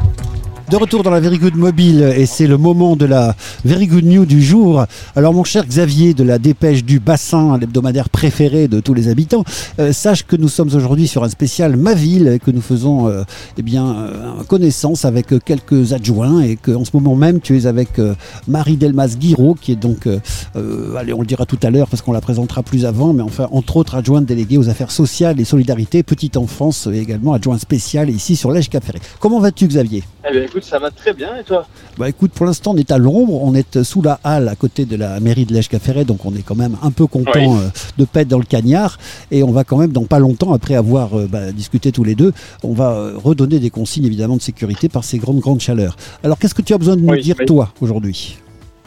[0.71, 3.35] De retour dans la Very Good Mobile et c'est le moment de la
[3.65, 4.85] Very Good News du jour.
[5.17, 9.43] Alors mon cher Xavier de la dépêche du bassin, l'hebdomadaire préféré de tous les habitants,
[9.79, 13.09] euh, sache que nous sommes aujourd'hui sur un spécial Ma Ville et que nous faisons
[13.09, 13.23] euh,
[13.57, 17.99] eh bien euh, connaissance avec quelques adjoints et qu'en ce moment même tu es avec
[18.47, 20.07] Marie Delmas Guiraud qui est donc,
[20.55, 23.49] allez on le dira tout à l'heure parce qu'on la présentera plus avant, mais enfin
[23.51, 28.09] entre autres adjointe déléguée aux affaires sociales et solidarité, petite enfance et également adjoint spécial
[28.09, 28.85] ici sur l'Èche Cap.
[29.19, 30.03] Comment vas-tu Xavier?
[30.33, 31.65] Eh ça va très bien, et toi
[31.97, 34.85] bah écoute, pour l'instant, on est à l'ombre, on est sous la halle à côté
[34.85, 37.47] de la mairie de l'Èche-Caféret, donc on est quand même un peu content Oui.
[37.47, 38.97] euh, de pète dans le cagnard.
[39.29, 42.15] Et on va quand même, dans pas longtemps, après avoir euh, bah, discuté tous les
[42.15, 42.33] deux,
[42.63, 45.95] on va euh, redonner des consignes évidemment de sécurité par ces grandes, grandes chaleurs.
[46.23, 47.45] Alors qu'est-ce que tu as besoin de nous Oui, dire, oui.
[47.45, 48.37] toi, aujourd'hui?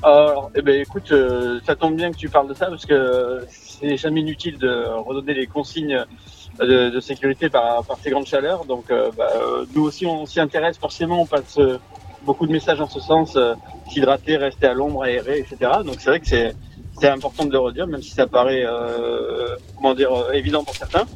[0.02, 3.40] Alors, eh ben, écoute, euh, ça tombe bien que tu parles de ça, parce que
[3.50, 6.04] c'est jamais inutile de redonner les consignes
[6.58, 8.64] de, de sécurité par, par ces grandes chaleurs.
[8.64, 11.78] Donc, euh, bah, euh, nous aussi, on s'y intéresse forcément, on passe euh,
[12.22, 13.54] beaucoup de messages en ce sens, euh,
[13.90, 15.72] s'hydrater, rester à l'ombre, aérer, etc.
[15.84, 16.54] Donc, c'est vrai que c'est
[17.00, 20.76] c'est important de le redire, même si ça paraît, euh, comment dire, euh, évident pour
[20.76, 21.06] certains.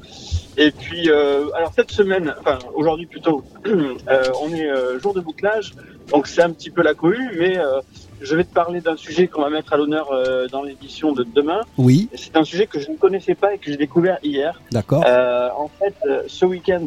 [0.56, 5.20] Et puis, euh, alors cette semaine, enfin aujourd'hui plutôt, euh, on est euh, jour de
[5.20, 5.74] bouclage,
[6.10, 7.81] donc c'est un petit peu la cohue, mais euh,
[8.20, 11.24] je vais te parler d'un sujet qu'on va mettre à l'honneur euh, dans l'édition de
[11.24, 11.61] demain.
[11.77, 14.61] Oui, C'est un sujet que je ne connaissais pas et que j'ai découvert hier.
[14.73, 15.05] d'accord.
[15.07, 16.86] Euh, en fait, euh, ce week-end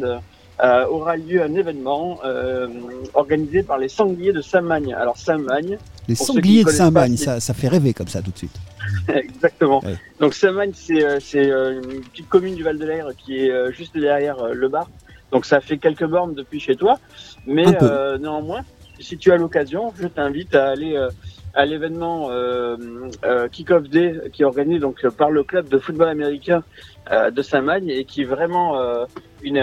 [0.62, 2.68] euh, aura lieu un événement euh,
[3.14, 4.94] organisé par les sangliers de Saint-Magne.
[4.94, 5.78] Alors Saint-Magne,
[6.08, 8.56] Les sangliers de c'est- ça, ça fait rêver comme ça tout de suite.
[9.08, 9.82] Exactement.
[9.84, 9.96] Ouais.
[10.20, 14.88] Donc Saint-Magne, c'est c'est, une petite commune du Val-de-L'Air qui est juste derrière le bar.
[15.32, 16.98] Donc ça fait quelques bornes depuis chez toi.
[17.46, 18.60] Mais euh, néanmoins,
[19.00, 21.08] si tu as l'occasion, je t'invite à aller euh,
[21.54, 22.76] à l'événement euh,
[23.24, 26.62] euh, Kick-Off Day qui est organisé donc euh, par le club de football américain
[27.10, 29.04] euh, de Saint-Magne et qui est vraiment euh,
[29.42, 29.60] une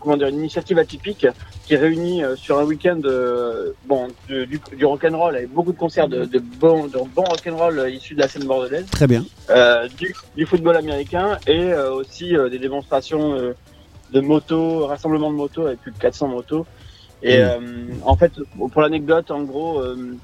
[0.00, 1.26] comment dire une initiative atypique
[1.66, 4.46] qui réunit euh, sur un week-end euh, bon du,
[4.76, 8.28] du rock'n'roll avec beaucoup de concerts de, de bon de bon rock'n'roll issus de la
[8.28, 9.24] scène bordelaise Très bien.
[9.50, 13.52] euh, du, du football américain et euh, aussi euh, des démonstrations euh,
[14.12, 16.64] de motos, rassemblement de motos avec plus de 400 motos.
[17.22, 17.40] Et Mm.
[17.42, 17.58] euh,
[18.04, 18.32] en fait,
[18.72, 20.16] pour l'anecdote, en gros, euh,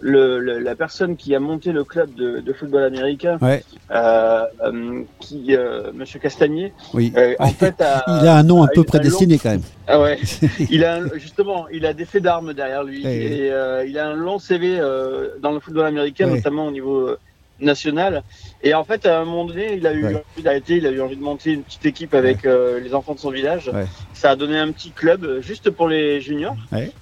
[0.00, 3.64] le, le- la personne qui a monté le club de, de football américain, Ouais.
[3.90, 7.12] euh, euh, qui, euh, Monsieur Castagnier, Oui.
[7.16, 9.62] euh, en fait, a, Il a un nom un peu prédestiné quand même.
[9.86, 10.18] ah ouais.
[10.70, 13.16] il a un- justement, il a des faits d'armes derrière lui Ouais.
[13.16, 17.16] et euh, il a un long CV euh, dans le football américain, notamment au niveau
[17.64, 18.22] euh, national.
[18.62, 20.14] Et en fait, à un moment donné, il a eu Ouais.
[20.34, 23.14] envie d'arrêter, il a eu envie de monter une petite équipe avec euh, les enfants
[23.14, 23.68] de son village.
[23.68, 23.86] Ouais.
[24.12, 26.56] Ça a donné un petit club euh, juste pour les juniors.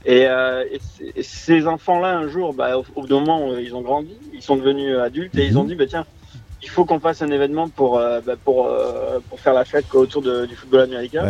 [0.05, 0.65] Et, euh,
[1.15, 4.57] et ces enfants-là, un jour, bah, au, bout d'un moment, ils ont grandi, ils sont
[4.57, 5.59] devenus adultes et ils Mhm.
[5.61, 6.07] ont dit, bah, tiens,
[6.63, 8.71] il faut qu'on fasse un événement pour, euh, bah, pour,
[9.29, 11.25] pour faire la fête quoi, autour de- du football américain.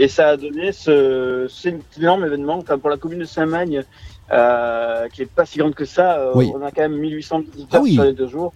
[0.00, 2.58] Et ça a donné ce, cet énorme événement.
[2.58, 3.82] Enfin, pour la commune de Saint-Magne,
[4.30, 6.52] euh, qui est pas si grande que ça, euh, Oui.
[6.54, 7.94] on a quand même 1800 visiteurs Ah oui.
[7.94, 8.52] sur les deux jours.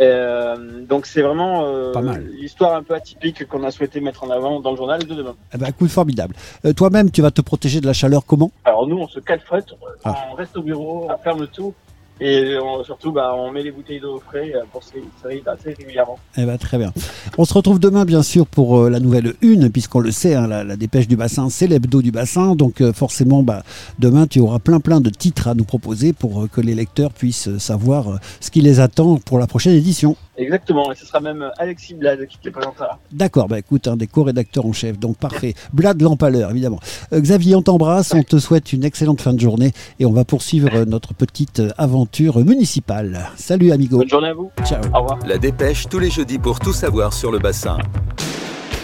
[0.00, 1.92] Euh, donc c'est vraiment euh,
[2.38, 5.34] l'histoire un peu atypique qu'on a souhaité mettre en avant dans le journal de demain.
[5.54, 6.34] Eh ben, écoute, formidable.
[6.64, 8.50] Euh, Toi-même, tu vas te protéger de la chaleur comment?
[8.64, 10.14] Alors nous, on se calfrette, on, Ah.
[10.30, 11.72] on reste au bureau, on ferme tout.
[12.20, 14.90] Et on- surtout, bah, on met les bouteilles d'eau au frais euh, pour se
[15.22, 16.18] se réhydrater régulièrement.
[16.36, 16.92] Eh ben, très bien.
[17.36, 20.46] On se retrouve demain, bien sûr, pour euh, la nouvelle une, puisqu'on le sait, hein,
[20.46, 22.54] la, dépêche du bassin, c'est l'hebdo du bassin.
[22.54, 23.62] Donc, euh, forcément, bah,
[23.98, 27.12] demain, tu auras plein, plein de titres à nous proposer pour euh, que les lecteurs
[27.12, 30.16] puissent euh, savoir euh, ce qui les attend pour la prochaine édition.
[30.38, 32.98] Exactement, et ce sera même Alexis Blade qui te les présentera.
[33.10, 35.54] D'accord, bah écoute, un des co-rédacteurs en chef, donc parfait.
[35.72, 36.80] Blad Lampaleur, évidemment.
[37.12, 40.24] Euh, Xavier, on t'embrasse, on te souhaite une excellente fin de journée et on va
[40.24, 43.30] poursuivre euh, notre petite euh, aventure municipale.
[43.36, 43.98] Salut, amigo.
[43.98, 44.50] Bonne journée à vous.
[44.64, 44.80] Ciao.
[44.94, 45.18] Au revoir.
[45.26, 47.78] La dépêche tous les jeudis pour tout savoir sur le bassin.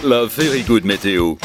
[0.04, 1.36] La Very Good Météo.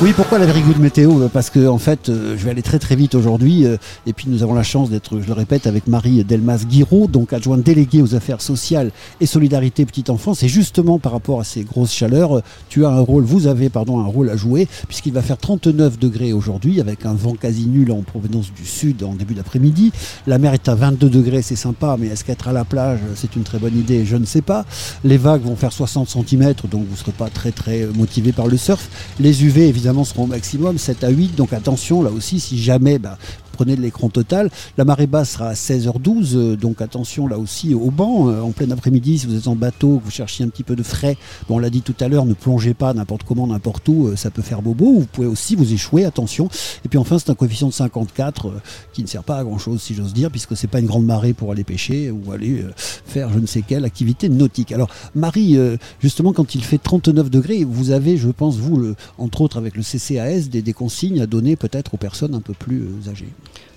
[0.00, 2.94] Oui, pourquoi la good météo Parce que en fait, euh, je vais aller très très
[2.94, 3.66] vite aujourd'hui.
[3.66, 7.08] euh, et puis nous avons la chance d'être, je le répète, avec Marie Delmas Guiraud,
[7.08, 10.44] donc adjointe déléguée aux affaires sociales et solidarité petite enfance.
[10.44, 13.70] Et justement, par rapport à ces grosses chaleurs, euh, tu as un rôle, vous avez
[13.70, 17.66] pardon un rôle à jouer, puisqu'il va faire 39 degrés aujourd'hui, avec un vent quasi
[17.66, 19.90] nul en provenance du sud en début d'après-midi.
[20.28, 23.34] La mer est à 22 degrés, c'est sympa, mais est-ce qu'être à la plage, c'est
[23.34, 24.04] une très bonne idée?
[24.04, 24.64] Je ne sais pas.
[25.02, 28.46] Les vagues vont faire 60 cm, donc vous ne serez pas très très motivé par
[28.46, 28.88] le surf.
[29.18, 29.87] Les UV, évidemment,
[30.22, 31.34] au maximum, 7 à 8.
[31.34, 33.18] Donc attention, là aussi, si jamais, bah,
[33.58, 34.50] prenez de l'écran total.
[34.76, 38.28] La marée basse sera à 16h12, euh, donc attention là aussi au banc.
[38.28, 40.76] euh, en plein après-midi, si vous êtes en bateau, que vous cherchez un petit peu
[40.76, 41.16] de frais,
[41.48, 44.14] bon, on l'a dit tout à l'heure, ne plongez pas n'importe comment, n'importe où, euh,
[44.16, 45.00] ça peut faire bobo.
[45.00, 46.48] Vous pouvez aussi vous échouer, attention.
[46.84, 48.50] Et puis enfin, c'est un coefficient de 54 euh,
[48.92, 51.04] qui ne sert pas à grand chose, si j'ose dire, puisque c'est pas une grande
[51.04, 54.72] marée pour aller pêcher ou aller euh, faire je ne sais quelle activité nautique.
[54.72, 59.40] Alors, Marie, euh, justement, quand il fait 39 degrés, vous avez, je pense, vous, entre
[59.40, 63.10] autres avec le CCAS, des, consignes à donner peut-être aux personnes un peu plus euh,
[63.10, 63.28] âgées.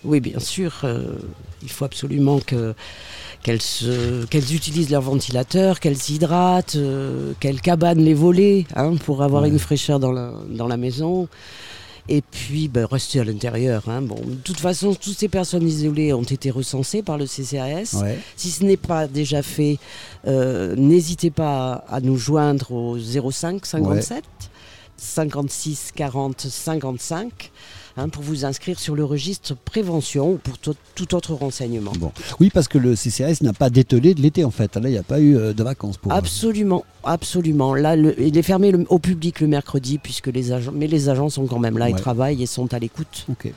[0.03, 0.73] Oui, bien sûr.
[0.83, 1.13] euh,
[1.63, 2.73] il faut absolument que
[3.43, 9.23] qu'elles se- qu'elles utilisent leur ventilateur, qu'elles s'hydratent, euh, qu'elles cabanent les volets hein, pour
[9.23, 9.49] avoir Ouais.
[9.49, 11.27] une fraîcheur dans la, dans la maison.
[12.09, 13.83] Et puis, ben, rester à l'intérieur.
[13.87, 14.01] hein.
[14.01, 17.99] Bon, de toute façon, toutes ces personnes isolées ont été recensées par le CCAS.
[18.01, 18.19] Ouais.
[18.35, 19.77] Si ce n'est pas déjà fait,
[20.27, 24.23] euh, n'hésitez pas à nous joindre au 05 57
[24.97, 27.51] 56 40 55
[27.97, 31.91] hein, pour vous inscrire sur le registre prévention ou pour tout, tout autre renseignement.
[31.99, 32.11] Bon.
[32.39, 34.75] Oui, parce que le CCAS n'a pas dételé de l'été, en fait.
[34.75, 36.11] Là, il n'y a pas eu euh, de vacances pour.
[36.11, 37.73] Absolument, absolument.
[37.75, 41.09] Là, le- il est fermé le- au public le mercredi puisque les agents, mais les
[41.09, 43.25] agents sont quand même là, ils travaillent et sont à l'écoute.
[43.29, 43.51] Ok.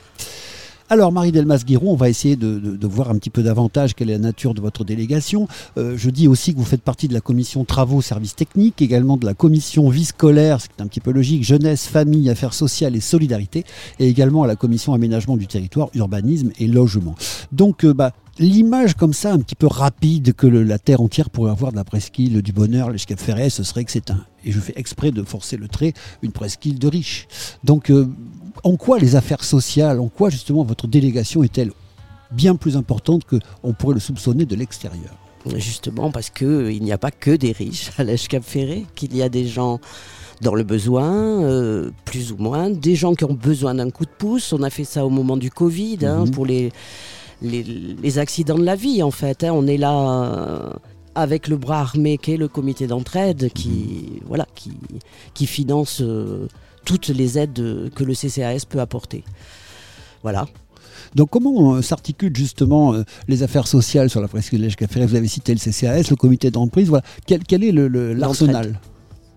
[0.91, 4.53] Alors, Marie-Delmas-Guiron, on va essayer de, voir un petit peu davantage quelle est la nature
[4.53, 5.49] de votre délégation.
[5.79, 9.17] Euh, je dis aussi que vous faites partie de la commission travaux, services techniques, également
[9.17, 12.53] de la commission vie scolaire, ce qui est un petit peu logique, jeunesse, famille, affaires
[12.53, 13.65] sociales et solidarité,
[13.99, 17.15] et également à la commission aménagement du territoire, urbanisme et logement.
[17.51, 21.53] Donc, euh, bah, L'image comme ça, un petit peu rapide, que la Terre entière pourrait
[21.53, 24.59] avoir de la presqu'île du bonheur, les Cap ce serait que c'est un, et je
[24.59, 27.29] fais exprès de forcer le trait, une presqu'île de riches.
[27.63, 28.09] Donc, euh,
[28.63, 31.73] en quoi les affaires sociales, en quoi justement votre délégation est-elle
[32.31, 35.15] bien plus importante qu'on pourrait le soupçonner de l'extérieur?
[35.57, 38.87] Justement parce que euh, il n'y a pas que des riches à l'Èche Cap Ferré,
[38.95, 39.79] qu'il y a des gens
[40.41, 44.11] dans le besoin, euh, plus ou moins, des gens qui ont besoin d'un coup de
[44.11, 44.53] pouce.
[44.55, 46.31] On a fait ça au moment du Covid, hein, Mhm.
[46.31, 46.73] pour les,
[47.43, 49.45] les, les accidents de la vie en fait.
[49.45, 49.53] hein.
[49.53, 50.71] On est là euh,
[51.15, 54.73] avec le bras armé qu'est le comité d'entraide qui, voilà, qui,
[55.35, 56.49] qui finance euh,
[56.85, 59.25] toutes les aides que le CCAS peut apporter.
[60.23, 60.47] Voilà.
[61.15, 65.15] Donc comment euh, s'articulent justement euh, les affaires sociales sur la presqu'île de Ferret Vous
[65.15, 67.05] avez cité le CCAS, le comité d'entreprise, voilà.
[67.27, 68.81] Quel, quel est le- le- l'arsenal?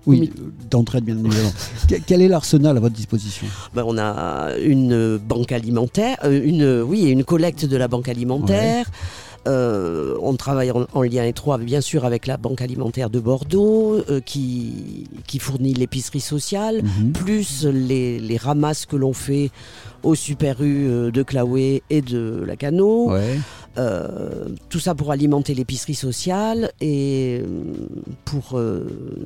[0.06, 0.42] Oui, euh,
[0.72, 1.52] d'entraide bien évidemment.
[2.08, 3.46] quel, est l'arsenal à votre disposition?
[3.76, 8.90] Ben, on a une banque alimentaire, une, oui, une collecte de la banque alimentaire.
[9.48, 13.96] Euh, on travaille en, en lien étroit, bien sûr, avec la banque alimentaire de Bordeaux,
[14.10, 17.14] euh, qui, qui fournit l'épicerie sociale, Mhm.
[17.14, 19.50] plus les, les ramasses que l'on fait
[20.04, 23.12] au Super U euh, de Claoué et de la Cano.
[23.12, 23.40] Ouais.
[23.78, 27.42] Euh, tout ça pour alimenter l'épicerie sociale et
[28.26, 28.60] pour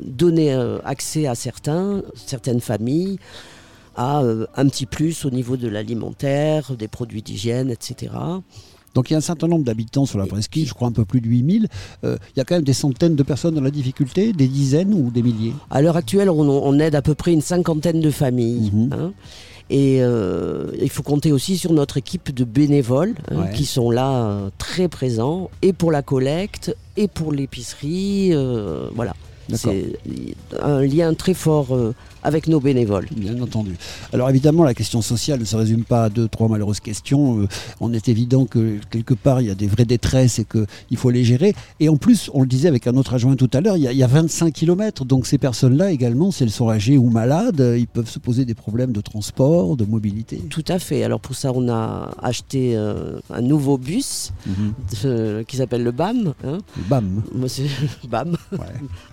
[0.05, 0.51] donner
[0.83, 3.17] accès à certains, certaines familles
[3.95, 4.21] à
[4.55, 8.11] un petit plus au niveau de l'alimentaire, des produits d'hygiène, etc.
[8.93, 11.05] Donc il y a un certain nombre d'habitants sur la presqu'île, je crois un peu
[11.05, 11.67] plus de 8000.
[12.03, 14.93] Euh, il y a quand même des centaines de personnes dans la difficulté, des dizaines
[14.93, 15.53] ou des milliers?
[15.69, 18.71] À l'heure actuelle, on, on aide à peu près une cinquantaine de familles.
[18.73, 18.89] Mhm.
[18.93, 19.13] hein.
[19.69, 23.51] Et euh, il faut compter aussi sur notre équipe de bénévoles hein, Ouais.
[23.53, 28.31] qui sont là euh, très présents, et pour la collecte, et pour l'épicerie.
[28.33, 29.13] euh, voilà.
[29.53, 29.95] C'est
[30.61, 31.67] un lien très fort
[32.23, 33.07] avec nos bénévoles.
[33.15, 33.75] Bien entendu.
[34.13, 37.39] Alors évidemment, la question sociale ne se résume pas à deux, trois malheureuses questions.
[37.39, 37.47] Euh,
[37.79, 41.09] on est évident que quelque part, il y a des vraies détresses et qu'il faut
[41.09, 41.53] les gérer.
[41.79, 43.87] Et en plus, on le disait avec un autre adjoint tout à l'heure, il, y
[43.87, 45.05] a- il y a 25 km.
[45.05, 48.45] Donc ces personnes-là également, si elles sont âgées ou malades, euh, ils peuvent se poser
[48.45, 50.37] des problèmes de transport, de mobilité.
[50.49, 51.03] Tout à fait.
[51.03, 54.31] Alors pour ça, on a acheté euh, un nouveau bus
[55.05, 56.33] euh, qui s'appelle le BAM.
[56.43, 56.59] hein.
[56.89, 57.21] Bam.
[57.33, 57.63] Moi, c'est
[58.09, 58.37] BAM.
[58.51, 58.59] Ouais.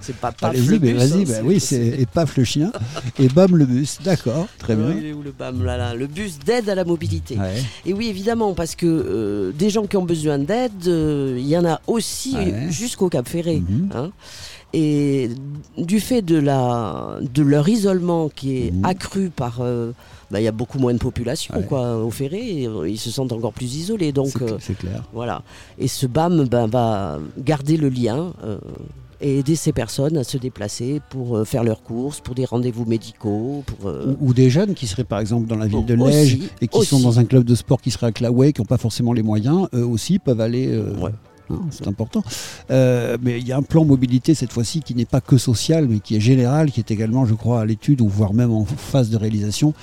[0.00, 1.02] C'est pas paf Allez-y, le mais bus.
[1.02, 2.72] vas-y, hein, bah oui, c'est paf le chien
[3.18, 3.98] et bam le bus.
[4.04, 4.94] D'accord, très Ah, bien.
[5.24, 7.36] le BAM là, là Le bus d'aide à la mobilité.
[7.38, 7.62] Ouais.
[7.86, 11.56] Et oui, évidemment, parce que euh, des gens qui ont besoin d'aide, euh, il y
[11.56, 12.66] en a aussi Ouais.
[12.70, 13.60] jusqu'au Cap Ferré.
[13.66, 13.88] Mhm.
[13.94, 14.10] hein.
[14.74, 15.30] Et
[15.78, 18.84] du fait de, la, de leur isolement qui est Mhm.
[18.84, 19.58] accru par...
[19.60, 19.92] euh,
[20.30, 21.64] bah, Il y a beaucoup moins de population Ouais.
[21.64, 24.12] quoi, au Ferré, et, euh, ils se sentent encore plus isolés.
[24.12, 24.28] Donc
[24.60, 25.04] C'est- euh, clair.
[25.14, 25.40] voilà.
[25.78, 28.58] Et ce BAM ben, va garder le lien euh,
[29.20, 32.84] et aider ces personnes à se déplacer pour euh, faire leurs courses, pour des rendez-vous
[32.84, 33.88] médicaux, pour...
[33.88, 36.38] euh, Ou, ou des jeunes qui seraient par exemple dans la ville de Aussi, Lège
[36.60, 38.78] et qui sont dans un club de sport qui serait à Claouet, qui n'ont pas
[38.78, 40.68] forcément les moyens, eux aussi peuvent aller.
[40.68, 41.10] euh, Ouais.
[41.50, 42.22] Hein, c'est important.
[42.70, 45.86] Euh, mais il y a un plan mobilité cette fois-ci qui n'est pas que social,
[45.88, 48.64] mais qui est général, qui est également, je crois, à l'étude ou voire même en
[48.64, 49.74] phase de réalisation,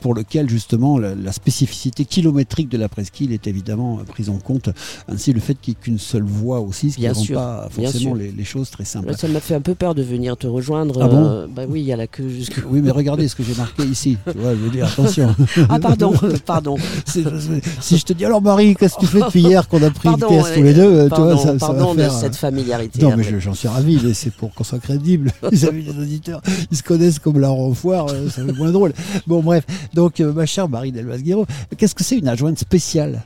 [0.00, 4.70] pour, lequel justement la, la spécificité kilométrique de la presqu'île est évidemment prise en compte,
[5.08, 7.38] ainsi le fait qu'il n'y ait qu'une seule voie aussi, ce qui ne rend sûr,
[7.38, 9.08] pas forcément les, les choses très simples.
[9.08, 11.00] Là, ça m'a fait un peu peur de venir te rejoindre.
[11.02, 12.60] Ah bon euh, bah oui, il y a la queue jusque.
[12.68, 14.16] Oui, mais regardez ce que j'ai marqué ici.
[14.30, 15.34] Tu vois, je veux dire, attention.
[15.68, 16.12] Ah pardon,
[16.46, 16.76] pardon.
[17.04, 20.08] Si je te dis alors Marie, qu'est-ce que tu fais depuis hier qu'on a pris
[20.08, 22.00] Pardon, une pièce tous les deux euh, tu pardon, vois, ça, ça va pardon de
[22.00, 23.00] faire, cette euh, familiarité.
[23.02, 23.24] Non, mais Hervé.
[23.36, 26.40] je- j'en suis ravi, mais c'est pour qu'on soit crédible vis-à-vis des auditeurs.
[26.70, 28.92] Ils se connaissent comme la foire, euh, ça fait moins drôle.
[29.26, 29.64] Bon, bref.
[29.94, 31.46] Donc, euh, ma chère Marie Delmas-Guiraud,
[31.76, 33.22] qu'est-ce que c'est une adjointe spéciale?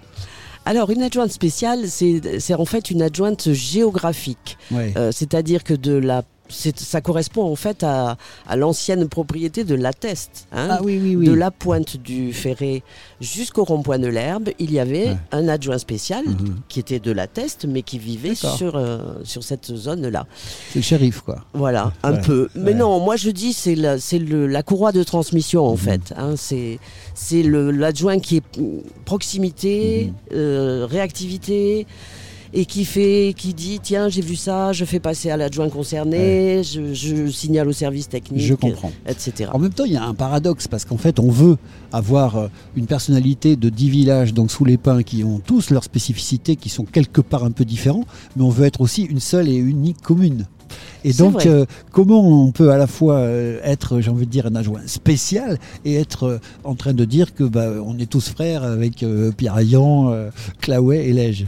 [0.65, 4.57] Alors, une adjointe spéciale, c'est c'est en fait une adjointe géographique.
[4.73, 8.17] Euh, C'est-à-dire que de la c'est- ça correspond en fait à,
[8.47, 10.47] à l'ancienne propriété de La Teste.
[10.53, 10.69] hein.
[10.71, 11.27] Ah oui, oui, oui.
[11.27, 12.83] De la pointe du Ferré
[13.21, 15.17] jusqu'au rond-point de l'Herbe, il y avait Ouais.
[15.33, 16.57] un adjoint spécial Mhm.
[16.69, 20.27] qui était de La Teste, mais qui vivait sur, euh, sur cette zone-là.
[20.71, 21.45] C'est le shérif, quoi.
[21.55, 22.21] Voilà, un Ouais.
[22.21, 22.49] peu.
[22.55, 22.75] Mais Ouais.
[22.75, 25.79] non, moi je dis c'est la, c'est le- la courroie de transmission en Mhm.
[25.79, 26.15] fait.
[26.17, 26.35] hein.
[26.37, 26.79] c'est
[27.15, 30.15] c'est le- l'adjoint qui est mm, proximité, Mhm.
[30.37, 31.87] euh, réactivité
[32.55, 36.63] et qui fait, qui dit tiens j'ai vu ça, je fais passer à l'adjoint concerné,
[36.63, 38.93] je, je signale au service technique, Je comprends.
[39.07, 39.51] etc.
[39.53, 41.57] En même temps, il y a un paradoxe parce qu'en fait, on veut
[41.93, 45.85] avoir euh, une personnalité de 10 villages, donc sous les pins, qui ont tous leurs
[45.85, 48.05] spécificités, qui sont quelque part un peu différents,
[48.37, 50.47] mais on veut être aussi une seule et unique commune.
[51.05, 54.47] Et donc, euh, comment on peut à la fois euh, être, j'ai envie de dire,
[54.47, 58.29] un adjoint spécial et être euh, en train de dire que bah, on est tous
[58.31, 59.05] frères avec
[59.37, 60.31] Pierre-Ayan, euh,
[60.61, 61.47] Claouet et Lège?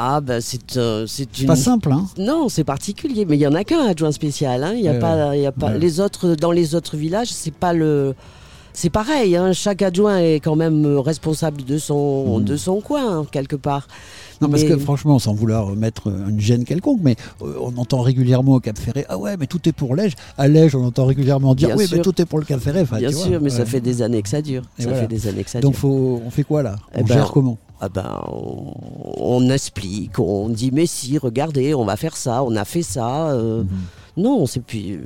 [0.00, 3.46] Ah ben c'est euh, c'est une pas simple, hein Non, c'est particulier, mais il y
[3.48, 4.62] en a qu'un adjoint spécial.
[4.62, 4.72] hein.
[4.76, 5.78] Il y a pas, il y a pas Ouais.
[5.78, 8.14] les autres dans les autres villages, c'est pas le.
[8.74, 9.52] C'est pareil, hein.
[9.52, 12.44] chaque adjoint est quand même responsable de son, Mhm.
[12.44, 13.88] de son coin, hein, quelque part.
[14.40, 18.02] Non, parce Mais- que franchement, sans vouloir mettre une gêne quelconque, mais euh, on entend
[18.02, 20.12] régulièrement au Cap Ferré, ah ouais, mais tout est pour Lège.
[20.36, 21.96] À Lège, on entend régulièrement dire, Bien oui, sûr.
[21.96, 22.82] mais tout est pour le Cap Ferré.
[22.82, 24.62] Enfin, Bien tu vois, sûr, mais ça fait des années que ça dure.
[24.78, 25.02] Et ça voilà.
[25.02, 25.80] fait des années que ça Donc, dure.
[25.80, 26.76] faut, on fait quoi là?
[26.94, 27.58] Eh On ben, gère comment?
[27.80, 28.72] Ah ben, on,
[29.18, 33.30] on explique, on dit mais si, regardez, on va faire ça, on a fait ça.
[33.30, 33.62] euh,
[34.16, 34.98] Non, c'est puis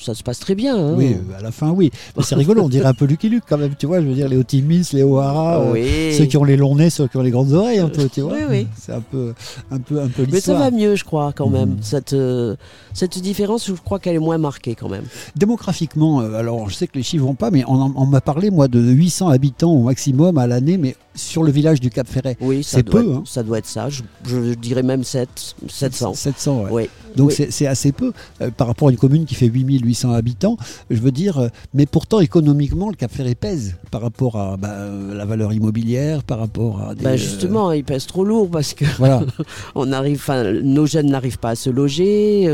[0.00, 0.74] ça se passe très bien.
[0.74, 0.92] hein.
[0.92, 0.96] Mhm.
[0.96, 1.90] Oui, à la fin, oui.
[2.16, 4.00] Mais c'est rigolo, on dirait un peu Lucky Luke quand même, tu vois.
[4.00, 6.14] Je veux dire, les Otimis, les O'Hara, euh, Oui.
[6.16, 8.22] ceux qui ont les longs nez, ceux qui ont les grandes oreilles, un peu, tu
[8.22, 8.32] vois.
[8.32, 8.66] Oui, oui.
[8.74, 9.34] C'est un peu,
[9.70, 11.72] un peu, un peu Mais ça va mieux, je crois, quand même.
[11.72, 11.78] Mhm.
[11.82, 12.56] Cette, euh,
[12.94, 15.04] cette différence, je crois qu'elle est moins marquée quand même.
[15.36, 18.66] Démographiquement, alors je sais que les chiffres vont pas, mais on, on m'a parlé, moi,
[18.68, 22.36] de 800 habitants au maximum à l'année, mais sur le village du Cap Ferret.
[22.40, 23.22] Oui, ça C'est peu, être, hein.
[23.26, 23.88] ça doit être ça.
[23.88, 25.28] Je, je dirais même 7,
[25.68, 26.14] 700.
[26.14, 26.70] 700, ouais.
[26.72, 26.88] Oui.
[27.16, 27.46] Donc Oui.
[27.50, 30.56] c'est- assez peu euh, par rapport à une commune qui fait 8800 habitants.
[30.90, 34.70] Je veux dire, euh, mais pourtant économiquement, le Cap Ferré pèse par rapport à bah,
[34.70, 37.04] euh, la valeur immobilière, par rapport à des.
[37.04, 39.22] Bah justement, il pèse trop lourd parce que voilà.
[39.76, 40.24] on arrive,
[40.64, 42.48] nos jeunes n'arrivent pas à se loger.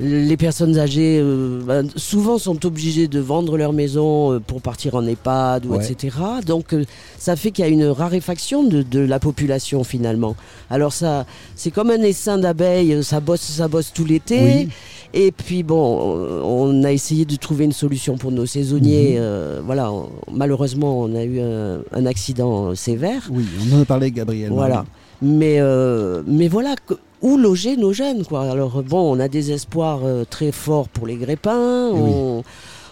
[0.00, 4.94] Les personnes âgées, euh, ben, souvent, sont obligées de vendre leur maison euh, pour partir
[4.94, 5.84] en EHPAD, ou Ouais.
[5.90, 6.16] etc.
[6.46, 6.84] Donc, euh,
[7.18, 10.36] ça fait qu'il y a une raréfaction de, de la population finalement.
[10.70, 11.26] Alors ça,
[11.56, 14.40] c'est comme un essaim d'abeilles, euh, ça bosse, ça bosse tout l'été.
[14.40, 14.68] Oui.
[15.14, 19.12] Et puis bon, euh, on a essayé de trouver une solution pour nos saisonniers.
[19.14, 19.18] Mhm.
[19.20, 23.28] euh, voilà, on- malheureusement, on a eu un, un accident sévère.
[23.32, 24.50] Oui, on en a parlé avec Gabriel.
[24.52, 24.84] Voilà.
[25.22, 28.50] Mais, euh, mais voilà, que- où loger nos jeunes quoi.
[28.50, 31.90] Alors bon, on a des espoirs euh, très forts pour les grépins.
[31.94, 32.42] Eh oui.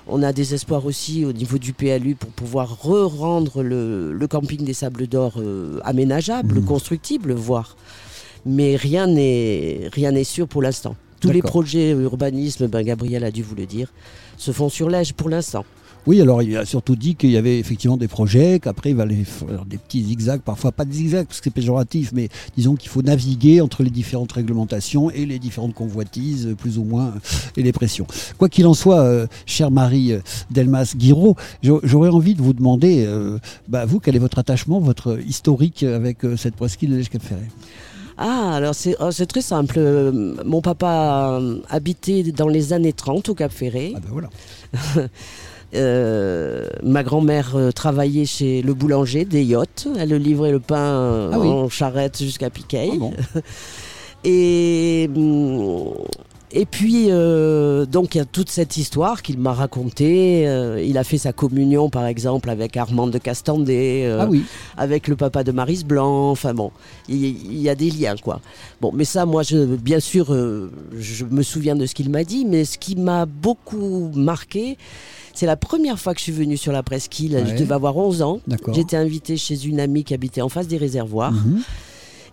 [0.09, 4.63] On, a des espoirs aussi au niveau du PLU pour pouvoir re-rendre le, le camping
[4.65, 6.65] des Sables d'Or euh, aménageable, Mhm.
[6.65, 7.77] constructible, voire.
[8.45, 10.95] Mais rien n'est rien n'est sûr pour l'instant.
[11.21, 13.93] Tous les projets urbanisme, ben Gabriel a dû vous le dire,
[14.37, 15.65] se font sur l'Ège pour l'instant.
[16.07, 19.03] Oui, alors il a surtout dit qu'il y avait effectivement des projets, qu'après il va
[19.03, 22.77] aller faire des petits zigzags, parfois pas des zigzags parce que c'est péjoratif, mais disons
[22.77, 27.13] qu'il faut naviguer entre les différentes réglementations et les différentes convoitises, plus ou moins,
[27.57, 28.07] et les pressions.
[28.39, 30.21] Quoi qu'il en soit, euh, chère Marie euh,
[30.51, 33.39] Delmas Guiraud, j'a- j'aurais envie de vous demander, euh,
[33.69, 37.49] bah, vous, quel est votre attachement, votre historique avec euh, cette presqu'île de l'Èche-Cap Ferret
[38.17, 39.81] Ah, alors c'est oh, très simple.
[40.45, 41.41] Mon papa a
[41.75, 43.93] habité dans les années 30 au Cap Ferré.
[43.97, 44.31] Ah ben voilà.
[45.75, 49.89] Euh, ma grand-mère euh, travaillait chez le boulanger des yachts.
[49.99, 51.49] Elle livrait le pain euh, Ah oui.
[51.49, 52.91] en charrette jusqu'à Piquet.
[52.93, 53.13] Ah bon.
[54.25, 55.93] Et, hum,
[56.53, 60.47] et puis, euh, donc, il y a toute cette histoire qu'il m'a racontée.
[60.47, 64.45] Euh, il a fait sa communion, par exemple, avec Armand de Castandé, euh, Ah oui.
[64.77, 66.31] avec le papa de Maris Blanc.
[66.31, 66.71] Enfin bon,
[67.09, 68.41] il y, a des liens, quoi.
[68.81, 70.27] Bon, mais ça, moi, je, bien sûr,
[70.99, 74.79] je me souviens de ce qu'il m'a dit, mais ce qui m'a beaucoup marqué,
[75.37, 77.45] c'est la première fois que je suis venue sur la presqu'île.
[77.47, 78.41] Je devais avoir 11 ans.
[78.73, 81.33] J'étais invitée chez une amie qui habitait en face des réservoirs.
[81.33, 81.63] Mhm.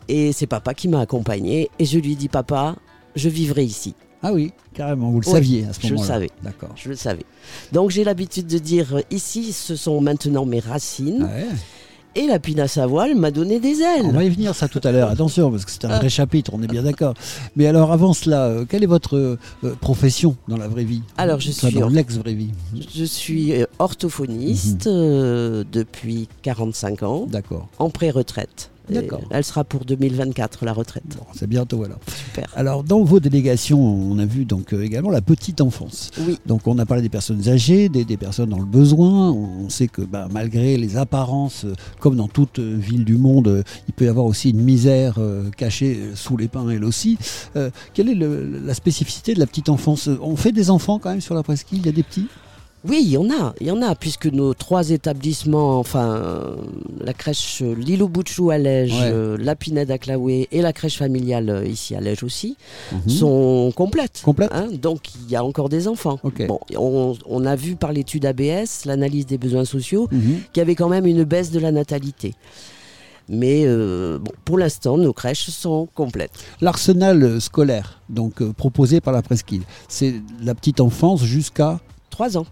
[0.07, 2.75] Et c'est papa qui m'a accompagné et je lui dis papa,
[3.15, 3.93] je vivrai ici.
[4.21, 6.07] Ah oui, carrément, vous le Oui, saviez à ce je le moment-là.
[6.13, 6.29] savais.
[6.41, 6.69] D'accord.
[6.75, 7.25] Je le savais.
[7.73, 11.23] Donc j'ai l'habitude de dire ici, ce sont maintenant mes racines.
[11.23, 11.45] Ouais.
[12.15, 14.05] Et la pinasse à voile m'a donné des ailes.
[14.05, 16.51] On va y venir ça tout à l'heure, attention, parce que c'est un vrai chapitre,
[16.53, 17.15] on est bien d'accord.
[17.55, 19.37] Mais alors avant cela, euh, quelle est votre euh,
[19.81, 21.01] profession dans la vraie vie?
[21.17, 22.51] Alors, je Enfin, suis dans l'ex-vraie vie.
[22.95, 27.67] Je suis euh, orthophoniste euh, depuis 45 ans, D'accord.
[27.79, 28.69] en pré-retraite.
[28.89, 29.21] D'accord.
[29.29, 31.03] Elle sera pour 2024 la retraite.
[31.17, 31.99] Bon, c'est bientôt alors.
[32.27, 32.47] Super.
[32.55, 36.11] Alors dans vos délégations, on a vu donc euh, également la petite enfance.
[36.27, 36.37] Oui.
[36.45, 39.31] Donc on a parlé des personnes âgées, des, des personnes dans le besoin.
[39.31, 43.63] On sait que bah, malgré les apparences, euh, comme dans toute euh, ville du monde,
[43.87, 45.19] il peut y avoir aussi une misère
[45.57, 47.17] cachée sous les pins elle aussi.
[47.93, 50.09] Quelle est le- la spécificité de la petite enfance?
[50.21, 51.79] On fait des enfants quand même sur la presqu'île?
[51.79, 52.27] Il y a des petits?
[52.85, 56.55] Oui, il y en a, il y en a, puisque nos trois établissements, enfin euh,
[56.99, 59.09] la crèche euh, Lilo Bouchou à Lège, Ouais.
[59.09, 62.57] euh, la Pinède à Claoué et la crèche familiale ici à Lège aussi,
[62.91, 63.09] Mhm.
[63.09, 64.21] sont complètes.
[64.25, 64.67] Complètes hein.
[64.81, 66.19] donc il y a encore des enfants.
[66.47, 70.39] Bon, on, on a vu par l'étude ABS, l'analyse des besoins sociaux, Mhm.
[70.51, 72.33] qu'il y avait quand même une baisse de la natalité.
[73.29, 76.33] Mais euh, bon, pour l'instant, nos crèches sont complètes.
[76.59, 81.79] L'arsenal scolaire donc euh, proposé par la presqu'île, c'est la petite enfance jusqu'à
[82.09, 82.45] Trois ans.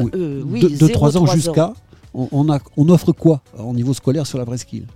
[0.00, 0.10] Oui.
[0.14, 1.72] euh, oui, de, de zéro, 3 ans jusqu'à.
[2.14, 4.86] On, on a, on offre quoi euh, au niveau scolaire sur la presqu'île?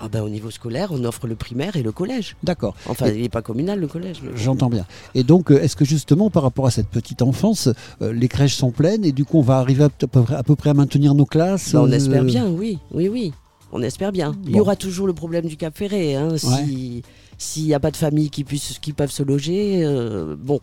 [0.00, 2.36] Ah ben, au niveau scolaire, on offre le primaire et le collège.
[2.44, 2.76] D'accord.
[2.88, 4.20] Enfin, Et- il n'est pas communal, le collège.
[4.36, 4.86] J'entends bien.
[5.16, 7.68] Et donc, euh, est-ce que justement, par rapport à cette petite enfance,
[8.00, 10.42] euh, les crèches sont pleines et du coup, on va arriver à, peu près, à
[10.44, 13.32] peu près à maintenir nos classes Bah, on euh, espère bien, oui, oui, oui.
[13.72, 14.34] On espère bien.
[14.46, 16.14] Il y aura toujours le problème du Cap Ferré.
[16.14, 17.02] Hein, si
[17.38, 20.60] s'il n'y a pas de famille qui puissent, qui peuvent se loger, euh, bon,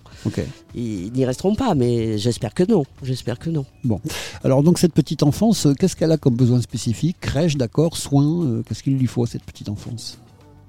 [0.75, 1.73] ils n'y resteront pas.
[1.73, 2.83] Mais j'espère que non.
[3.01, 3.65] J'espère que non.
[4.43, 7.17] Alors, donc, cette petite enfance, euh, qu'est-ce qu'elle a comme besoin spécifique?
[7.21, 10.17] Crèche, d'accord Soins euh, Qu'est-ce qu'il lui faut à cette petite enfance?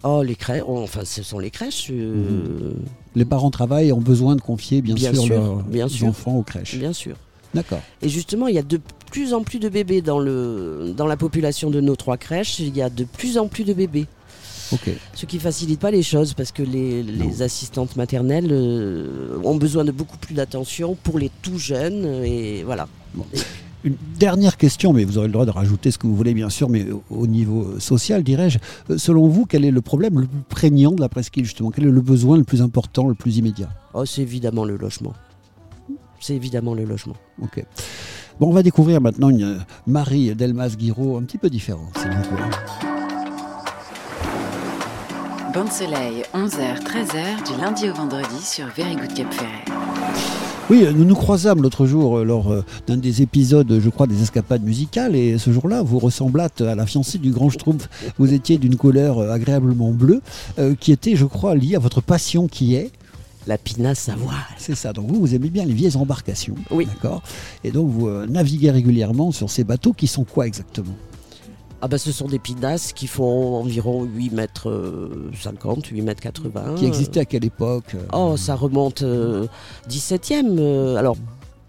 [0.04, 0.62] Oh, les crèches.
[0.68, 1.88] enfin, ce sont les crèches.
[1.90, 2.72] euh,
[3.16, 6.06] Les parents travaillent et ont besoin de confier, bien, Bien sûr, sûr, leurs bien sûr.
[6.06, 6.76] enfants aux crèches.
[6.78, 7.16] Bien sûr.
[7.54, 7.80] D'accord.
[8.02, 8.78] Et justement, il y a de
[9.10, 12.58] plus en plus de bébés dans, le, dans la population de nos trois crèches.
[12.60, 14.06] Il y a de plus en plus de bébés.
[15.14, 19.84] Ce qui facilite pas les choses parce que les, les assistantes maternelles euh, ont besoin
[19.84, 22.22] de beaucoup plus d'attention pour les tout jeunes.
[22.24, 22.88] Et voilà.
[23.84, 26.50] Une dernière question, mais vous aurez le droit de rajouter ce que vous voulez, bien
[26.50, 28.58] sûr, mais au- au niveau euh, social, dirais-je.
[28.90, 31.70] Euh, Selon vous, quel est le problème le plus prégnant de la presqu'île, justement?
[31.70, 33.68] Quel est le besoin le plus important, le plus immédiat?
[33.94, 35.12] Oh, c'est évidemment le logement.
[36.18, 37.14] C'est évidemment le logement.
[37.40, 37.64] Ok.
[38.40, 42.95] Bon, on va découvrir maintenant une euh, Marie Delmas-Guiraud un petit peu différente, vous
[45.56, 45.62] plaît.
[45.62, 49.64] Bande Soleil, 11h, 13h, du lundi au vendredi sur Very Good Cap Ferret.
[50.68, 54.06] Oui, euh, nous nous croisâmes l'autre jour euh, lors euh, d'un des épisodes, je crois,
[54.06, 57.88] des escapades musicales, et ce jour-là, vous ressemblâtes à la fiancée du Grand Schtroumpf.
[58.18, 60.22] Vous étiez d'une couleur agréablement bleue,
[60.58, 62.90] euh, qui était, je crois, liée à votre passion qui est
[63.46, 64.36] La pinasse à voile.
[64.58, 64.92] C'est ça.
[64.92, 66.56] Donc vous, vous aimez bien les vieilles embarcations.
[66.70, 66.86] Oui.
[66.86, 67.22] D'accord.
[67.62, 70.96] Et donc vous euh, naviguez régulièrement sur ces bateaux qui sont quoi exactement?
[71.82, 76.22] Ah bah ce sont des pinasses qui font environ 8 mètres euh, 50, 8 mètres
[76.22, 76.74] 80.
[76.76, 79.46] Qui existaient à quelle époque euh, Oh, ça remonte euh,
[79.88, 80.58] 17e.
[80.58, 81.16] euh, alors,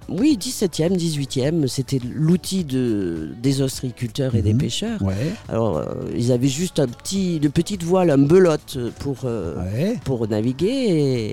[0.07, 1.67] oui, 17e, 18e.
[1.67, 4.59] C'était l'outil de, des ostréiculteurs et des Mhm.
[4.59, 5.01] pêcheurs.
[5.01, 5.33] Ouais.
[5.49, 5.85] Alors, euh,
[6.15, 9.99] ils avaient juste un petit, de petite voile, un belote pour, euh, Ouais.
[10.05, 10.67] pour naviguer.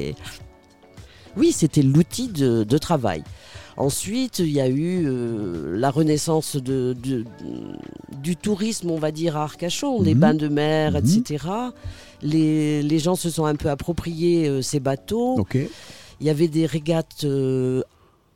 [0.08, 0.14] et-
[1.36, 3.22] Oui, c'était l'outil de, de travail.
[3.76, 7.24] Ensuite, il y a eu euh, la renaissance de, de-
[8.22, 10.20] du tourisme, on va dire, à Arcachon, des Mhm.
[10.20, 10.98] bains de mer, Mhm.
[10.98, 11.44] etc.
[12.22, 15.36] Les, les gens se sont un peu appropriés euh, ces bateaux.
[16.20, 17.82] Il y avait des régates euh,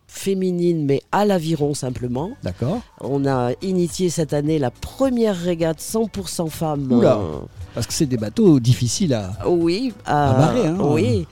[0.09, 2.31] féminines, mais à l'aviron simplement.
[2.43, 2.81] D'accord.
[3.01, 6.91] On a initié cette année la première régate 100% femmes.
[6.91, 7.19] Oula.
[7.75, 9.49] Parce que c'est des bateaux difficiles à.
[9.49, 10.79] oui, À barrer, hein.
[10.81, 11.27] oui.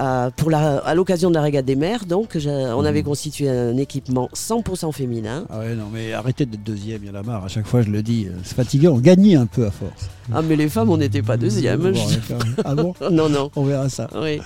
[0.00, 2.86] Euh, pour la, à l'occasion de la régate des mers, donc, on Mhm.
[2.86, 5.44] avait constitué un équipement 100% féminin.
[5.50, 7.44] Ah ouais, non, mais arrêtez d'être deuxième, il y en a marre.
[7.44, 8.92] À chaque fois, je le dis, euh, c'est fatigant.
[8.92, 10.08] On gagnait un peu à force.
[10.32, 11.80] Ah, mais les femmes, on n'était pas deuxième.
[11.80, 12.46] Bon, je- d'accord.
[12.64, 13.50] ah bon non, non.
[13.56, 14.08] On verra ça.
[14.14, 14.40] Oui.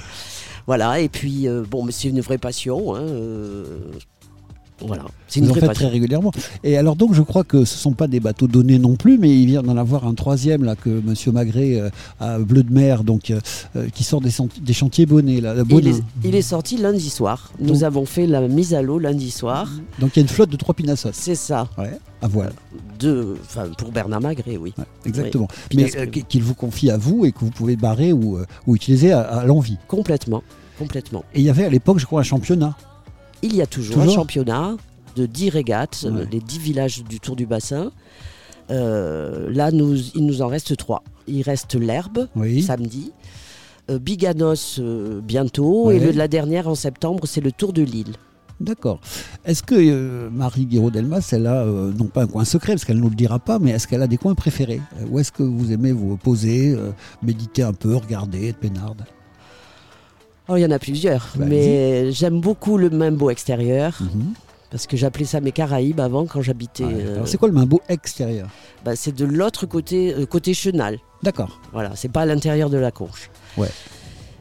[0.67, 2.95] Voilà, et puis, euh, bon, mais c'est une vraie passion.
[2.95, 3.65] hein, euh,
[4.87, 5.85] voilà, c'est une Vous en vraie faites passion.
[5.87, 6.33] très régulièrement.
[6.65, 9.19] Et alors donc, je crois que ce ne sont pas des bateaux donnés non plus,
[9.19, 11.91] mais il vient d'en avoir un troisième là que Monsieur Magré euh,
[12.21, 13.41] a bleu de mer, donc euh,
[13.77, 14.31] euh, qui sort des,
[14.73, 15.55] chantiers bonnets là.
[15.71, 17.53] Il est, il est sorti lundi soir.
[17.61, 19.71] Nous Donc- avons fait la mise à l'eau lundi soir.
[19.99, 21.11] Donc il y a une flotte de trois pinassos.
[21.13, 21.69] C'est ça.
[21.79, 22.53] Ouais, à voile.
[22.99, 24.73] De, enfin, pour Bernard Magré, oui.
[24.79, 25.49] Ouais, exactement.
[25.73, 28.47] Oui, Mais euh, qu'il vous confie à vous et que vous pouvez barrer ou, euh,
[28.67, 29.77] ou utiliser à, à l'envie.
[29.89, 30.43] Complètement.
[30.79, 31.25] Complètement.
[31.35, 32.77] Et il y avait à l'époque, je crois, un championnat.
[33.43, 34.77] Il y a toujours, Toujours un championnat
[35.17, 36.29] de 10 régates, euh, Ouais.
[36.31, 37.91] les 10 villages du Tour du Bassin.
[38.71, 41.03] Euh, là, nous, il nous en reste 3.
[41.29, 42.63] il reste l'herbe Oui.
[42.63, 43.13] samedi.
[43.91, 45.87] Euh, Biganos euh, bientôt.
[45.87, 45.97] Ouais.
[45.97, 48.15] Et le- la dernière en septembre, c'est le Tour de Lille.
[48.61, 49.01] D'accord.
[49.45, 53.09] Est-ce que Marie Guiraud-Delmas, elle a, non pas un coin secret, parce qu'elle ne nous
[53.11, 54.81] le dira pas, mais est-ce qu'elle a des coins préférés?
[55.11, 56.77] Où est-ce que vous aimez vous poser,
[57.23, 59.03] méditer un peu, regarder, être peinarde
[60.53, 61.29] Oh, il y en a plusieurs.
[61.37, 63.97] Bah, mais j'aime beaucoup le Mimbo extérieur.
[64.01, 64.35] Mhm.
[64.71, 66.85] Parce que j'appelais ça mes Caraïbes avant quand j'habitais.
[66.85, 66.93] Ouais.
[66.97, 68.49] euh, Alors, c'est quoi le Mimbo extérieur?
[68.85, 70.99] Bah, c'est de l'autre côté, euh, côté chenal.
[71.23, 71.61] D'accord.
[71.73, 73.31] Voilà, c'est pas à l'intérieur de la conche.
[73.57, 73.71] Ouais.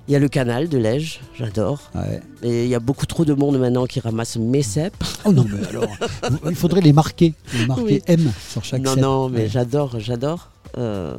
[0.07, 1.91] Il y a le canal de Lège, j'adore.
[1.95, 2.19] Ouais.
[2.43, 5.01] Et il y a beaucoup trop de monde maintenant qui ramasse mes cèpes.
[5.25, 5.85] Oh non, mais alors,
[6.49, 8.01] il faudrait les marquer, les marquer Oui.
[8.07, 9.01] M sur chaque non, cèpe.
[9.03, 9.47] non, mais Ouais.
[9.49, 10.49] j'adore, j'adore.
[10.77, 11.15] Euh,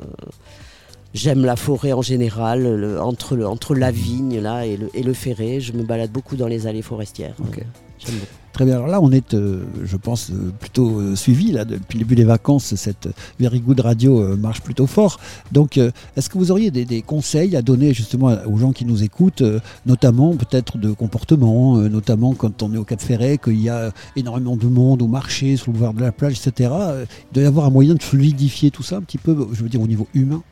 [1.15, 5.03] J'aime la forêt en général, le- entre, le, entre la vigne là et le, et
[5.03, 5.61] le ferré.
[5.61, 7.35] Je me balade beaucoup dans les allées forestières.
[7.41, 7.65] Ok.
[7.99, 8.27] J'aime beaucoup.
[8.53, 8.75] Très bien.
[8.75, 12.17] Alors là, on est, euh, je pense, euh, plutôt euh, suivi là depuis le début
[12.17, 12.75] des vacances.
[12.75, 13.09] Cette
[13.41, 15.19] Very Good Radio marche plutôt fort.
[15.53, 19.03] Donc, est-ce que vous auriez des, des conseils à donner justement aux gens qui nous
[19.03, 19.43] écoutent,
[19.87, 24.57] notamment peut-être de comportement, notamment quand on est au Cap Ferret, qu'il y a énormément
[24.57, 26.71] de monde au marché, sur le boulevard de la plage, etc.
[26.71, 29.71] Il doit y avoir un moyen de fluidifier tout ça un petit peu, je veux
[29.71, 30.43] dire au niveau humain?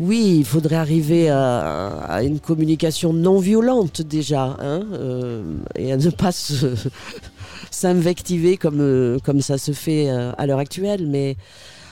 [0.00, 6.10] Oui, il faudrait arriver à, une communication non violente déjà, hein, euh, et à ne
[6.10, 6.32] pas
[7.70, 11.36] s'invectiver comme, euh, comme ça se fait euh, à l'heure actuelle, mais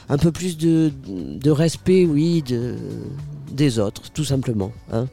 [0.09, 0.91] un peu plus de,
[1.51, 2.75] respect, oui, de,
[3.53, 4.73] des autres, tout simplement.
[4.93, 5.07] hein.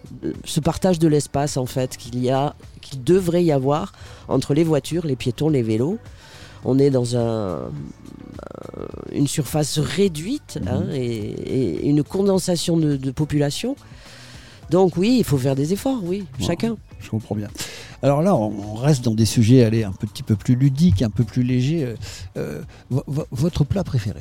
[0.44, 3.94] Ce partage de l'espace, en fait, qu'il y a, qu'il devrait y avoir
[4.28, 6.00] entre les voitures, les piétons, les vélos.
[6.66, 7.72] On est dans un,
[9.12, 13.76] une surface réduite hein, et, et une condensation de, de population.
[14.70, 16.78] Donc oui, il faut faire des efforts, oui, chacun.
[17.00, 17.48] Je comprends bien.
[18.04, 21.24] Alors là, on reste dans des sujets allez, un petit peu plus ludiques, un peu
[21.24, 21.84] plus légers.
[21.86, 21.96] Euh,
[22.38, 24.20] euh, vo- vo- votre plat préféré?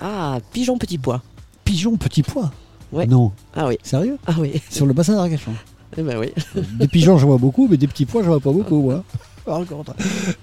[0.00, 1.22] Ah, pigeon petit pois.
[1.64, 2.52] Pigeon petit pois?
[2.92, 3.06] Ouais.
[3.06, 3.32] Non.
[3.54, 4.18] Ah oui, Sérieux?
[4.26, 5.52] Ah oui, Sur le bassin d'Arcachon
[5.96, 6.32] eh ben oui.
[6.78, 9.04] Des pigeons, j'en vois beaucoup, mais des petits pois, j'en vois pas beaucoup, moi.
[9.44, 9.94] Contre.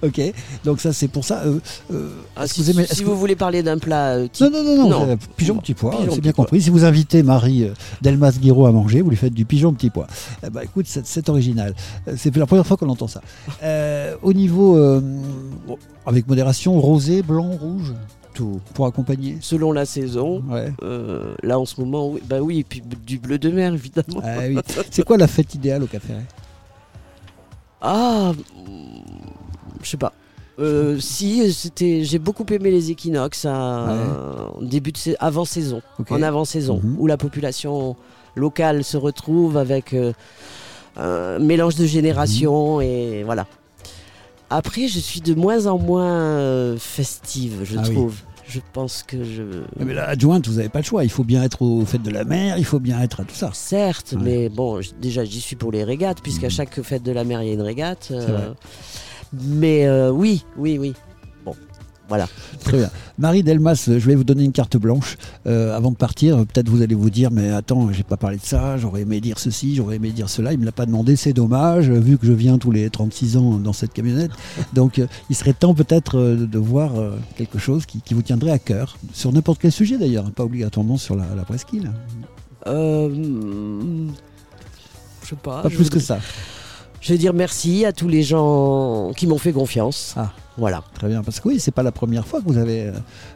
[0.03, 0.21] Ok,
[0.63, 1.41] donc ça, c'est pour ça.
[1.45, 1.59] euh,
[1.91, 2.85] euh, Ah, si vous aimez.
[2.85, 5.17] si est-ce vous que- voulez parler d'un plat euh, type- Non, non, non, non, Non.
[5.35, 6.45] pigeon petit pois, c'est bien pois.
[6.45, 6.61] compris.
[6.61, 7.67] Si vous invitez Marie
[8.01, 10.05] Delmas Guiraud à manger, vous lui faites du pigeon petit pois.
[10.45, 11.73] Eh ben, écoute, c'est, original.
[12.15, 13.21] C'est la première fois qu'on entend ça.
[14.21, 14.75] Au niveau,
[15.67, 17.93] bon, avec modération, rosé, blanc, rouge,
[18.33, 18.59] tout.
[18.75, 19.37] pour accompagner.
[19.41, 20.71] Selon la saison, Ouais.
[20.83, 24.21] euh, là en ce moment, oui, bah oui, et puis du bleu de mer évidemment.
[24.23, 24.57] Ah oui.
[24.91, 26.13] C'est quoi la fête idéale au Café?
[27.81, 28.31] Ah,
[29.85, 30.13] je sais pas.
[30.59, 33.97] Euh, si, c'était, j'ai beaucoup aimé les équinoxes à,
[34.55, 36.95] en début de sa- avant saison, en avant saison, Mhm.
[36.99, 37.95] où la population
[38.35, 40.13] locale se retrouve avec euh,
[40.97, 42.81] un mélange de générations Mhm.
[42.83, 43.47] et voilà.
[44.49, 47.93] Après, je suis de moins en moins euh, festive, je Ah oui.
[47.95, 48.15] trouve.
[48.47, 49.43] Je pense que je.
[49.79, 51.05] Eh ben, La adjointe, vous n'avez pas le choix.
[51.05, 53.33] Il faut bien être aux fêtes de la mer, il faut bien être à tout
[53.33, 53.49] ça.
[53.53, 54.21] Certes, Ouais.
[54.21, 56.51] mais bon, déjà j'y suis pour les régates, puisqu'à Mhm.
[56.51, 58.09] chaque fête de la mer il y a une régate.
[58.11, 58.51] euh.
[59.33, 60.93] Mais euh, oui, oui, oui.
[61.45, 61.55] Bon,
[62.09, 62.27] voilà.
[62.63, 62.89] Très bien.
[63.17, 65.17] Marie Delmas, je vais vous donner une carte blanche.
[65.47, 68.43] Euh, avant de partir, peut-être vous allez vous dire, mais attends, j'ai pas parlé de
[68.43, 70.53] ça, j'aurais aimé dire ceci, j'aurais aimé dire cela.
[70.53, 73.37] Il me l'a pas demandé, c'est dommage, euh, vu que je viens tous les 36
[73.37, 74.31] ans dans cette camionnette.
[74.73, 76.91] Donc euh, il serait temps peut-être euh, de voir
[77.35, 80.43] quelque chose qui, qui vous tiendrait à cœur, sur n'importe quel sujet d'ailleurs, hein, pas
[80.43, 81.91] obligatoirement sur la, la presqu'île.
[82.67, 84.11] Euh, hmm,
[85.23, 85.61] je sais pas.
[85.61, 86.19] Pas je plus veux que ça.
[87.01, 90.13] Je veux dire merci à tous les gens qui m'ont fait confiance.
[90.17, 90.31] Ah.
[90.57, 90.83] Voilà.
[90.93, 92.91] Très bien, parce que oui, c'est pas la première fois que vous avez euh,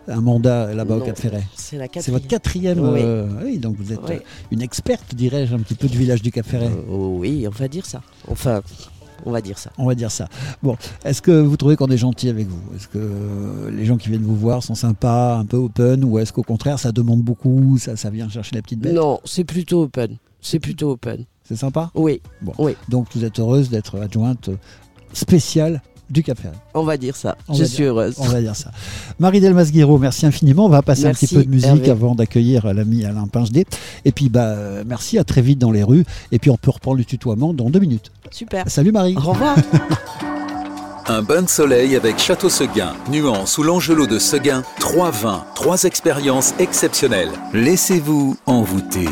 [0.07, 1.43] un mandat là-bas au Cap Ferret.
[1.55, 2.75] C'est la C'est votre quatrième.
[2.77, 2.93] quatrième.
[2.93, 2.99] Oui.
[3.03, 4.15] euh, oui, donc vous êtes Oui.
[4.15, 6.67] euh, une experte, dirais-je, un petit peu du village du Cap Ferret.
[6.69, 8.01] Euh, oui, on va dire ça.
[8.29, 8.61] Enfin,
[9.25, 9.71] on va dire ça.
[9.79, 10.27] On va dire ça.
[10.61, 12.61] Bon, est-ce que vous trouvez qu'on est gentil avec vous?
[12.75, 16.33] Est-ce que les gens qui viennent vous voir sont sympas, un peu open, ou est-ce
[16.33, 18.93] qu'au contraire ça demande beaucoup, ça, ça vient chercher la petite bête?
[18.93, 20.17] Non, c'est plutôt open.
[20.41, 21.25] C'est plutôt open.
[21.47, 22.53] C'est sympa Oui, Bon.
[22.57, 22.75] oui.
[22.89, 24.49] Donc vous êtes heureuse d'être adjointe
[25.13, 26.53] spéciale du Cap Ferret.
[26.75, 27.35] on va dire ça.
[27.47, 28.15] On je suis dire- heureuse.
[28.19, 28.69] On va dire ça.
[29.19, 30.65] Marie Delmas Guiraud, merci infiniment.
[30.65, 31.89] On va passer Merci, un petit peu de musique Hervé.
[31.89, 33.65] avant d'accueillir l'ami Alain Pingedet.
[34.05, 36.05] Et puis bah euh, merci, à très vite dans les rues.
[36.31, 38.11] Et puis on peut reprendre le tutoiement dans deux minutes.
[38.29, 38.69] Super.
[38.69, 39.15] Salut Marie.
[39.17, 39.55] Au revoir.
[41.07, 45.83] Un bain de soleil avec Château Seguin, Nuance ou l'Angelot de Seguin, trois vins, trois
[45.83, 47.29] expériences exceptionnelles.
[47.53, 49.05] Laissez-vous envoûter.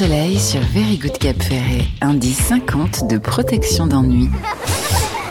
[0.00, 1.84] Soleil sur Very Good Cap Ferret.
[2.00, 4.30] Indice 50 de protection d'ennui.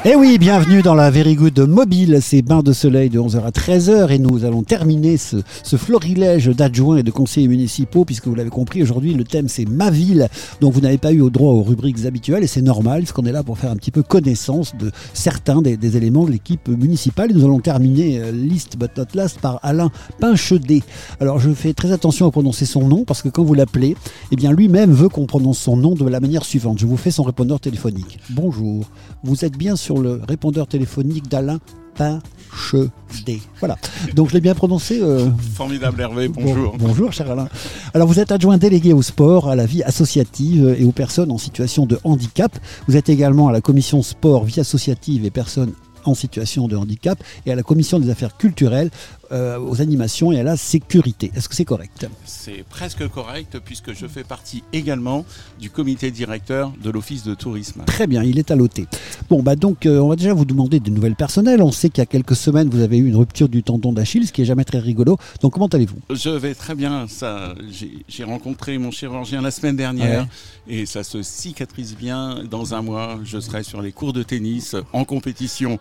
[0.06, 3.50] Eh oui, bienvenue dans la Very Good Mobile, c'est bain de soleil de 11h à
[3.50, 5.36] 13h et nous allons terminer ce,
[5.76, 9.90] florilège d'adjoints et de conseillers municipaux puisque vous l'avez compris, aujourd'hui le thème c'est ma
[9.90, 10.30] ville,
[10.62, 13.26] donc vous n'avez pas eu au droit aux rubriques habituelles et c'est normal parce qu'on
[13.26, 17.32] est là pour faire un petit peu connaissance de certains des, éléments de l'équipe municipale
[17.32, 20.82] et nous allons terminer euh, list but not last par Alain Pinchedet.
[21.20, 23.98] Alors je fais très attention à prononcer son nom parce que quand vous l'appelez,
[24.32, 26.80] eh bien lui-même veut qu'on prononce son nom de la manière suivante.
[26.80, 28.18] Je vous fais son répondeur téléphonique.
[28.30, 28.86] Bonjour,
[29.24, 31.58] vous êtes bien sur le répondeur téléphonique d'Alain
[31.96, 33.40] Pinchedet.
[33.60, 33.76] Voilà.
[34.14, 35.00] Donc je l'ai bien prononcé.
[35.02, 36.76] euh, Formidable Hervé, Bon- bonjour.
[36.78, 37.48] bonjour, cher Alain.
[37.96, 41.40] Alors, vous êtes adjoint délégué au sport, à la vie associative et aux personnes en
[41.40, 42.56] situation de handicap.
[42.88, 45.72] Vous êtes également à la commission sport, vie associative et personnes
[46.06, 47.18] en situation de handicap
[47.48, 48.92] et à la commission des affaires culturelles,
[49.32, 51.32] euh, aux animations et à la sécurité.
[51.36, 52.08] Est-ce que c'est correct?
[52.26, 55.26] C'est presque correct puisque je fais partie également
[55.60, 57.84] du comité directeur de l'office de tourisme.
[57.86, 58.88] Très bien, il est à l'OT.
[59.30, 61.62] Bon, bah donc, euh, on va déjà vous demander des nouvelles personnelles.
[61.62, 64.26] On sait qu'il y a quelques semaines, vous avez eu une rupture du tendon d'Achille,
[64.26, 65.18] ce qui est jamais très rigolo.
[65.42, 66.00] Donc, comment allez-vous?
[66.10, 67.08] Je vais très bien.
[67.08, 70.28] Ça, j'ai j'ai rencontré mon chirurgien la semaine dernière
[70.68, 72.44] et ça se cicatrise bien.
[72.50, 75.80] Dans un mois, je serai sur les cours de tennis en compétition.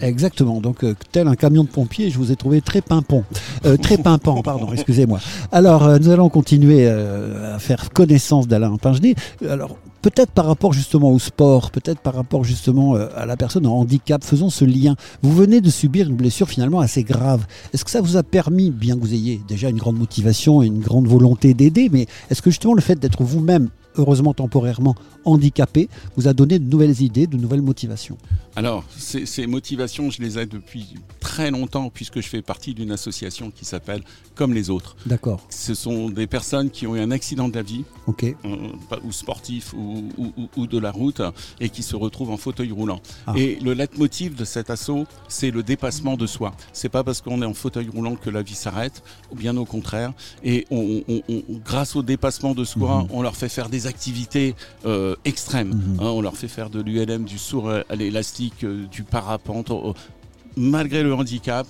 [0.00, 0.60] Exactement.
[0.60, 2.80] Donc, euh, tel un camion de pompiers, je vous ai trouvé très
[3.64, 5.20] Euh, très pimpant, pardon, excusez-moi.
[5.52, 9.14] Alors, euh, nous allons continuer euh, à faire connaissance d'Alain Pingenet.
[9.48, 13.74] Alors, peut-être par rapport justement au sport, peut-être par rapport justement à la personne en
[13.74, 14.96] handicap, faisons ce lien.
[15.22, 17.46] Vous venez de subir une blessure finalement assez grave.
[17.72, 20.66] Est-ce que ça vous a permis, bien que vous ayez déjà une grande motivation et
[20.66, 24.94] une grande volonté d'aider, mais est-ce que justement le fait d'être vous-même heureusement temporairement
[25.24, 28.16] handicapés, vous a donné de nouvelles idées, de nouvelles motivations.
[28.56, 32.90] Alors, ces, ces motivations, je les ai depuis très longtemps, puisque je fais partie d'une
[32.90, 34.02] association qui s'appelle
[34.34, 34.96] Comme les autres.
[35.06, 35.46] D'accord.
[35.50, 38.32] Ce sont des personnes qui ont eu un accident de la vie, euh,
[39.04, 41.20] ou sportif, ou, ou- ou- ou de la route,
[41.60, 43.00] et qui se retrouvent en fauteuil roulant.
[43.26, 43.34] Ah.
[43.36, 46.52] Et le leitmotiv de cet assaut, c'est le dépassement de soi.
[46.72, 49.64] C'est pas parce qu'on est en fauteuil roulant que la vie s'arrête, ou bien au
[49.66, 50.12] contraire.
[50.42, 53.08] Et on- on- on- grâce au dépassement de soi, Mhm.
[53.10, 54.54] on leur fait faire des activités
[54.86, 55.68] euh, extrêmes.
[55.74, 55.96] Mhm.
[56.00, 56.04] hein.
[56.10, 59.70] on leur fait faire de l'ULM, du sourd à l'élastique, euh, du parapente.
[59.70, 59.94] Oh, oh.
[60.56, 61.66] Malgré le handicap,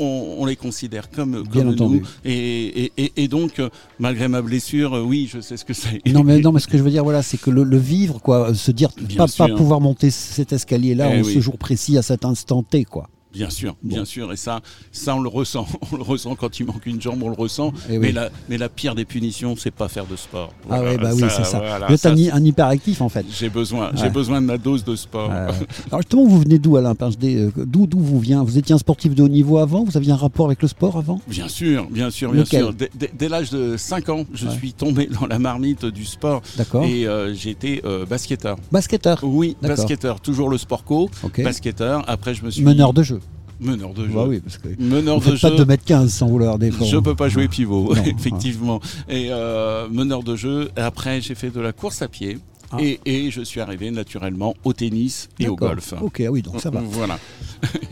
[0.00, 2.00] on, on les considère comme, Bien comme entendu.
[2.00, 2.06] nous.
[2.24, 3.68] Et, et- et- et donc, euh,
[3.98, 6.00] malgré ma blessure, oui, je sais ce que c'est.
[6.06, 8.20] Non mais, non mais ce que je veux dire voilà c'est que le, le vivre
[8.20, 11.34] quoi, se dire Bien pas, pouvoir monter cet escalier là Eh en oui.
[11.34, 13.08] ce jour précis à cet instant T quoi.
[13.32, 13.94] Bien sûr, Bon.
[13.94, 14.60] bien sûr, et ça,
[14.90, 17.72] ça on le ressent, on le ressent quand il manque une jambe, on le ressent.
[17.88, 17.98] Eh oui.
[17.98, 20.52] mais, la, mais la pire des punitions, c'est pas faire de sport.
[20.70, 21.58] Ah ouais bah oui c'est ça.
[21.58, 23.26] voilà, un, ça, un hyperactif en fait.
[23.30, 23.96] J'ai besoin, Ouais.
[23.96, 25.30] j'ai besoin de ma dose de sport.
[25.32, 25.52] Euh,
[25.90, 28.42] alors justement vous venez d'où Alain Euh, D'où d'où vous vient?
[28.42, 29.84] Vous étiez un sportif de haut niveau avant?
[29.84, 31.20] Vous aviez un rapport avec le sport avant?
[31.28, 32.62] Bien sûr, bien sûr, bien Lequel?
[32.64, 32.74] sûr.
[33.18, 34.54] Dès, l'âge de 5 ans, je Ouais.
[34.54, 36.84] suis tombé dans la marmite du sport D'accord.
[36.84, 38.56] et euh, j'étais euh, basketteur.
[38.72, 39.20] Basketteur.
[39.22, 42.02] Oui, basketteur, toujours le sport co, basketteur.
[42.08, 43.20] Après, je me suis Meneur de jeu.
[43.60, 44.12] Meneur de jeu.
[44.14, 45.48] Bah oui parce que Meneur de jeu.
[45.50, 46.90] pas 2 m 15 sans vouloir défendre.
[46.90, 48.02] Je peux pas jouer pivot, Non.
[48.18, 48.80] effectivement.
[49.08, 50.70] Et euh, meneur de jeu.
[50.76, 52.38] Après, j'ai fait de la course à pied.
[52.70, 52.76] Ah.
[52.80, 55.94] Et, et je suis arrivé naturellement au tennis et au golf.
[56.02, 56.80] Ok ah oui donc ça va.
[56.84, 57.18] Voilà.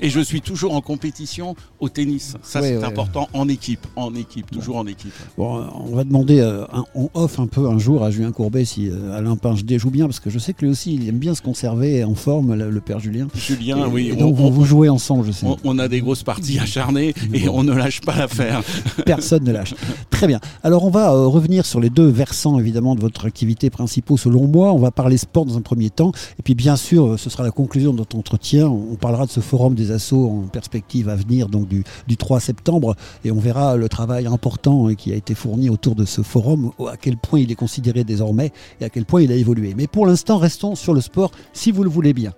[0.00, 2.34] Et je suis toujours en compétition au tennis.
[2.42, 3.84] Ça, Ouais, c'est ouais, important en équipe.
[3.96, 5.12] En équipe, toujours en équipe.
[5.38, 8.64] Bon, on va demander, euh, un- on offre un peu un jour à Julien Courbet
[8.64, 11.18] si euh, Alain Pingedet joue bien, parce que je sais que lui aussi, il aime
[11.18, 13.26] bien se conserver en forme, le, le père Julien.
[13.34, 14.08] Julien, Et- oui.
[14.08, 15.46] et on- donc vous, on- vous jouez ensemble, je sais.
[15.46, 18.62] on, on a des grosses parties acharnées et on ne lâche pas l'affaire.
[19.06, 19.74] Personne ne lâche.
[20.10, 20.40] Très bien.
[20.62, 24.46] Alors on va euh, revenir sur les deux versants évidemment de votre activité principaux selon
[24.46, 24.65] moi.
[24.72, 26.12] On va parler sport dans un premier temps.
[26.38, 28.68] Et puis bien sûr, euh, ce sera la conclusion de notre entretien.
[28.68, 32.40] On parlera de ce forum des assauts en perspective à venir, donc du, du 3
[32.40, 32.96] septembre.
[33.24, 36.72] Et on verra le travail important euh, qui a été fourni autour de ce forum,
[36.88, 39.74] à quel point il est considéré désormais et à quel point il a évolué.
[39.76, 42.32] Mais pour l'instant, restons sur le sport si vous le voulez bien.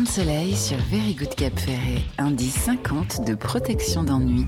[0.00, 2.02] De soleil sur Very Good Cap Ferret.
[2.18, 4.46] Indice 50 de protection d'ennui.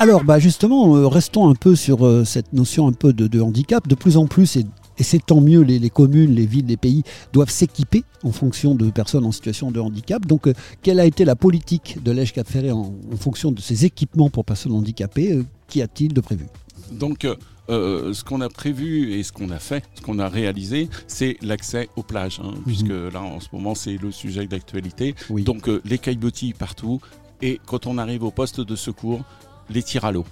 [0.00, 3.38] Alors, bah justement, euh, restons un peu sur euh, cette notion un peu de, de
[3.38, 3.86] handicap.
[3.86, 4.64] De plus en plus, et,
[4.96, 7.02] et c'est tant mieux, les, les communes, les villes, les pays
[7.34, 10.24] doivent s'équiper en fonction de personnes en situation de handicap.
[10.24, 13.60] Donc, euh, quelle a été la politique de l'Èche Cap Ferré en, en fonction de
[13.60, 16.46] ces équipements pour personnes handicapées euh, Qu'y a-t-il de prévu?
[16.92, 17.26] Donc,
[17.68, 21.36] euh, ce qu'on a prévu et ce qu'on a fait, ce qu'on a réalisé, c'est
[21.42, 25.14] l'accès aux plages, hein, puisque là, en ce moment, c'est le sujet d'actualité.
[25.28, 25.44] Oui.
[25.44, 27.00] Donc, les caillebotis partout.
[27.42, 29.20] Et quand on arrive au poste de secours,
[29.70, 30.26] les tirs à l'eau.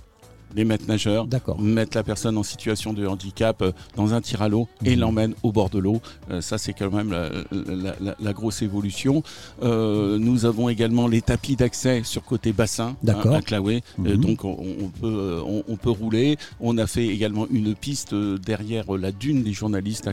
[0.56, 1.60] Les maîtres nageurs D'accord.
[1.60, 5.00] mettent la personne en situation de handicap euh, dans un tir à l'eau et Mhm.
[5.00, 6.00] l'emmènent au bord de l'eau.
[6.30, 9.22] Euh, ça, c'est quand même la, la- la- la grosse évolution.
[9.62, 13.34] Euh, nous avons également les tapis d'accès sur côté bassin D'accord.
[13.34, 13.82] hein, à Claouet.
[14.00, 14.16] Euh, Mhm.
[14.16, 16.36] donc, on, on peut, euh, on, on peut rouler.
[16.60, 20.12] On a fait également une piste derrière la dune des journalistes à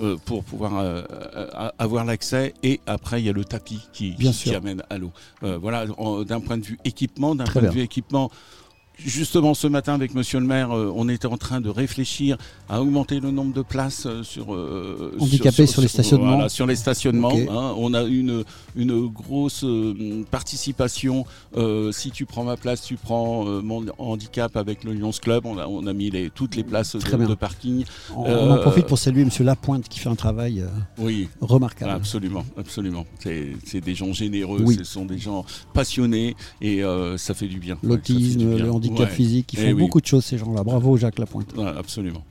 [0.00, 0.72] euh, pour pouvoir
[1.78, 2.54] avoir l'accès.
[2.62, 4.56] Et après, il y a le tapis qui, Bien qui sûr.
[4.56, 5.12] amène à l'eau.
[5.42, 5.86] Euh, voilà,
[6.26, 8.30] d'un point de vue équipement, d'un point de vue équipement.
[9.04, 12.36] Justement, ce matin, avec Monsieur le maire, euh, on était en train de réfléchir
[12.68, 16.32] à augmenter le nombre de places euh, sur, euh, Handicapés sur les stationnements.
[16.34, 17.32] voilà, sur les stationnements.
[17.32, 17.74] Hein.
[17.76, 18.44] on a une,
[18.76, 19.64] une grosse
[20.30, 21.24] participation.
[21.56, 25.46] Euh, si tu prends ma place, tu prends euh, mon handicap avec le Lions Club.
[25.46, 27.84] On a, on a mis les, toutes les places de, de parking.
[28.16, 30.64] On, on en profite pour saluer Monsieur Lapointe qui fait un travail
[30.98, 31.90] Oui, remarquable.
[31.92, 33.04] Absolument, absolument.
[33.20, 34.76] C'est des gens généreux, Oui.
[34.76, 36.82] ce sont des gens passionnés et
[37.16, 37.78] ça fait du bien.
[37.82, 39.06] L'autisme, le handicap Ouais.
[39.06, 39.74] physique, ils Eh font oui.
[39.74, 40.62] beaucoup de choses ces gens-là.
[40.64, 41.52] Bravo Jacques Lapointe.
[41.56, 42.22] Ouais, absolument.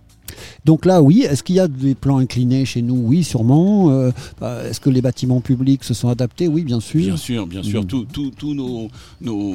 [0.65, 3.89] Donc là, oui, est-ce qu'il y a des plans inclinés chez nous Oui, sûrement.
[3.91, 7.01] Euh, bah, est-ce que les bâtiments publics se sont adaptés Oui, bien sûr.
[7.01, 7.83] Bien sûr, bien sûr.
[7.83, 7.87] Mm.
[8.37, 8.87] Tous nos,
[9.21, 9.53] nos,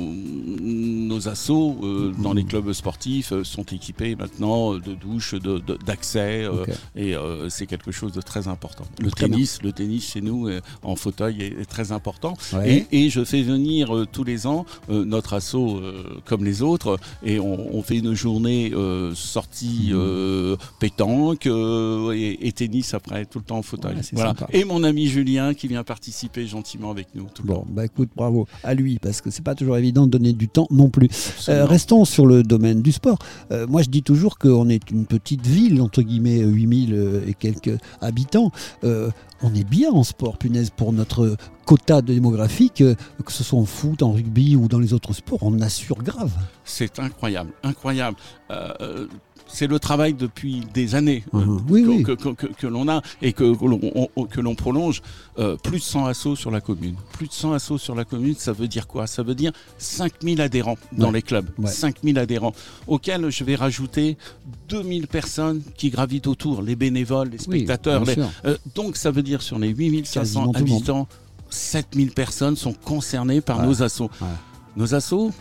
[0.61, 5.78] nos assos euh, dans les clubs sportifs euh, sont équipés maintenant de douches, de- de-
[5.86, 6.69] d'accès, Ok.
[6.97, 7.15] et
[7.48, 8.85] c'est quelque chose de très important.
[9.01, 10.48] Le Très tennis, le tennis chez nous
[10.82, 12.35] en fauteuil est, est très important.
[12.53, 12.86] Ouais.
[12.90, 17.39] Et, et je fais venir tous les ans notre asso euh, comme les autres, et
[17.40, 18.73] on, on fait une journée
[19.15, 20.57] sortie Mhm.
[20.79, 23.97] Pétanque euh, et, et tennis après, tout le temps en fauteuil.
[23.97, 24.35] Ouais, Voilà.
[24.53, 28.47] Et mon ami Julien qui vient participer gentiment avec nous tout Bon, bah écoute, bravo
[28.63, 31.09] à lui, parce que c'est pas toujours évident de donner du temps non plus.
[31.49, 33.19] Euh, restons sur le domaine du sport.
[33.51, 37.35] Euh, moi, je dis toujours qu'on est une petite ville, entre guillemets, 8000 euh, et
[37.35, 38.51] quelques habitants.
[39.43, 41.37] On est bien en sport, punaise, pour notre
[41.67, 45.61] quota démographique, que ce soit en foot, en rugby ou dans les autres sports, on
[45.61, 46.33] assure grave.
[46.65, 48.17] C'est incroyable, incroyable.
[48.51, 49.07] Euh,
[49.48, 51.66] c'est le travail depuis des années euh, Mhm.
[51.66, 52.02] Que, oui.
[52.02, 53.55] que- que- que- que l'on a et que,
[54.27, 55.02] que l'on prolonge.
[55.39, 56.97] Euh, plus de 100 assos sur la commune.
[57.12, 59.06] Plus de 100 assos sur la commune, ça veut dire quoi?
[59.06, 61.14] Ça veut dire 5000 adhérents dans Ouais.
[61.14, 61.48] les clubs.
[61.59, 61.70] Ouais.
[61.70, 62.52] 5000 adhérents,
[62.86, 64.16] auxquels je vais rajouter
[64.68, 68.05] 2000 personnes qui gravitent autour, les bénévoles, les spectateurs.
[68.05, 68.16] les-
[68.47, 70.78] euh, donc ça veut dire sur les 8500 Quasiment tout le monde.
[70.78, 71.09] habitants,
[71.51, 73.66] 7000 personnes sont concernées par Ouais.
[73.66, 74.10] nos assos.
[74.20, 74.27] Ouais.
[74.77, 75.32] Nos assos,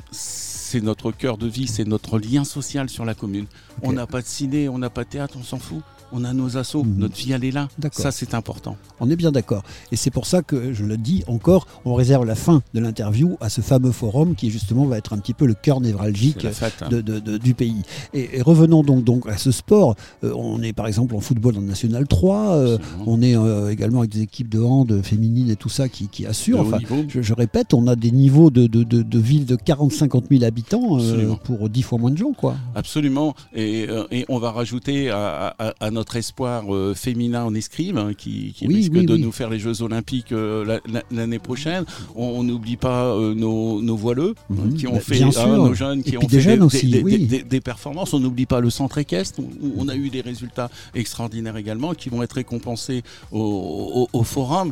[0.76, 3.46] c'est notre cœur de vie, c'est notre lien social sur la commune.
[3.82, 5.82] On n'a pas de ciné, on n'a pas de théâtre, on s'en fout.
[6.11, 6.98] On a nos assos, Mhm.
[6.98, 7.68] notre vie elle est là.
[7.91, 8.77] Ça c'est important.
[8.99, 9.64] On est bien d'accord.
[9.91, 13.38] Et c'est pour ça que, je le dis encore, on réserve la fin de l'interview
[13.41, 16.76] à ce fameux forum qui justement va être un petit peu le cœur névralgique fête,
[16.82, 16.90] hein.
[16.90, 17.82] de- de- de- du pays.
[18.14, 19.95] Et, et revenons donc, donc à ce sport.
[20.23, 23.99] Euh, on est par exemple en football en National 3, euh, on est euh, également
[23.99, 26.61] avec des équipes de hand féminines et tout ça qui, qui assurent.
[26.61, 26.77] Enfin,
[27.10, 30.99] je, je répète, on a des niveaux de, de, villes de 40-50 000 habitants
[31.44, 32.34] pour 10 fois moins de gens.
[32.34, 32.56] quoi.
[32.76, 33.36] Absolument.
[33.53, 38.12] Et, et on va rajouter à, à- à notre espoir euh, féminin en escrime, hein,
[38.16, 39.22] qui, qui Oui, risque oui, de oui.
[39.22, 41.86] nous faire les Jeux Olympiques euh, la- la- l'année prochaine.
[42.16, 44.74] On n'oublie pas euh, nos, nos voileux hein, Mhm.
[44.76, 47.18] qui ont Bah, fait, nos jeunes qui ont puis fait des des, aussi, des- des-
[47.18, 48.14] des- des performances.
[48.14, 51.94] On n'oublie pas le centre équestre, où où on a eu des résultats extraordinaires également,
[51.94, 54.72] qui vont être récompensés au, au- au forum.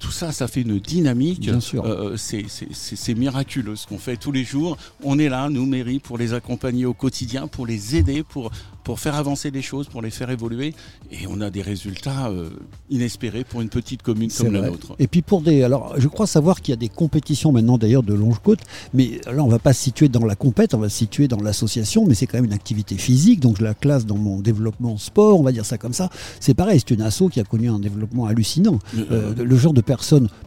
[0.00, 1.40] Tout ça, ça fait une dynamique.
[1.40, 1.84] Bien sûr.
[1.84, 4.76] Euh, c'est- c'est miraculeux ce qu'on fait tous les jours.
[5.04, 8.50] On est là, nous, mairie, pour les accompagner au quotidien, pour les aider, pour,
[8.82, 10.74] pour faire avancer les choses, pour les faire évoluer.
[11.12, 12.48] Et on a des résultats euh,
[12.88, 14.96] inespérés pour une petite commune comme la nôtre.
[14.98, 18.02] Et puis pour des, alors je crois savoir qu'il y a des compétitions maintenant d'ailleurs
[18.02, 18.60] de longe-côte,
[18.94, 21.40] mais là on va pas se situer dans la compète, on va se situer dans
[21.40, 24.96] l'association, mais c'est quand même une activité physique, donc je la classe dans mon développement
[24.96, 26.08] sport, on va dire ça comme ça.
[26.40, 28.78] C'est pareil, c'est une asso qui a connu un développement hallucinant.
[28.96, 29.82] Euh, le genre de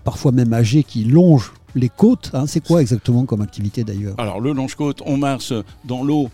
[0.03, 4.15] parfois même âgées, qui longent les côtes, hein, c'est quoi exactement comme activité d'ailleurs?
[4.17, 5.53] Alors le longe-côte, on marche
[5.85, 6.29] dans l'eau.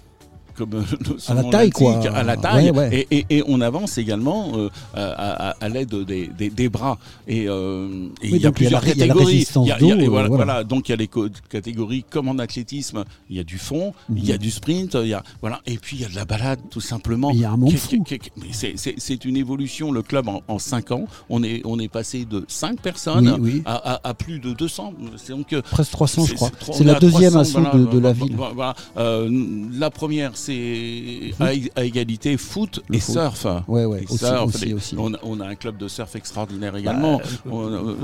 [0.59, 0.83] Comme euh,
[1.29, 1.99] À la taille, quoi.
[2.13, 2.71] À la taille.
[2.71, 3.07] Ouais, ouais.
[3.09, 6.97] Et, et- et on avance également euh, à, à- à l'aide des, des- des bras.
[7.27, 7.87] Et, euh,
[8.21, 9.33] et Oui, il y a plusieurs ré- il y a la catégories.
[9.35, 10.43] résistance Il y a- il y a- d'eau, et euh, voilà, voilà.
[10.45, 10.63] voilà.
[10.65, 11.09] Donc il y a les
[11.49, 13.05] catégories comme en athlétisme.
[13.29, 15.61] Il y a du fond, il y a du sprint, il y a voilà.
[15.65, 17.29] Et puis il y a de la balade tout simplement.
[17.29, 17.35] Mhm.
[17.35, 17.71] Il y a un monde
[18.99, 19.91] c'est- une évolution.
[19.91, 23.51] Le club en, en 5 ans, on est on est passé de 5 personnes Oui,
[23.55, 23.61] oui.
[23.65, 24.93] À, plus de 200.
[25.17, 26.51] C'est donc euh, Presque 300 je crois.
[26.73, 28.35] C'est la deuxième 300, asso de, de la ville.
[28.97, 29.29] Euh,
[29.73, 30.48] la première, c'est
[31.39, 31.45] à,
[31.79, 33.13] à égalité foot Le et foot.
[33.13, 33.45] surf.
[33.67, 34.95] Ouais, ouais, aussi, surf, aussi, les- aussi.
[34.97, 37.17] On, a, on a un club de surf extraordinaire également.
[37.17, 37.95] Bah, On- euh,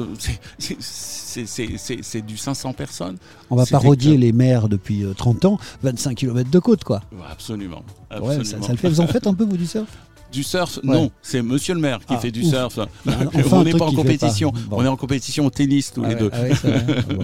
[0.79, 3.17] c'est- du 500 personnes.
[3.49, 7.01] On va parodier les maires depuis euh, 30 ans, 25 km de côte quoi.
[7.29, 7.83] Absolument.
[8.11, 8.43] Ouais, absolument.
[8.43, 8.89] ça, ça le fait.
[8.89, 9.87] Vous en faites un peu vous du surf?
[10.35, 10.79] Du surf?
[10.83, 10.93] Ouais.
[10.93, 12.49] Non, c'est monsieur le maire qui Ah, fait du ouf.
[12.49, 12.75] surf.
[13.05, 14.51] Bah, enfin, on n'est pas en compétition.
[14.51, 14.59] pas.
[14.69, 14.77] Bon.
[14.79, 16.29] On est en compétition au tennis tous Ah les ouais, deux.
[16.33, 16.51] ah ouais.
[17.15, 17.23] Bon.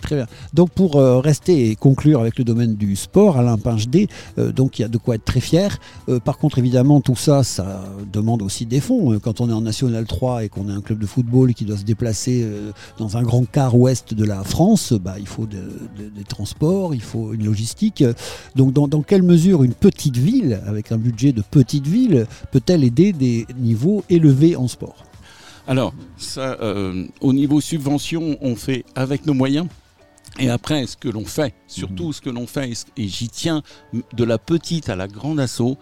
[0.00, 0.26] Très bien.
[0.54, 4.06] Donc pour euh, rester et conclure avec le domaine du sport, Alain Pinchedé,
[4.38, 5.76] euh, donc il y a de quoi être très fier.
[6.08, 7.82] Euh, par contre, évidemment, tout ça, ça
[8.12, 9.18] demande aussi des fonds.
[9.18, 11.76] Quand on est en National 3 et qu'on est un club de football qui doit
[11.78, 12.46] se déplacer
[12.98, 16.94] dans un grand quart ouest de la France, bah, il faut de- de- des transports,
[16.94, 18.04] il faut une logistique.
[18.54, 22.84] Donc dans, dans quelle mesure une petite ville, avec un budget de petite ville, peut-elle
[22.84, 25.04] aider des niveaux élevés en sport
[25.66, 29.66] Alors, ça, euh, au niveau subvention, on fait avec nos moyens.
[30.38, 33.62] Et après, ce que l'on fait, surtout ce que l'on fait, et j'y tiens,
[34.14, 35.78] de la petite à la grande assaut,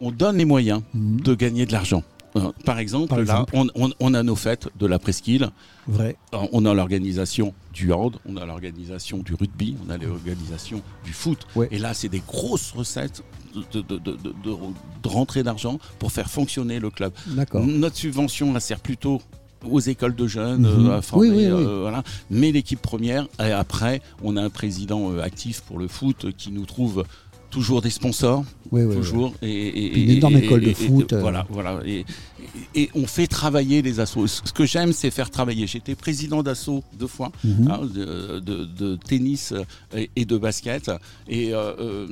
[0.00, 2.02] on donne les moyens de gagner de l'argent.
[2.36, 3.52] Euh, Par exemple, Par là, exemple.
[3.56, 5.48] on, on- on a nos fêtes de la presqu'île.
[5.86, 6.16] Vrai.
[6.34, 11.14] Euh, On a l'organisation du hand, on a l'organisation du rugby, on a l'organisation du
[11.14, 11.46] foot.
[11.56, 11.68] Ouais.
[11.70, 13.22] Et là, c'est des grosses recettes
[13.54, 17.12] de, de, de, de- rentrée d'argent pour faire fonctionner le club.
[17.54, 19.20] Notre subvention, elle sert plutôt
[19.68, 20.86] aux écoles de jeunes Mhm.
[20.86, 21.50] euh, à former, Oui, oui, oui.
[21.50, 22.04] euh, voilà.
[22.30, 26.52] mais l'équipe première et après on a un président euh, actif pour le foot qui
[26.52, 27.04] nous trouve
[27.50, 32.04] toujours des sponsors toujours et, une énorme école de foot, voilà voilà et,
[32.74, 36.42] et- et on fait travailler les assos ce que j'aime c'est faire travailler j'étais président
[36.42, 37.70] d'assaut deux fois Mhm.
[37.70, 39.52] hein, de, de- de tennis
[39.96, 40.90] et, et de basket
[41.28, 42.06] et euh, euh,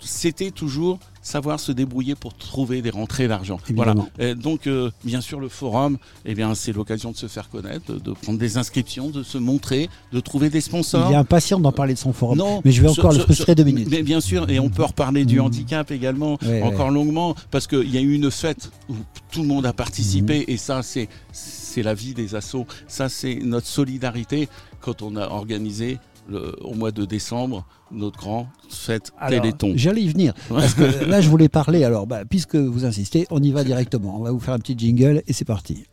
[0.00, 5.20] c'était toujours savoir se débrouiller pour trouver des rentrées d'argent voilà et donc, euh, bien
[5.20, 8.56] sûr, le forum, eh bien, c'est l'occasion de se faire connaître, de, de prendre des
[8.56, 11.10] inscriptions, de se montrer, de trouver des sponsors.
[11.10, 12.38] Il est impatient d'en parler de son forum.
[12.38, 13.88] Non, mais je vais ce- encore le frustrer ce- deux minutes.
[13.90, 16.94] Mais bien sûr, et on peut reparler du handicap également, Ouais, encore ouais.
[16.94, 18.94] longuement, parce qu'il y a eu une fête où
[19.30, 20.44] tout le monde a participé, Mhm.
[20.48, 22.66] et ça, c'est c'est la vie des assos.
[22.88, 24.48] Ça, c'est notre solidarité
[24.80, 25.98] quand on a organisé
[26.28, 29.72] le- au mois de décembre notre grand fête Alors, Téléthon.
[29.76, 30.34] J'allais y venir.
[30.48, 31.84] Parce que là, je voulais parler.
[31.84, 34.16] Alors, bah, puisque vous insistez, on y va directement.
[34.18, 35.84] On va vous faire un petit jingle et c'est parti.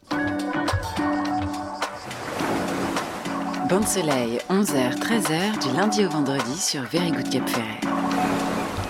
[3.69, 7.94] Bande Soleil, 11h, 13h, du lundi au vendredi sur Very Good Cap Ferret.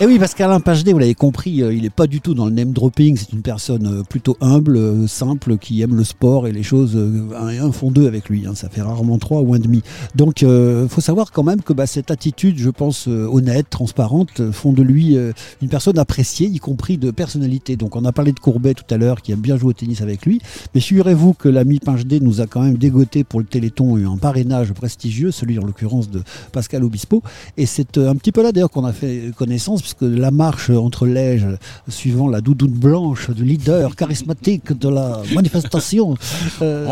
[0.02, 2.48] Et oui, parce qu'Alain Pagedé, vous l'avez compris, euh, il n'est pas du tout dans
[2.48, 3.16] le name dropping.
[3.16, 6.98] C'est une personne euh, plutôt humble, euh, simple, qui aime le sport et les choses.
[7.34, 8.46] un et un font deux avec lui.
[8.46, 8.56] hein.
[8.56, 9.84] Ça fait rarement trois ou un demi.
[10.14, 14.74] Donc, il faut savoir quand même que bah, cette attitude, je pense, honnête, transparente, font
[14.74, 15.16] de lui
[15.62, 17.78] une personne appréciée, y compris de personnalité.
[17.78, 20.02] Donc, on a parlé de Courbet tout à l'heure, qui aime bien jouer au tennis
[20.02, 20.42] avec lui.
[20.74, 24.74] Mais figurez-vous que l'ami Pagedé nous a quand même dégoté pour le Téléthon un parrainage
[24.74, 27.24] prestigieux, celui en l'occurrence de Pascal Obispo.
[27.56, 31.06] Et c'est un petit peu là d'ailleurs qu'on a fait connaissance, puisque la marche entre
[31.06, 31.46] Lège,
[31.88, 36.16] suivant la doudoune blanche du leader charismatique de la manifestation,
[36.64, 36.88] euh,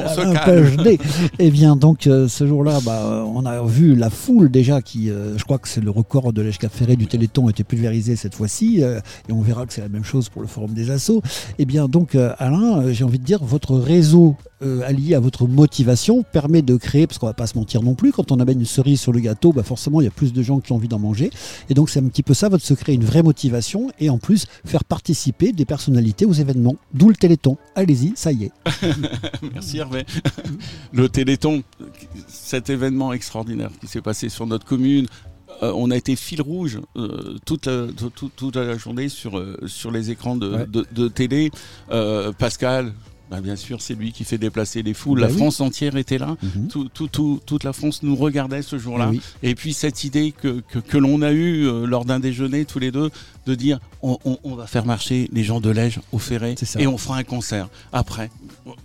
[1.39, 5.35] et bien donc euh, ce jour-là, bah, on a vu la foule déjà qui, euh,
[5.39, 8.83] je crois que c'est le record de Lège Ferré du Téléthon, était pulvérisé cette fois-ci,
[8.83, 11.23] euh, et on verra que c'est la même chose pour le Forum des Assauts.
[11.57, 16.23] Et bien donc Alain, j'ai envie de dire, votre réseau euh, allié à votre motivation
[16.23, 18.65] permet de créer, parce qu'on va pas se mentir non plus, quand on amène une
[18.65, 20.87] cerise sur le gâteau, bah forcément il y a plus de gens qui ont envie
[20.87, 21.29] d'en manger.
[21.69, 24.45] Et donc c'est un petit peu ça votre secret, une vraie motivation, et en plus
[24.65, 26.75] faire participer des personnalités aux événements.
[26.93, 27.57] D'où le Téléthon.
[27.75, 28.51] Allez-y, ça y est.
[29.53, 30.05] Merci Hervé.
[30.93, 31.63] Le Téléthon,
[32.27, 35.07] cet événement extraordinaire qui s'est passé sur notre commune,
[35.61, 39.57] euh, on a été fil rouge euh, toute, la, toute, toute la journée sur, euh,
[39.67, 40.65] sur les écrans de, Ouais.
[40.67, 41.51] de- de télé.
[41.91, 42.93] Euh, Pascal,
[43.33, 45.19] bah, bien sûr, c'est lui qui fait déplacer les foules.
[45.19, 45.37] Bah la oui.
[45.39, 46.37] France entière était là.
[46.43, 46.67] Mhm.
[46.67, 49.05] Tout- tout- tout- toute la France nous regardait ce jour-là.
[49.07, 49.21] Ah oui.
[49.41, 52.77] Et puis cette idée que, que, que l'on a eue euh, lors d'un déjeuner tous
[52.77, 53.09] les deux,
[53.45, 56.87] de dire on, on- on va faire marcher les gens de Lège au Ferré et
[56.87, 57.69] on fera un concert.
[57.91, 58.29] Après,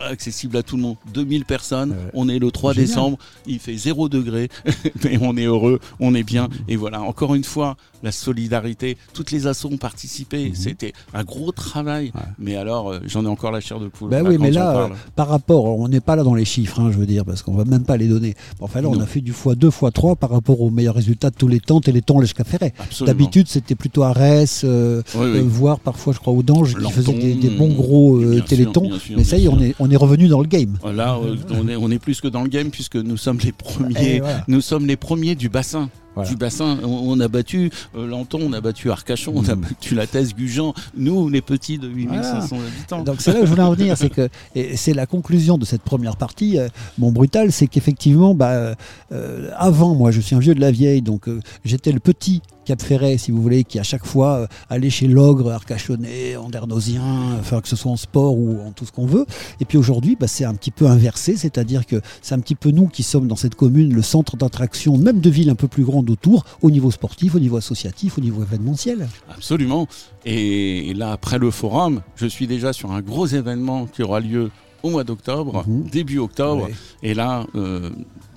[0.01, 2.87] accessible à tout le monde, 2000 personnes, on est le 3 Génial.
[2.89, 4.49] décembre, il fait 0 degré,
[5.05, 6.49] mais on est heureux, on est bien.
[6.69, 11.51] Et voilà, encore une fois, la solidarité, toutes les assos ont participé, c'était un gros
[11.53, 12.13] travail.
[12.15, 12.21] Mhm.
[12.21, 12.27] Ouais.
[12.39, 14.11] Mais alors, euh, j'en ai encore la chair de poule.
[14.11, 16.79] Bah là, oui, mais là, euh, par rapport, on n'est pas là dans les chiffres,
[16.81, 18.35] hein, je veux dire, parce qu'on va même pas les donner.
[18.61, 19.01] Enfin là, on Non.
[19.03, 22.21] a fait du x2, x3 par rapport aux meilleurs résultats de tous les temps, Téléthon,
[22.21, 22.35] Lège.
[22.39, 23.07] Absolument.
[23.07, 24.03] D'habitude, c'était plutôt
[24.49, 25.39] Arès, euh, Oui, oui.
[25.39, 28.45] euh, voire parfois, je crois, Audange, qui Lenton, faisait des, des bons gros euh, sûr,
[28.45, 28.99] Télétons.
[28.99, 30.79] sûr, mais ça y est, on est, on est revenu dans le game.
[30.95, 31.19] Là,
[31.51, 33.95] on, est, on est plus que dans le game puisque nous sommes les premiers.
[34.17, 34.45] Eh, voilà.
[34.49, 35.91] Nous sommes les premiers du bassin.
[36.15, 36.31] Voilà.
[36.31, 39.61] Du bassin, on, a battu Lenton, on a battu Arcachon, on a Mhm.
[39.61, 40.75] battu la Thèse Gujan.
[40.97, 43.03] Nous, les petits de 8500 habitants.
[43.05, 45.65] Donc c'est là où je voulais en venir, c'est que et c'est la conclusion de
[45.65, 46.59] cette première partie.
[46.99, 48.75] mon brutal, c'est qu'effectivement, bah,
[49.13, 52.43] euh, avant, moi, je suis un vieux de la vieille, donc euh, j'étais le petit
[52.69, 57.03] Cap Ferret, si vous voulez, qui à chaque fois euh, allait chez l'ogre, arcachonnais, andernosien,
[57.41, 59.25] enfin que ce soit en sport ou en tout ce qu'on veut.
[59.59, 62.71] Et puis aujourd'hui, bah, c'est un petit peu inversé, c'est-à-dire que c'est un petit peu
[62.71, 65.83] nous qui sommes dans cette commune le centre d'attraction, même de villes un peu plus
[65.85, 69.09] grandes autour, au niveau sportif, au niveau associatif, au niveau événementiel.
[69.35, 69.89] Absolument.
[70.27, 74.51] Et là, après le forum, je suis déjà sur un gros événement qui aura lieu
[74.83, 75.89] au mois d'octobre, Mhm.
[75.91, 76.65] début octobre.
[76.67, 76.75] Ouais.
[77.03, 77.89] Et là, euh,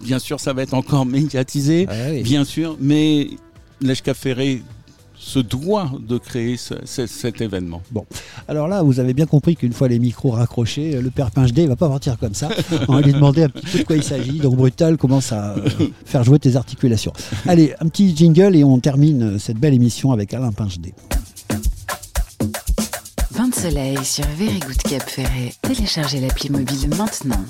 [0.01, 3.27] bien sûr, ça va être encore médiatisé, Ah bien sûr, mais
[3.81, 4.61] l'Eshka Ferré
[5.23, 7.83] se doit de créer ce- ce- cet événement.
[8.47, 11.67] Alors là, vous avez bien compris qu'une fois les micros raccrochés, le père Pinchedé ne
[11.67, 12.49] va pas partir comme ça.
[12.87, 14.39] On va lui demander un petit peu de quoi il s'agit.
[14.39, 15.69] Donc Brutal commence à euh,
[16.05, 17.13] faire jouer tes articulations.
[17.47, 20.95] Allez, un petit jingle et on termine euh, cette belle émission avec Alain Pinchedé.
[23.29, 25.53] Vin de soleil sur Very Good Cap Ferret.
[25.61, 27.45] Téléchargez l'appli mobile maintenant.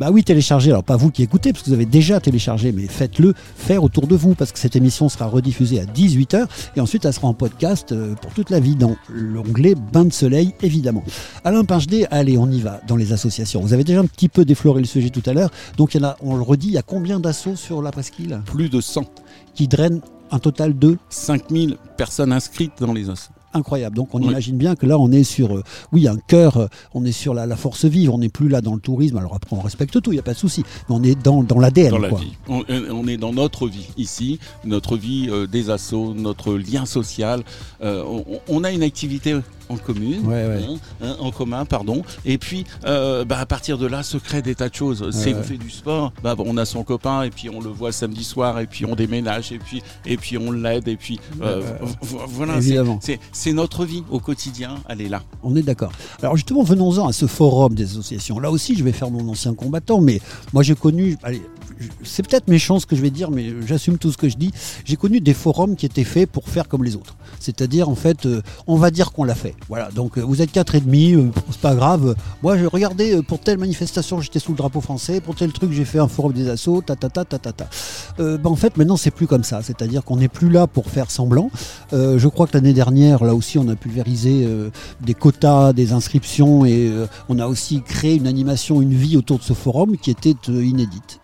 [0.00, 0.70] Bah oui, téléchargez.
[0.70, 4.06] Alors pas vous qui écoutez, parce que vous avez déjà téléchargé, mais faites-le faire autour
[4.06, 6.46] de vous, parce que cette émission sera rediffusée à 18h
[6.76, 10.12] et ensuite elle sera en podcast euh, pour toute la vie dans l'onglet Bain de
[10.12, 11.04] soleil, évidemment.
[11.44, 13.60] Alain Pinchedé, allez, on y va dans les associations.
[13.60, 16.04] Vous avez déjà un petit peu défloré le sujet tout à l'heure, donc il y
[16.04, 18.40] en a, on le redit, il y a combien d'assauts sur la presqu'île?
[18.46, 19.04] Plus de 100,
[19.54, 20.00] qui drainent
[20.30, 23.30] un total de 5000 personnes inscrites dans les os.
[23.54, 23.96] Incroyable.
[23.96, 24.28] Donc on Oui.
[24.28, 25.62] imagine bien que là on est sur, euh,
[25.92, 28.60] oui, un cœur, euh, on est sur la, la force vive, on n'est plus là
[28.60, 29.16] dans le tourisme.
[29.18, 31.42] Alors après on respecte tout, il n'y a pas de souci, mais on est dans,
[31.42, 31.90] dans l'ADN.
[31.90, 32.20] dans la quoi.
[32.20, 32.32] vie.
[32.48, 36.86] On, euh, on est dans notre vie ici, notre vie euh, des assos, notre lien
[36.86, 37.42] social.
[37.82, 39.36] Euh, on, on a une activité
[39.72, 40.60] en commune, Ouais, ouais.
[40.68, 42.02] hein, hein, en commun, pardon.
[42.24, 45.10] Et puis, euh, bah, à partir de là, se créent des tas de choses.
[45.12, 47.92] C'est on fait du sport, bah, on a son copain et puis on le voit
[47.92, 51.62] samedi soir et puis on déménage et puis et puis on l'aide et puis euh,
[52.00, 52.58] voilà.
[53.32, 54.76] c'est- notre vie au quotidien.
[54.88, 55.22] Elle est là.
[55.42, 55.92] On est d'accord.
[56.22, 58.40] Alors justement, venons-en à ce forum des associations.
[58.40, 60.20] Là aussi, je vais faire mon ancien combattant, mais
[60.52, 61.42] moi j'ai connu, allez,
[62.02, 64.50] c'est peut-être méchant ce que je vais dire, mais j'assume tout ce que je dis.
[64.84, 67.16] J'ai connu des forums qui étaient faits pour faire comme les autres.
[67.40, 69.54] C'est-à-dire, en fait, euh, on va dire qu'on l'a fait.
[69.68, 72.14] Voilà, donc euh, vous êtes quatre et demi, euh, c'est pas grave.
[72.42, 75.20] Moi, je regardais euh, pour telle manifestation, j'étais sous le drapeau français.
[75.20, 76.82] Pour tel truc, j'ai fait un forum des assos.
[76.82, 77.52] Ta ta ta ta ta
[78.18, 79.62] ben, en fait, maintenant, c'est plus comme ça.
[79.62, 81.50] C'est-à-dire qu'on n'est plus là pour faire semblant.
[81.92, 84.46] Je crois que l'année dernière, là aussi, on a pulvérisé
[85.00, 86.92] des quotas, des inscriptions et
[87.28, 91.20] on a aussi créé une animation, une vie autour de ce forum qui était inédite.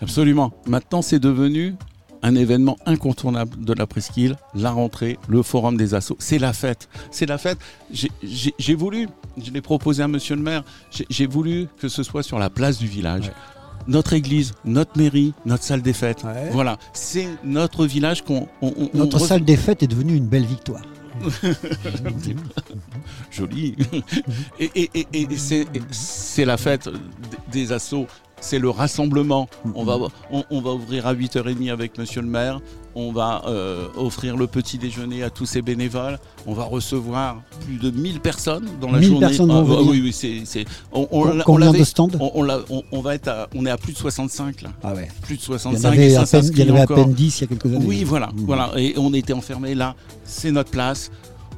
[0.00, 0.52] Absolument.
[0.66, 1.76] Maintenant, c'est devenu
[2.22, 6.16] un événement incontournable de la presqu'île, la rentrée, le forum des assos.
[6.18, 6.88] C'est la fête.
[7.10, 7.58] C'est la fête.
[7.92, 9.08] J'ai- voulu,
[9.42, 10.62] je l'ai proposé à monsieur le maire,
[11.10, 13.30] j'ai- voulu que ce soit sur la place du village.
[13.88, 16.24] Notre église, notre mairie, notre salle des fêtes.
[16.52, 18.46] Voilà, c'est notre village qu'on.
[18.60, 20.82] on- on- Notre on- salle des fêtes est devenue une belle victoire.
[23.30, 23.76] Joli.
[24.58, 25.28] et et- et- et
[25.90, 26.88] c'est- la fête
[27.50, 28.06] des assos.
[28.42, 29.48] C'est le rassemblement.
[29.74, 29.96] On va,
[30.32, 32.60] on, on va ouvrir à 8h30 avec monsieur le maire.
[32.94, 36.18] On va euh, offrir le petit déjeuner à tous ces bénévoles.
[36.46, 39.26] On va recevoir plus de 1000 personnes dans la 1000 journée.
[39.28, 39.90] personnes vont Ah, venir.
[39.90, 40.42] oui, oui, c'est.
[40.44, 43.14] c'est- On, on- Com- on combien l'avait- de stands on, on l'a- on- on va
[43.14, 44.70] être à, on est à plus de 65 là.
[44.82, 45.08] Ah ouais.
[45.22, 45.88] Plus de Il y 65.
[45.88, 47.86] en avait à peine, il y avait à peine 10 il y a quelques années.
[47.86, 48.44] Oui, voilà, Mmh.
[48.44, 48.70] voilà.
[48.76, 49.94] Et on était enfermés là.
[50.24, 51.10] C'est notre place.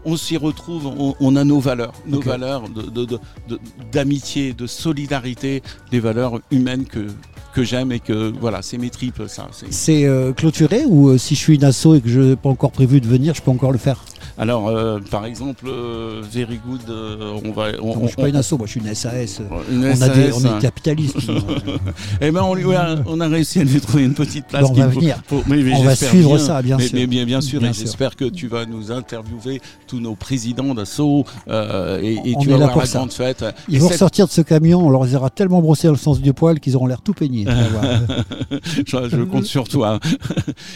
[0.05, 0.87] On s'y retrouve.
[0.87, 3.19] On, on a nos valeurs, nos valeurs de- de- de-
[3.49, 3.59] de-
[3.93, 7.07] d'amitié, de, solidarité, des valeurs humaines que
[7.55, 9.47] que j'aime et que voilà, c'est mes tripes, ça.
[9.53, 12.35] c'est- C'est euh, clôturé ou euh, si je suis une asso et que je n'ai
[12.37, 14.05] pas encore prévu de venir, je peux encore le faire?
[14.37, 17.69] Alors, euh, par exemple, euh, Very Good, euh, on va.
[17.81, 19.41] On, Non, Je suis pas une asso, moi je suis une SAS.
[19.71, 20.59] Une on, A SAS, des, on hein.
[20.59, 21.17] est capitaliste.
[21.29, 21.35] nous.
[22.21, 24.63] Eh ben, on, lui a, on a réussi à lui trouver une petite place.
[24.63, 25.23] Bon, on va faut- venir.
[25.47, 26.99] mais- mais On va suivre ça, bien mais, sûr.
[26.99, 30.75] Mais, bien, bien sûr, Bien et j'espère que tu vas nous interviewer tous nos présidents
[30.75, 32.99] d'assaut et, et tu vas là voir pour la ça.
[32.99, 33.45] grande fête.
[33.69, 35.99] Ils Et vont cette- ressortir de ce camion, on leur aura tellement brossé dans le
[35.99, 37.47] sens du poil qu'ils auront l'air tout peignés.
[38.87, 39.99] Je, je compte sur toi.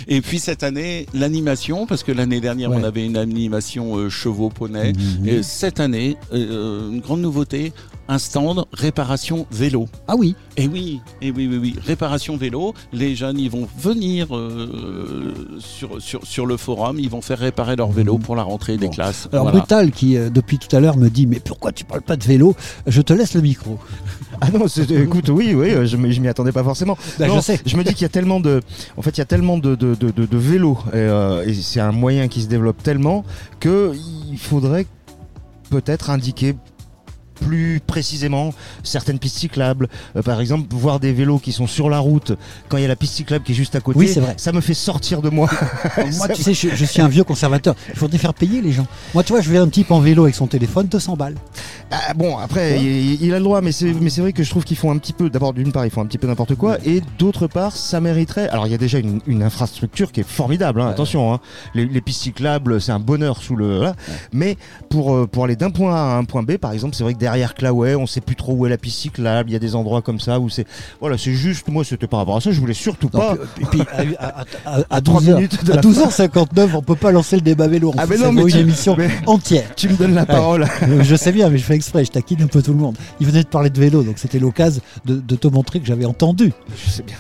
[0.07, 2.77] Et puis cette année, l'animation, parce que l'année dernière, Ouais.
[2.81, 4.93] on avait une animation euh, chevaux-poney.
[4.93, 5.29] Mhm.
[5.29, 7.73] Et cette année, euh, une grande nouveauté,
[8.11, 9.87] un stand réparation vélo.
[10.07, 12.75] Ah oui Et oui, et oui, oui, oui, réparation vélo.
[12.93, 17.77] Les jeunes, ils vont venir euh, sur, sur, sur le forum, ils vont faire réparer
[17.77, 19.29] leur vélo pour la rentrée des classes.
[19.33, 19.59] Alors Voilà.
[19.59, 22.25] Brutal qui euh, depuis tout à l'heure me dit mais pourquoi tu parles pas de
[22.25, 22.57] vélo?
[22.87, 23.79] Je te laisse le micro.
[24.41, 26.97] Ah non, c'est- écoute, oui, oui, euh, je, m'y- je m'y attendais pas forcément.
[27.19, 27.61] Bah, Non, je sais.
[27.77, 28.61] me dis qu'il y a tellement de,
[28.97, 31.55] en fait, il y a tellement de, de, de, de- de vélos et, euh, et
[31.55, 33.25] c'est un moyen qui se développe tellement
[33.59, 33.93] que
[34.31, 34.87] il faudrait
[35.71, 36.55] peut-être indiquer
[37.39, 38.53] plus précisément
[38.83, 39.89] certaines pistes cyclables.
[40.17, 42.33] Euh, par exemple, voir des vélos qui sont sur la route
[42.69, 43.99] quand il y a la piste cyclable qui est juste à côté.
[43.99, 44.35] Oui, c'est vrai.
[44.37, 45.49] Ça me fait sortir de moi.
[46.19, 47.75] Moi, tu sais, je, je suis un vieux conservateur.
[47.89, 48.87] Il faudrait faire payer les gens.
[49.15, 51.37] Moi, tu vois, je vais un type en vélo avec son téléphone, 200 balles.
[51.91, 54.51] Ah, bon, après, il, il a le droit, mais c'est, mais c'est vrai que je
[54.51, 55.31] trouve qu'ils font un petit peu.
[55.31, 58.49] D'abord, d'une part, ils font un petit peu n'importe quoi, et d'autre part, ça mériterait.
[58.49, 60.81] Alors, il y a déjà une, une infrastructure qui est formidable.
[60.81, 61.41] hein, attention, hein.
[61.75, 63.93] les, les pistes cyclables, c'est un bonheur sous le.
[64.33, 64.57] Mais
[64.91, 67.15] pour euh, pour aller d'un point A à un point B, par exemple, c'est vrai
[67.15, 69.51] que derrière Claouet, on sait plus trop où est la piste cyclable.
[69.51, 70.67] Il y a des endroits comme ça où c'est.
[71.01, 71.69] Voilà, c'est juste.
[71.69, 72.51] Moi, c'était par rapport à ça.
[72.53, 73.35] Je voulais surtout pas.
[73.61, 73.83] Et puis,
[74.19, 76.95] à, à- à- à À trois 12 heures- minutes de à la 12h59, on peut
[76.97, 77.93] pas lancer le débat vélo.
[77.99, 79.69] Ah, mais non, mais une tu- émission mais- entière.
[79.77, 80.67] Tu me donnes la parole.
[80.85, 82.97] Euh, Je sais bien, mais je fais exprès, je taquine un peu tout le monde.
[83.21, 86.07] Il venait de parler de vélo, donc c'était l'occasion de, de te montrer que j'avais
[86.07, 86.53] entendu.
[86.83, 87.17] Je sais bien.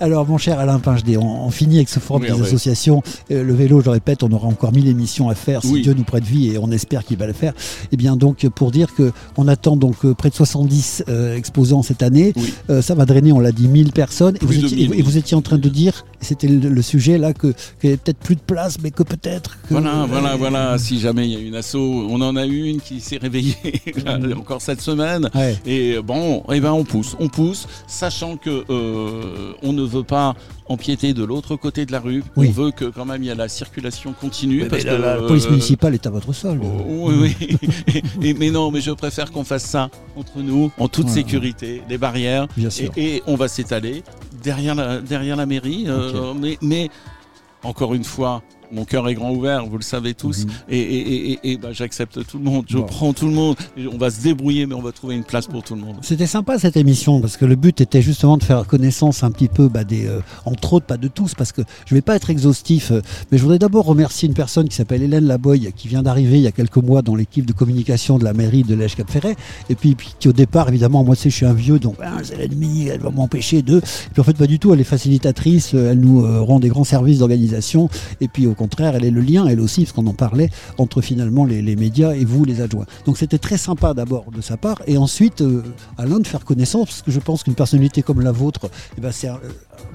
[0.00, 2.46] Alors, mon cher Alain Pinchedé, on, on finit avec ce forum Oui, des ouais.
[2.46, 3.02] associations.
[3.30, 5.82] Euh, le vélo, je le répète, on aura encore mille émissions à faire si Oui.
[5.82, 7.54] Dieu nous prête vie et on espère qu'il va le faire.
[7.92, 11.82] Et bien donc, pour dire que on attend donc euh, près de 70 euh, exposants
[11.82, 12.32] cette année.
[12.36, 12.52] Oui.
[12.70, 14.36] Euh, ça va drainer, on l'a dit, 1000 personnes.
[14.40, 17.18] Et vous, étiez, 1000, et vous étiez en train de dire, c'était le, le sujet
[17.18, 17.54] là, que- qu'il
[17.84, 19.58] n'y avait peut-être plus de place, mais que peut-être.
[19.62, 20.78] que- Voilà, voilà, voilà.
[20.78, 23.56] Si jamais il y a une asso, on en a une qui s'est réveillée
[24.04, 25.28] là, encore cette semaine.
[25.34, 25.56] Ouais.
[25.66, 30.34] Et bon, eh ben on pousse, on pousse, sachant que euh, on ne veut pas
[30.68, 32.22] empiéter de l'autre côté de la rue.
[32.36, 32.48] Oui.
[32.48, 34.62] On veut que quand même il y a la circulation continue.
[34.62, 36.60] Mais parce la, que la euh, police municipale est à votre sol.
[36.62, 38.02] Oh, Oui, oui.
[38.22, 41.12] Et- mais non, mais je préfère qu'on fasse ça entre nous, en toute Ouais.
[41.12, 42.46] sécurité, les barrières.
[42.56, 42.90] Bien sûr.
[42.96, 44.02] Et, et on va s'étaler
[44.42, 45.84] derrière la, derrière la mairie.
[45.86, 46.88] euh, mais, mais
[47.62, 50.44] encore une fois, mon cœur est grand ouvert, vous le savez tous.
[50.44, 50.50] Mhm.
[50.70, 52.84] Et, et- et- et- bah, j'accepte tout le monde, je Bon.
[52.84, 53.56] prends tout le monde.
[53.92, 55.96] On va se débrouiller, mais on va trouver une place pour tout le monde.
[56.02, 59.48] C'était sympa cette émission parce que le but était justement de faire connaissance un petit
[59.48, 62.30] peu bah, des, euh, entre autres pas de tous parce que je vais pas être
[62.30, 66.02] exhaustif, euh, mais je voudrais d'abord remercier une personne qui s'appelle Hélène Laboy qui vient
[66.02, 68.96] d'arriver il y a quelques mois dans l'équipe de communication de la mairie de l'Èche
[68.96, 69.36] Cap Ferret
[69.70, 72.18] et puis, puis qui au départ évidemment moi sais je suis un vieux donc ah,
[72.22, 73.80] c'est l'ennemi elle va m'empêcher de et
[74.12, 76.68] puis en fait pas du tout elle est facilitatrice euh, elle nous euh, rend des
[76.68, 77.88] grands services d'organisation
[78.20, 81.00] et puis au contraire elle est le lien elle aussi parce qu'on en parlait entre
[81.00, 82.86] finalement les, médias et vous les adjoints.
[83.04, 85.62] Donc c'était très sympa d'abord de sa part et ensuite euh,
[85.98, 89.12] Alain de faire connaissance parce que je pense qu'une personnalité comme la vôtre eh ben,
[89.12, 89.38] c'est un,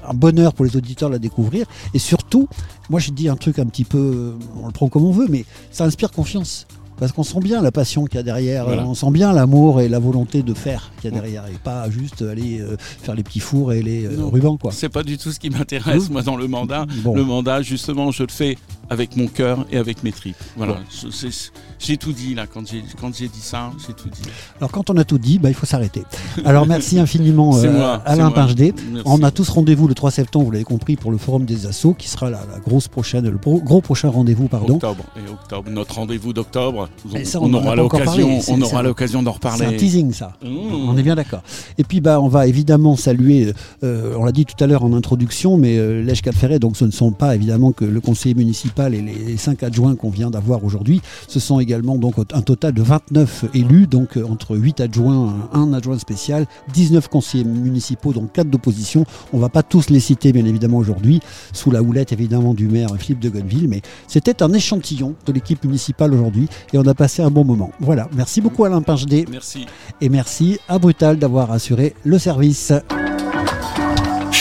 [0.08, 1.66] un bonheur pour les auditeurs de la découvrir.
[1.94, 2.48] Et surtout
[2.90, 5.28] moi je dis un truc un petit peu euh, on le prend comme on veut
[5.30, 6.68] mais ça inspire confiance
[7.02, 8.86] parce qu'on sent bien la passion qu'il y a derrière, Voilà.
[8.86, 11.90] on sent bien l'amour et la volonté de faire qu'il y a derrière, et pas
[11.90, 14.56] juste aller euh, faire les petits fours et les euh, rubans.
[14.56, 14.72] quoi.
[14.72, 16.86] C'est pas du tout ce qui m'intéresse, moi, dans le mandat.
[17.04, 17.16] Bon.
[17.16, 18.56] Le mandat, justement, je le fais
[18.92, 20.36] avec mon cœur et avec mes tripes.
[20.58, 24.22] Voilà, c'est- j'ai tout dit là quand j'ai quand j'ai dit ça, j'ai tout dit.
[24.60, 26.04] Alors quand on a tout dit, bah, il faut s'arrêter.
[26.46, 28.30] Alors merci infiniment C'est euh, moi, c'est Alain.
[28.32, 28.74] Pingedet.
[29.06, 31.94] On a tous rendez-vous le 3 septembre, vous l'avez compris, pour le forum des assos,
[31.94, 34.76] qui sera la, la grosse prochaine, le pro- gros prochain rendez-vous, pardon.
[34.76, 36.90] Octobre et octobre, notre rendez-vous d'octobre.
[37.14, 38.42] On, ça, on aura l'occasion.
[38.42, 39.66] C'est- on c'est aura un- l'occasion d'en C'est reparler.
[39.76, 40.34] un teasing ça.
[40.44, 40.48] Mmh.
[40.90, 41.42] On est bien d'accord.
[41.78, 43.54] Et puis bah on va évidemment saluer,
[43.84, 46.22] euh, on l'a dit tout à l'heure en introduction, mais euh, l'Èche
[46.60, 50.10] donc ce ne sont pas évidemment que le conseiller municipal et les cinq adjoints qu'on
[50.10, 51.02] vient d'avoir aujourd'hui.
[51.28, 55.74] Ce sont également donc un total de 29 élus, donc euh, entre 8 adjoints, un
[55.74, 59.06] adjoint spécial, 19 conseillers municipaux, donc 4 d'opposition.
[59.34, 61.20] On va pas tous les citer bien évidemment aujourd'hui,
[61.54, 65.64] sous la houlette évidemment du maire Philippe de Gonneville, mais c'était un échantillon de l'équipe
[65.64, 67.72] municipale aujourd'hui et on a passé un bon moment.
[67.80, 69.26] Voilà, merci beaucoup Alain Pingedet.
[69.30, 69.66] Merci.
[70.00, 72.74] Et merci à Brutal d'avoir assuré le service.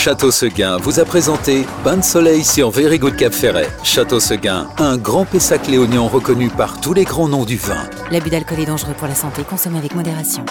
[0.03, 3.69] Château Seguin vous a présenté Bain de soleil sur Very Good Cap Ferret.
[3.83, 7.87] Château Seguin, un grand Pessac léognan reconnu par tous les grands noms du vin.
[8.09, 10.43] L'abus d'alcool est dangereux pour la santé, consommez avec modération.